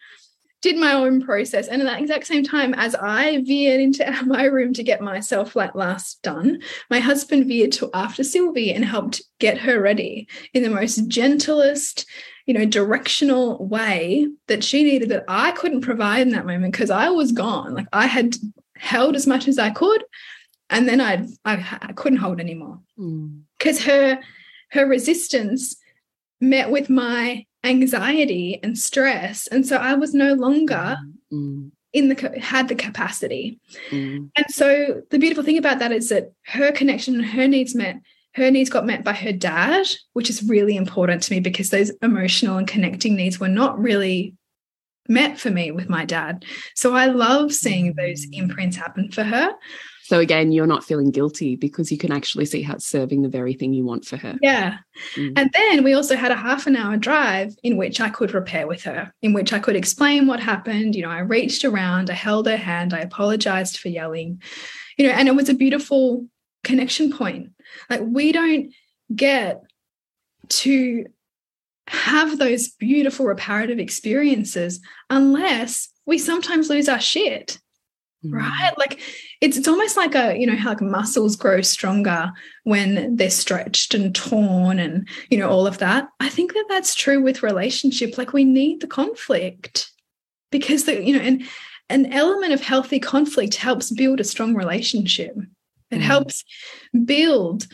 Did 0.67 0.77
my 0.77 0.91
own 0.91 1.21
process. 1.21 1.69
And 1.69 1.81
at 1.81 1.85
that 1.85 2.01
exact 2.01 2.27
same 2.27 2.43
time, 2.43 2.73
as 2.73 2.93
I 2.93 3.41
veered 3.43 3.79
into 3.79 4.05
my 4.25 4.43
room 4.43 4.73
to 4.73 4.83
get 4.83 5.01
myself 5.01 5.55
like 5.55 5.75
last 5.75 6.21
done, 6.23 6.61
my 6.89 6.99
husband 6.99 7.47
veered 7.47 7.71
to 7.73 7.89
after 7.93 8.23
Sylvie 8.23 8.73
and 8.73 8.83
helped 8.83 9.21
get 9.39 9.59
her 9.59 9.81
ready 9.81 10.27
in 10.53 10.63
the 10.63 10.69
most 10.69 11.07
gentlest, 11.07 12.05
you 12.45 12.53
know, 12.53 12.65
directional 12.65 13.65
way 13.65 14.27
that 14.47 14.63
she 14.63 14.83
needed 14.83 15.09
that 15.09 15.23
I 15.29 15.51
couldn't 15.51 15.81
provide 15.81 16.21
in 16.21 16.31
that 16.31 16.45
moment 16.45 16.73
because 16.73 16.91
I 16.91 17.09
was 17.09 17.31
gone. 17.31 17.73
Like 17.73 17.87
I 17.93 18.07
had 18.07 18.35
held 18.75 19.15
as 19.15 19.25
much 19.25 19.47
as 19.47 19.57
I 19.57 19.69
could, 19.69 20.03
and 20.69 20.87
then 20.87 20.99
I'd 20.99 21.27
I, 21.45 21.79
I 21.81 21.93
couldn't 21.93 22.19
hold 22.19 22.39
anymore 22.41 22.79
because 23.57 23.79
mm. 23.79 23.85
her 23.85 24.19
her 24.71 24.85
resistance 24.85 25.77
met 26.41 26.69
with 26.71 26.89
my 26.89 27.45
anxiety 27.67 28.59
and 28.63 28.77
stress 28.77 29.47
and 29.47 29.65
so 29.65 29.77
i 29.77 29.93
was 29.93 30.13
no 30.13 30.33
longer 30.33 30.97
mm. 31.31 31.69
in 31.93 32.09
the 32.09 32.39
had 32.39 32.67
the 32.67 32.75
capacity 32.75 33.59
mm. 33.89 34.29
and 34.35 34.45
so 34.49 35.01
the 35.09 35.19
beautiful 35.19 35.43
thing 35.43 35.57
about 35.57 35.79
that 35.79 35.91
is 35.91 36.09
that 36.09 36.31
her 36.45 36.71
connection 36.71 37.15
and 37.15 37.25
her 37.25 37.47
needs 37.47 37.75
met 37.75 37.97
her 38.33 38.51
needs 38.51 38.69
got 38.69 38.85
met 38.85 39.03
by 39.03 39.13
her 39.13 39.31
dad 39.31 39.85
which 40.13 40.29
is 40.29 40.43
really 40.43 40.75
important 40.75 41.21
to 41.23 41.33
me 41.33 41.39
because 41.39 41.69
those 41.69 41.91
emotional 42.01 42.57
and 42.57 42.67
connecting 42.67 43.15
needs 43.15 43.39
were 43.39 43.47
not 43.47 43.77
really 43.79 44.33
met 45.09 45.39
for 45.39 45.49
me 45.49 45.71
with 45.71 45.89
my 45.89 46.05
dad 46.05 46.43
so 46.75 46.95
i 46.95 47.05
love 47.05 47.53
seeing 47.53 47.93
those 47.93 48.25
mm. 48.25 48.33
imprints 48.33 48.77
happen 48.77 49.11
for 49.11 49.23
her 49.23 49.51
so 50.07 50.21
again, 50.21 50.53
you're 50.53 50.65
not 50.65 50.85
feeling 50.85 51.11
guilty 51.11 51.57
because 51.57 51.91
you 51.91 51.97
can 51.97 52.13
actually 52.13 52.45
see 52.45 52.61
how 52.61 52.75
it's 52.75 52.87
serving 52.87 53.23
the 53.23 53.27
very 53.27 53.53
thing 53.53 53.73
you 53.73 53.83
want 53.83 54.05
for 54.05 54.15
her. 54.15 54.37
Yeah. 54.41 54.77
Mm. 55.15 55.33
And 55.35 55.51
then 55.51 55.83
we 55.83 55.95
also 55.95 56.15
had 56.15 56.31
a 56.31 56.35
half 56.37 56.65
an 56.65 56.77
hour 56.77 56.95
drive 56.95 57.53
in 57.61 57.75
which 57.75 57.99
I 57.99 58.07
could 58.07 58.33
repair 58.33 58.67
with 58.67 58.83
her, 58.83 59.11
in 59.21 59.33
which 59.33 59.51
I 59.51 59.59
could 59.59 59.75
explain 59.75 60.25
what 60.25 60.39
happened. 60.39 60.95
You 60.95 61.01
know, 61.01 61.09
I 61.09 61.19
reached 61.19 61.65
around, 61.65 62.09
I 62.09 62.13
held 62.13 62.47
her 62.47 62.55
hand, 62.55 62.93
I 62.93 62.99
apologized 62.99 63.79
for 63.79 63.89
yelling, 63.89 64.41
you 64.97 65.05
know, 65.05 65.11
and 65.11 65.27
it 65.27 65.35
was 65.35 65.49
a 65.49 65.53
beautiful 65.53 66.25
connection 66.63 67.11
point. 67.11 67.49
Like 67.89 67.99
we 68.01 68.31
don't 68.31 68.71
get 69.13 69.61
to 70.49 71.05
have 71.89 72.37
those 72.37 72.69
beautiful 72.69 73.25
reparative 73.25 73.77
experiences 73.77 74.79
unless 75.09 75.89
we 76.05 76.17
sometimes 76.17 76.69
lose 76.69 76.87
our 76.87 77.01
shit 77.01 77.59
right 78.31 78.73
mm. 78.73 78.77
like 78.77 78.99
it's 79.41 79.57
it's 79.57 79.67
almost 79.67 79.97
like 79.97 80.15
a 80.15 80.37
you 80.37 80.45
know 80.45 80.55
how 80.55 80.69
like 80.69 80.81
muscles 80.81 81.35
grow 81.35 81.61
stronger 81.61 82.31
when 82.63 83.15
they're 83.15 83.29
stretched 83.29 83.93
and 83.93 84.15
torn 84.15 84.79
and 84.79 85.07
you 85.29 85.37
know 85.37 85.49
all 85.49 85.67
of 85.67 85.77
that 85.77 86.07
i 86.19 86.29
think 86.29 86.53
that 86.53 86.65
that's 86.69 86.95
true 86.95 87.21
with 87.21 87.43
relationship 87.43 88.17
like 88.17 88.33
we 88.33 88.43
need 88.43 88.81
the 88.81 88.87
conflict 88.87 89.91
because 90.51 90.85
the 90.85 91.03
you 91.03 91.13
know 91.13 91.23
and 91.23 91.43
an 91.89 92.11
element 92.11 92.53
of 92.53 92.61
healthy 92.61 92.99
conflict 92.99 93.55
helps 93.55 93.91
build 93.91 94.19
a 94.19 94.23
strong 94.23 94.53
relationship 94.55 95.35
It 95.91 95.99
mm. 95.99 96.01
helps 96.01 96.43
build 97.05 97.67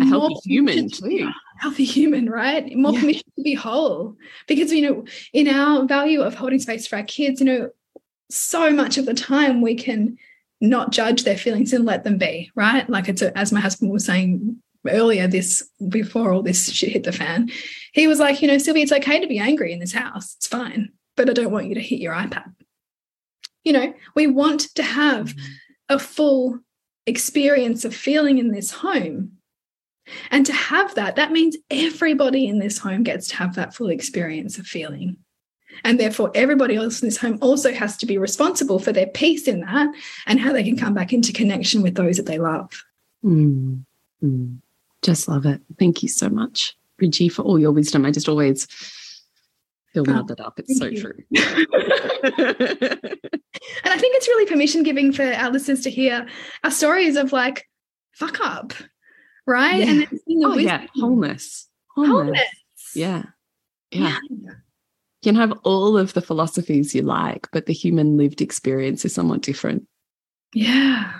a 0.00 0.06
healthy 0.06 0.34
human 0.44 0.88
too. 0.88 1.30
Healthy 1.58 1.84
human, 1.84 2.30
right? 2.30 2.74
More 2.76 2.92
yeah. 2.92 3.00
permission 3.00 3.24
to 3.36 3.42
be 3.42 3.54
whole. 3.54 4.16
Because 4.46 4.72
you 4.72 4.82
know, 4.82 5.04
in 5.32 5.48
our 5.48 5.86
value 5.86 6.22
of 6.22 6.34
holding 6.34 6.60
space 6.60 6.86
for 6.86 6.96
our 6.96 7.02
kids, 7.04 7.40
you 7.40 7.46
know, 7.46 7.70
so 8.30 8.70
much 8.70 8.98
of 8.98 9.06
the 9.06 9.14
time 9.14 9.60
we 9.60 9.74
can 9.74 10.16
not 10.60 10.90
judge 10.90 11.24
their 11.24 11.36
feelings 11.36 11.72
and 11.72 11.84
let 11.84 12.04
them 12.04 12.18
be, 12.18 12.50
right? 12.54 12.88
Like 12.88 13.08
it's 13.08 13.22
a, 13.22 13.36
as 13.36 13.52
my 13.52 13.60
husband 13.60 13.90
was 13.90 14.04
saying 14.04 14.60
earlier, 14.86 15.26
this 15.26 15.68
before 15.88 16.32
all 16.32 16.42
this 16.42 16.70
shit 16.70 16.92
hit 16.92 17.04
the 17.04 17.12
fan, 17.12 17.50
he 17.92 18.06
was 18.06 18.18
like, 18.18 18.42
you 18.42 18.48
know, 18.48 18.58
Sylvie, 18.58 18.82
it's 18.82 18.92
okay 18.92 19.20
to 19.20 19.26
be 19.26 19.38
angry 19.38 19.72
in 19.72 19.78
this 19.78 19.92
house. 19.92 20.34
It's 20.36 20.46
fine, 20.46 20.90
but 21.16 21.30
I 21.30 21.32
don't 21.32 21.52
want 21.52 21.68
you 21.68 21.74
to 21.74 21.80
hit 21.80 22.00
your 22.00 22.14
iPad. 22.14 22.54
You 23.64 23.72
know, 23.72 23.94
we 24.14 24.26
want 24.26 24.74
to 24.74 24.82
have 24.82 25.34
a 25.88 25.98
full 25.98 26.58
experience 27.06 27.84
of 27.84 27.94
feeling 27.94 28.38
in 28.38 28.50
this 28.50 28.70
home 28.70 29.38
and 30.30 30.46
to 30.46 30.52
have 30.52 30.94
that, 30.94 31.16
that 31.16 31.32
means 31.32 31.56
everybody 31.70 32.46
in 32.46 32.58
this 32.58 32.78
home 32.78 33.02
gets 33.02 33.28
to 33.28 33.36
have 33.36 33.54
that 33.56 33.74
full 33.74 33.88
experience 33.88 34.58
of 34.58 34.66
feeling. 34.66 35.18
And 35.84 35.98
therefore, 35.98 36.30
everybody 36.34 36.76
else 36.76 37.02
in 37.02 37.08
this 37.08 37.16
home 37.16 37.38
also 37.40 37.72
has 37.72 37.96
to 37.98 38.06
be 38.06 38.18
responsible 38.18 38.78
for 38.78 38.92
their 38.92 39.06
peace 39.06 39.48
in 39.48 39.60
that 39.60 39.94
and 40.26 40.40
how 40.40 40.52
they 40.52 40.62
can 40.64 40.76
come 40.76 40.94
back 40.94 41.12
into 41.12 41.32
connection 41.32 41.82
with 41.82 41.94
those 41.94 42.16
that 42.16 42.26
they 42.26 42.38
love. 42.38 42.84
Mm, 43.24 43.84
mm. 44.22 44.58
Just 45.02 45.28
love 45.28 45.46
it. 45.46 45.60
Thank 45.78 46.02
you 46.02 46.08
so 46.08 46.28
much, 46.28 46.76
Bridgie, 46.98 47.28
for 47.28 47.42
all 47.42 47.58
your 47.58 47.72
wisdom. 47.72 48.04
I 48.04 48.10
just 48.10 48.28
always 48.28 48.66
feel 49.92 50.04
oh, 50.08 50.26
up. 50.44 50.58
It's 50.58 50.78
so 50.78 50.86
you. 50.86 51.00
true. 51.00 51.14
and 53.84 53.92
I 53.92 53.98
think 53.98 54.16
it's 54.16 54.28
really 54.28 54.46
permission 54.46 54.82
giving 54.82 55.12
for 55.12 55.24
our 55.24 55.50
listeners 55.50 55.82
to 55.82 55.90
hear 55.90 56.26
our 56.64 56.70
stories 56.70 57.16
of 57.16 57.32
like, 57.32 57.68
fuck 58.12 58.40
up, 58.40 58.72
right? 59.46 59.78
Yeah. 59.78 59.86
And 59.86 60.00
then 60.00 60.20
seeing 60.26 60.40
the 60.40 60.48
oh, 60.48 60.58
yeah. 60.58 60.86
wholeness. 60.94 61.68
wholeness. 61.94 62.10
Wholeness. 62.10 62.40
Yeah. 62.94 63.22
yeah. 63.90 64.18
Yeah. 64.30 64.52
You 65.22 65.32
can 65.32 65.40
have 65.40 65.58
all 65.64 65.98
of 65.98 66.12
the 66.12 66.22
philosophies 66.22 66.94
you 66.94 67.02
like, 67.02 67.48
but 67.52 67.66
the 67.66 67.72
human 67.72 68.16
lived 68.16 68.40
experience 68.40 69.04
is 69.04 69.14
somewhat 69.14 69.42
different. 69.42 69.86
Yeah. 70.54 71.12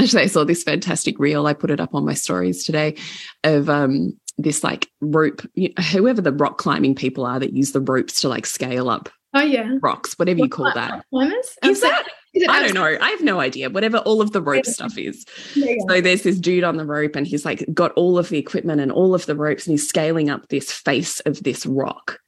Actually, 0.00 0.22
I 0.22 0.26
saw 0.26 0.44
this 0.44 0.62
fantastic 0.62 1.18
reel. 1.18 1.46
I 1.46 1.52
put 1.52 1.70
it 1.70 1.80
up 1.80 1.94
on 1.94 2.04
my 2.04 2.14
stories 2.14 2.64
today 2.64 2.96
of 3.44 3.68
um, 3.68 4.18
this 4.38 4.64
like 4.64 4.88
rope, 5.00 5.42
you 5.54 5.72
know, 5.76 5.84
whoever 5.84 6.20
the 6.20 6.32
rock 6.32 6.58
climbing 6.58 6.94
people 6.94 7.24
are 7.26 7.38
that 7.38 7.52
use 7.52 7.72
the 7.72 7.80
ropes 7.80 8.20
to 8.22 8.28
like 8.28 8.46
scale 8.46 8.88
up 8.88 9.10
Oh 9.34 9.42
yeah, 9.42 9.68
rocks, 9.82 10.16
whatever 10.16 10.38
what, 10.38 10.44
you 10.44 10.50
call 10.50 10.72
that. 10.72 11.04
Climbers? 11.10 11.58
Is 11.64 11.80
that? 11.80 12.06
Is 12.34 12.46
I 12.48 12.60
don't 12.60 12.74
know. 12.74 12.96
I 13.00 13.10
have 13.10 13.20
no 13.20 13.40
idea. 13.40 13.68
Whatever 13.68 13.98
all 13.98 14.20
of 14.20 14.32
the 14.32 14.40
rope 14.40 14.64
stuff 14.64 14.96
is. 14.96 15.24
Yeah. 15.56 15.74
So 15.88 16.00
there's 16.00 16.22
this 16.22 16.38
dude 16.38 16.62
on 16.62 16.76
the 16.76 16.86
rope, 16.86 17.16
and 17.16 17.26
he's 17.26 17.44
like 17.44 17.64
got 17.74 17.92
all 17.92 18.16
of 18.16 18.28
the 18.28 18.38
equipment 18.38 18.80
and 18.80 18.92
all 18.92 19.12
of 19.12 19.26
the 19.26 19.34
ropes, 19.34 19.66
and 19.66 19.72
he's 19.72 19.88
scaling 19.88 20.30
up 20.30 20.48
this 20.48 20.70
face 20.70 21.18
of 21.20 21.42
this 21.42 21.66
rock, 21.66 22.20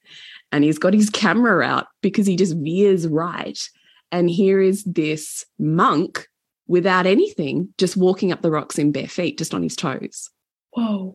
and 0.52 0.64
he's 0.64 0.78
got 0.78 0.94
his 0.94 1.10
camera 1.10 1.64
out 1.64 1.86
because 2.02 2.26
he 2.26 2.36
just 2.36 2.56
veers 2.56 3.06
right, 3.06 3.58
and 4.12 4.30
here 4.30 4.60
is 4.60 4.84
this 4.84 5.44
monk 5.58 6.28
without 6.68 7.06
anything, 7.06 7.72
just 7.78 7.96
walking 7.96 8.32
up 8.32 8.42
the 8.42 8.50
rocks 8.50 8.78
in 8.78 8.92
bare 8.92 9.08
feet, 9.08 9.38
just 9.38 9.54
on 9.54 9.62
his 9.62 9.76
toes. 9.76 10.30
Whoa! 10.70 11.14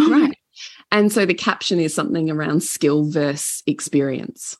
Right. 0.00 0.36
And 0.90 1.10
so 1.10 1.24
the 1.24 1.32
caption 1.32 1.80
is 1.80 1.94
something 1.94 2.30
around 2.30 2.62
skill 2.62 3.10
versus 3.10 3.62
experience. 3.66 4.58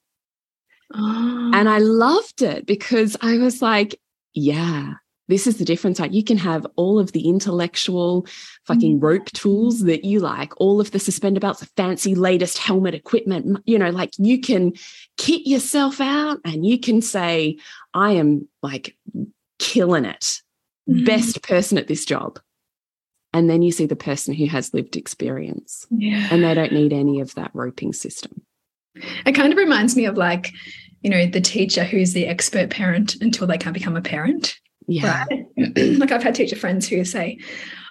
Oh. 0.95 1.51
And 1.55 1.69
I 1.69 1.79
loved 1.79 2.41
it 2.41 2.67
because 2.67 3.17
I 3.21 3.37
was 3.37 3.61
like, 3.61 4.01
yeah, 4.35 4.95
this 5.33 5.47
is 5.47 5.57
the 5.57 5.65
difference. 5.65 5.99
Like 5.99 6.13
you 6.13 6.23
can 6.23 6.37
have 6.37 6.67
all 6.77 6.99
of 6.99 7.13
the 7.13 7.27
intellectual 7.27 8.27
fucking 8.67 9.01
mm. 9.01 9.03
rope 9.03 9.25
tools 9.33 9.81
that 9.81 10.05
you 10.05 10.21
like, 10.21 10.53
all 10.61 10.79
of 10.79 10.91
the 10.91 10.99
suspender 10.99 11.41
belts, 11.41 11.61
the 11.61 11.67
fancy 11.75 12.15
latest 12.15 12.59
helmet 12.59 12.95
equipment, 12.95 13.63
you 13.65 13.79
know, 13.79 13.89
like 13.89 14.13
you 14.19 14.39
can 14.39 14.75
kit 15.17 15.47
yourself 15.47 16.03
out 16.03 16.39
and 16.45 16.67
you 16.67 16.79
can 16.79 17.01
say, 17.01 17.57
I 17.95 18.13
am 18.13 18.47
like 18.63 18.95
killing 19.59 20.05
it, 20.05 20.43
mm. 20.87 21.07
best 21.07 21.43
person 21.43 21.79
at 21.79 21.89
this 21.89 22.05
job. 22.05 22.39
And 23.33 23.49
then 23.49 23.63
you 23.63 23.73
see 23.73 23.87
the 23.87 23.97
person 23.97 24.35
who 24.35 24.45
has 24.49 24.75
lived 24.75 24.97
experience 24.97 25.87
yeah. 25.91 26.29
and 26.31 26.45
they 26.45 26.53
don't 26.53 26.73
need 26.73 26.93
any 26.93 27.21
of 27.21 27.35
that 27.37 27.53
roping 27.55 27.95
system. 27.95 28.43
It 29.25 29.33
kind 29.33 29.51
of 29.51 29.57
reminds 29.57 29.97
me 29.97 30.05
of 30.05 30.19
like, 30.19 30.53
you 31.01 31.09
know, 31.09 31.25
the 31.25 31.41
teacher 31.41 31.85
who's 31.85 32.13
the 32.13 32.27
expert 32.27 32.69
parent 32.69 33.17
until 33.23 33.47
they 33.47 33.57
can 33.57 33.73
become 33.73 33.97
a 33.97 34.03
parent. 34.03 34.59
Yeah. 34.87 35.25
Right? 35.31 35.77
like 35.99 36.13
I've 36.13 36.23
had 36.23 36.35
teacher 36.35 36.57
friends 36.57 36.89
who 36.89 37.05
say, 37.05 37.39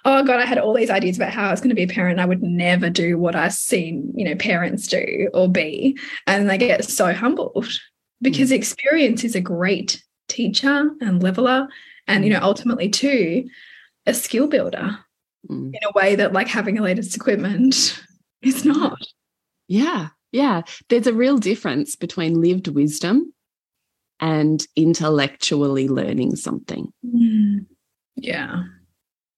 Oh 0.04 0.24
God, 0.24 0.40
I 0.40 0.46
had 0.46 0.58
all 0.58 0.74
these 0.74 0.90
ideas 0.90 1.16
about 1.16 1.32
how 1.32 1.48
I 1.48 1.50
was 1.50 1.60
going 1.60 1.70
to 1.70 1.76
be 1.76 1.84
a 1.84 1.88
parent. 1.88 2.18
I 2.18 2.24
would 2.24 2.42
never 2.42 2.90
do 2.90 3.18
what 3.18 3.36
I've 3.36 3.54
seen, 3.54 4.12
you 4.16 4.24
know, 4.24 4.34
parents 4.34 4.86
do 4.88 5.28
or 5.32 5.48
be. 5.48 5.96
And 6.26 6.50
they 6.50 6.58
get 6.58 6.84
so 6.84 7.12
humbled 7.12 7.68
because 8.20 8.50
mm. 8.50 8.56
experience 8.56 9.22
is 9.22 9.34
a 9.34 9.40
great 9.40 10.02
teacher 10.28 10.90
and 11.00 11.22
leveler. 11.22 11.68
And, 12.08 12.24
you 12.24 12.30
know, 12.32 12.40
ultimately 12.42 12.88
too, 12.88 13.48
a 14.06 14.14
skill 14.14 14.48
builder 14.48 14.98
mm. 15.48 15.68
in 15.72 15.80
a 15.84 15.92
way 15.94 16.16
that 16.16 16.32
like 16.32 16.48
having 16.48 16.78
a 16.78 16.82
latest 16.82 17.14
equipment 17.14 18.02
is 18.42 18.64
not. 18.64 18.98
Yeah. 19.68 20.08
Yeah, 20.32 20.62
there's 20.88 21.06
a 21.06 21.12
real 21.12 21.36
difference 21.36 21.94
between 21.94 22.40
lived 22.40 22.66
wisdom 22.68 23.34
and 24.22 24.64
intellectually 24.76 25.88
learning 25.88 26.36
something. 26.36 26.92
Mm. 27.04 27.66
Yeah. 28.14 28.62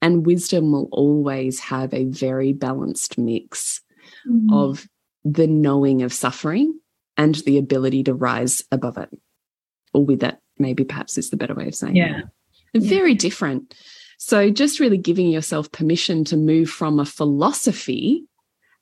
And 0.02 0.26
wisdom 0.26 0.70
will 0.70 0.90
always 0.92 1.58
have 1.58 1.92
a 1.94 2.04
very 2.04 2.52
balanced 2.52 3.16
mix 3.16 3.80
mm. 4.28 4.46
of 4.52 4.86
the 5.24 5.46
knowing 5.46 6.02
of 6.02 6.12
suffering 6.12 6.78
and 7.16 7.36
the 7.46 7.56
ability 7.56 8.04
to 8.04 8.14
rise 8.14 8.62
above 8.70 8.98
it. 8.98 9.08
Or 9.94 10.04
with 10.04 10.20
that, 10.20 10.40
maybe 10.58 10.84
perhaps 10.84 11.16
is 11.16 11.30
the 11.30 11.38
better 11.38 11.54
way 11.54 11.68
of 11.68 11.74
saying 11.74 11.96
yeah. 11.96 12.20
it. 12.74 12.82
Very 12.82 13.12
yeah. 13.12 13.18
different. 13.18 13.74
So, 14.18 14.50
just 14.50 14.80
really 14.80 14.98
giving 14.98 15.28
yourself 15.28 15.72
permission 15.72 16.24
to 16.26 16.36
move 16.36 16.68
from 16.68 16.98
a 16.98 17.04
philosophy 17.06 18.24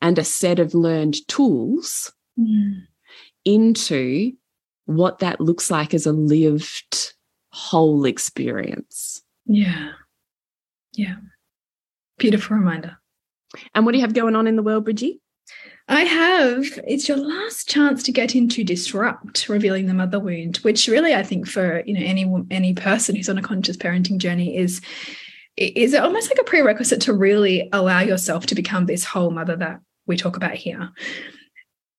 and 0.00 0.18
a 0.18 0.24
set 0.24 0.58
of 0.58 0.74
learned 0.74 1.26
tools 1.28 2.12
mm. 2.38 2.80
into 3.44 4.32
what 4.96 5.20
that 5.20 5.40
looks 5.40 5.70
like 5.70 5.94
as 5.94 6.06
a 6.06 6.12
lived 6.12 7.14
whole 7.50 8.04
experience. 8.04 9.22
Yeah. 9.46 9.92
Yeah. 10.94 11.16
Beautiful 12.18 12.56
reminder. 12.56 12.98
And 13.74 13.84
what 13.84 13.92
do 13.92 13.98
you 13.98 14.04
have 14.04 14.14
going 14.14 14.36
on 14.36 14.46
in 14.46 14.56
the 14.56 14.62
world, 14.62 14.84
Bridgie? 14.84 15.20
I 15.88 16.02
have. 16.04 16.64
It's 16.86 17.08
your 17.08 17.18
last 17.18 17.68
chance 17.68 18.02
to 18.04 18.12
get 18.12 18.34
into 18.34 18.64
disrupt, 18.64 19.48
revealing 19.48 19.86
the 19.86 19.94
mother 19.94 20.20
wound, 20.20 20.58
which 20.58 20.86
really 20.86 21.14
I 21.14 21.22
think 21.22 21.48
for 21.48 21.82
you 21.84 21.94
know 21.94 22.04
any 22.04 22.32
any 22.50 22.72
person 22.72 23.16
who's 23.16 23.28
on 23.28 23.38
a 23.38 23.42
conscious 23.42 23.76
parenting 23.76 24.18
journey 24.18 24.56
is 24.56 24.80
is 25.56 25.94
almost 25.94 26.30
like 26.30 26.38
a 26.38 26.44
prerequisite 26.44 27.02
to 27.02 27.12
really 27.12 27.68
allow 27.72 28.00
yourself 28.00 28.46
to 28.46 28.54
become 28.54 28.86
this 28.86 29.04
whole 29.04 29.30
mother 29.30 29.56
that 29.56 29.80
we 30.06 30.16
talk 30.16 30.36
about 30.36 30.54
here. 30.54 30.90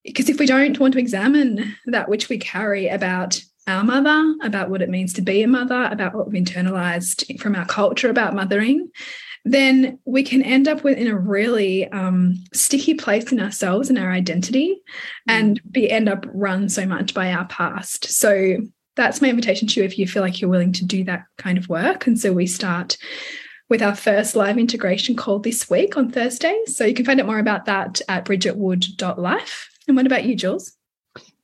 Because 0.04 0.30
if 0.30 0.40
we 0.40 0.46
don't 0.46 0.80
want 0.80 0.94
to 0.94 1.00
examine 1.00 1.76
that 1.86 2.10
which 2.10 2.30
we 2.30 2.38
carry 2.38 2.88
about 2.88 3.42
our 3.68 3.84
mother, 3.84 4.36
about 4.44 4.70
what 4.70 4.82
it 4.82 4.90
means 4.90 5.14
to 5.14 5.22
be 5.22 5.44
a 5.44 5.48
mother, 5.48 5.88
about 5.92 6.14
what 6.14 6.30
we've 6.30 6.44
internalized 6.44 7.40
from 7.40 7.56
our 7.56 7.66
culture 7.66 8.10
about 8.10 8.36
mothering, 8.36 8.90
then 9.46 10.00
we 10.06 10.24
can 10.24 10.42
end 10.42 10.68
up 10.68 10.84
with 10.84 10.98
in 10.98 11.08
a 11.08 11.18
really 11.18 11.88
um, 11.92 12.36
sticky 12.54 12.94
place 12.94 13.32
in 13.32 13.40
ourselves 13.40 13.90
and 13.90 14.00
our 14.00 14.12
identity 14.12 14.82
and 15.28 15.62
be 15.70 15.90
end 15.90 16.08
up 16.08 16.26
run 16.34 16.70
so 16.70 16.86
much 16.86 17.14
by 17.14 17.32
our 17.32 17.46
past. 17.46 18.06
So 18.06 18.58
that's 18.96 19.22
my 19.22 19.30
invitation 19.30 19.68
to 19.68 19.80
you 19.80 19.86
if 19.86 19.98
you 19.98 20.08
feel 20.08 20.22
like 20.22 20.40
you're 20.40 20.50
willing 20.50 20.74
to 20.74 20.86
do 20.86 21.04
that 21.06 21.26
kind 21.38 21.58
of 21.58 21.68
work. 21.68 22.08
And 22.08 22.20
so 22.20 22.32
we 22.32 22.48
start 22.48 22.98
with 23.70 23.82
our 23.82 23.96
first 23.96 24.36
live 24.36 24.58
integration 24.58 25.16
call 25.16 25.40
this 25.40 25.70
week 25.70 25.98
on 25.98 26.12
Thursday. 26.12 26.58
So 26.68 26.86
you 26.86 26.94
can 26.94 27.06
find 27.06 27.20
out 27.20 27.26
more 27.26 27.40
about 27.40 27.66
that 27.66 28.02
at 28.08 28.26
bridgetwood.life. 28.26 29.70
And 29.88 29.98
what 29.98 30.06
about 30.06 30.26
you, 30.26 30.36
Jules? 30.36 30.74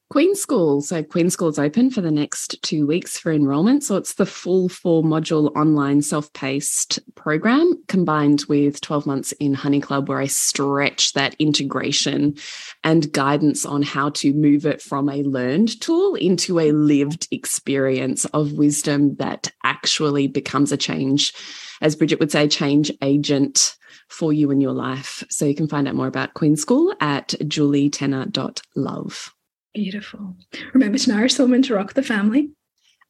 Queen 0.10 0.34
School. 0.34 0.82
So 0.82 1.04
Queen 1.04 1.30
School 1.30 1.50
is 1.50 1.60
open 1.60 1.92
for 1.92 2.02
the 2.02 2.10
next 2.10 2.60
two 2.64 2.88
weeks 2.88 3.20
for 3.20 3.32
enrolment. 3.32 3.84
So 3.84 3.96
it's 3.96 4.16
the 4.16 4.26
full 4.26 4.68
four 4.68 5.04
module 5.04 5.56
online 5.56 6.02
self-paced 6.02 7.00
program 7.14 7.84
combined 7.88 8.44
with 8.50 8.82
12 8.82 9.06
months 9.06 9.34
in 9.34 9.54
Honey 9.54 9.80
Club 9.80 10.10
where 10.10 10.20
I 10.20 10.26
stretch 10.26 11.14
that 11.14 11.36
integration 11.38 12.38
and 12.84 13.12
guidance 13.12 13.68
on 13.68 13.84
how 13.84 14.10
to 14.10 14.34
move 14.34 14.66
it 14.66 14.82
from 14.82 15.10
a 15.10 15.22
learned 15.22 15.80
tool 15.80 16.16
into 16.16 16.60
a 16.60 16.72
lived 16.72 17.28
experience 17.30 18.26
of 18.26 18.54
wisdom 18.54 19.16
that 19.18 19.52
actually 19.64 20.26
becomes 20.26 20.72
a 20.72 20.78
change 20.78 21.34
as 21.82 21.96
Bridget 21.96 22.20
would 22.20 22.32
say, 22.32 22.48
change 22.48 22.92
agent 23.02 23.76
for 24.10 24.34
you 24.34 24.52
in 24.52 24.60
your 24.60 24.74
life. 24.74 25.24
So 25.30 25.46
you 25.46 25.56
can 25.56 25.68
find 25.68 25.88
out 25.88 25.96
more 25.96 26.08
about 26.08 26.34
Queen 26.34 26.56
School 26.56 26.94
at 27.00 27.30
julietenner.love. 27.30 29.34
Beautiful. 29.74 30.36
Remember 30.74 30.98
to 30.98 31.12
nourish 31.12 31.40
woman 31.40 31.62
to 31.64 31.76
rock 31.76 31.94
the 31.94 32.04
family. 32.04 32.52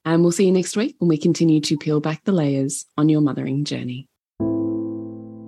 And 0.06 0.22
we'll 0.22 0.32
see 0.32 0.46
you 0.46 0.52
next 0.52 0.78
week 0.78 0.96
when 1.00 1.10
we 1.10 1.18
continue 1.18 1.60
to 1.62 1.78
peel 1.78 2.00
back 2.00 2.24
the 2.24 2.32
layers 2.32 2.86
on 2.98 3.10
your 3.10 3.22
mothering 3.22 3.66
journey. 3.66 4.08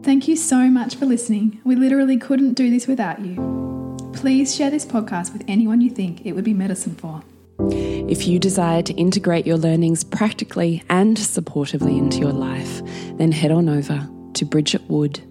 Thank 0.03 0.27
you 0.27 0.35
so 0.35 0.69
much 0.69 0.95
for 0.95 1.05
listening. 1.05 1.61
We 1.63 1.75
literally 1.75 2.17
couldn't 2.17 2.53
do 2.53 2.69
this 2.69 2.87
without 2.87 3.21
you. 3.21 3.35
Please 4.13 4.55
share 4.55 4.71
this 4.71 4.85
podcast 4.85 5.31
with 5.31 5.43
anyone 5.47 5.81
you 5.81 5.89
think 5.89 6.25
it 6.25 6.33
would 6.33 6.43
be 6.43 6.53
medicine 6.53 6.95
for. 6.95 7.21
If 7.69 8.27
you 8.27 8.39
desire 8.39 8.81
to 8.81 8.93
integrate 8.93 9.45
your 9.45 9.57
learnings 9.57 10.03
practically 10.03 10.83
and 10.89 11.15
supportively 11.17 11.97
into 11.97 12.17
your 12.17 12.33
life, 12.33 12.81
then 13.17 13.31
head 13.31 13.51
on 13.51 13.69
over 13.69 14.09
to 14.33 15.30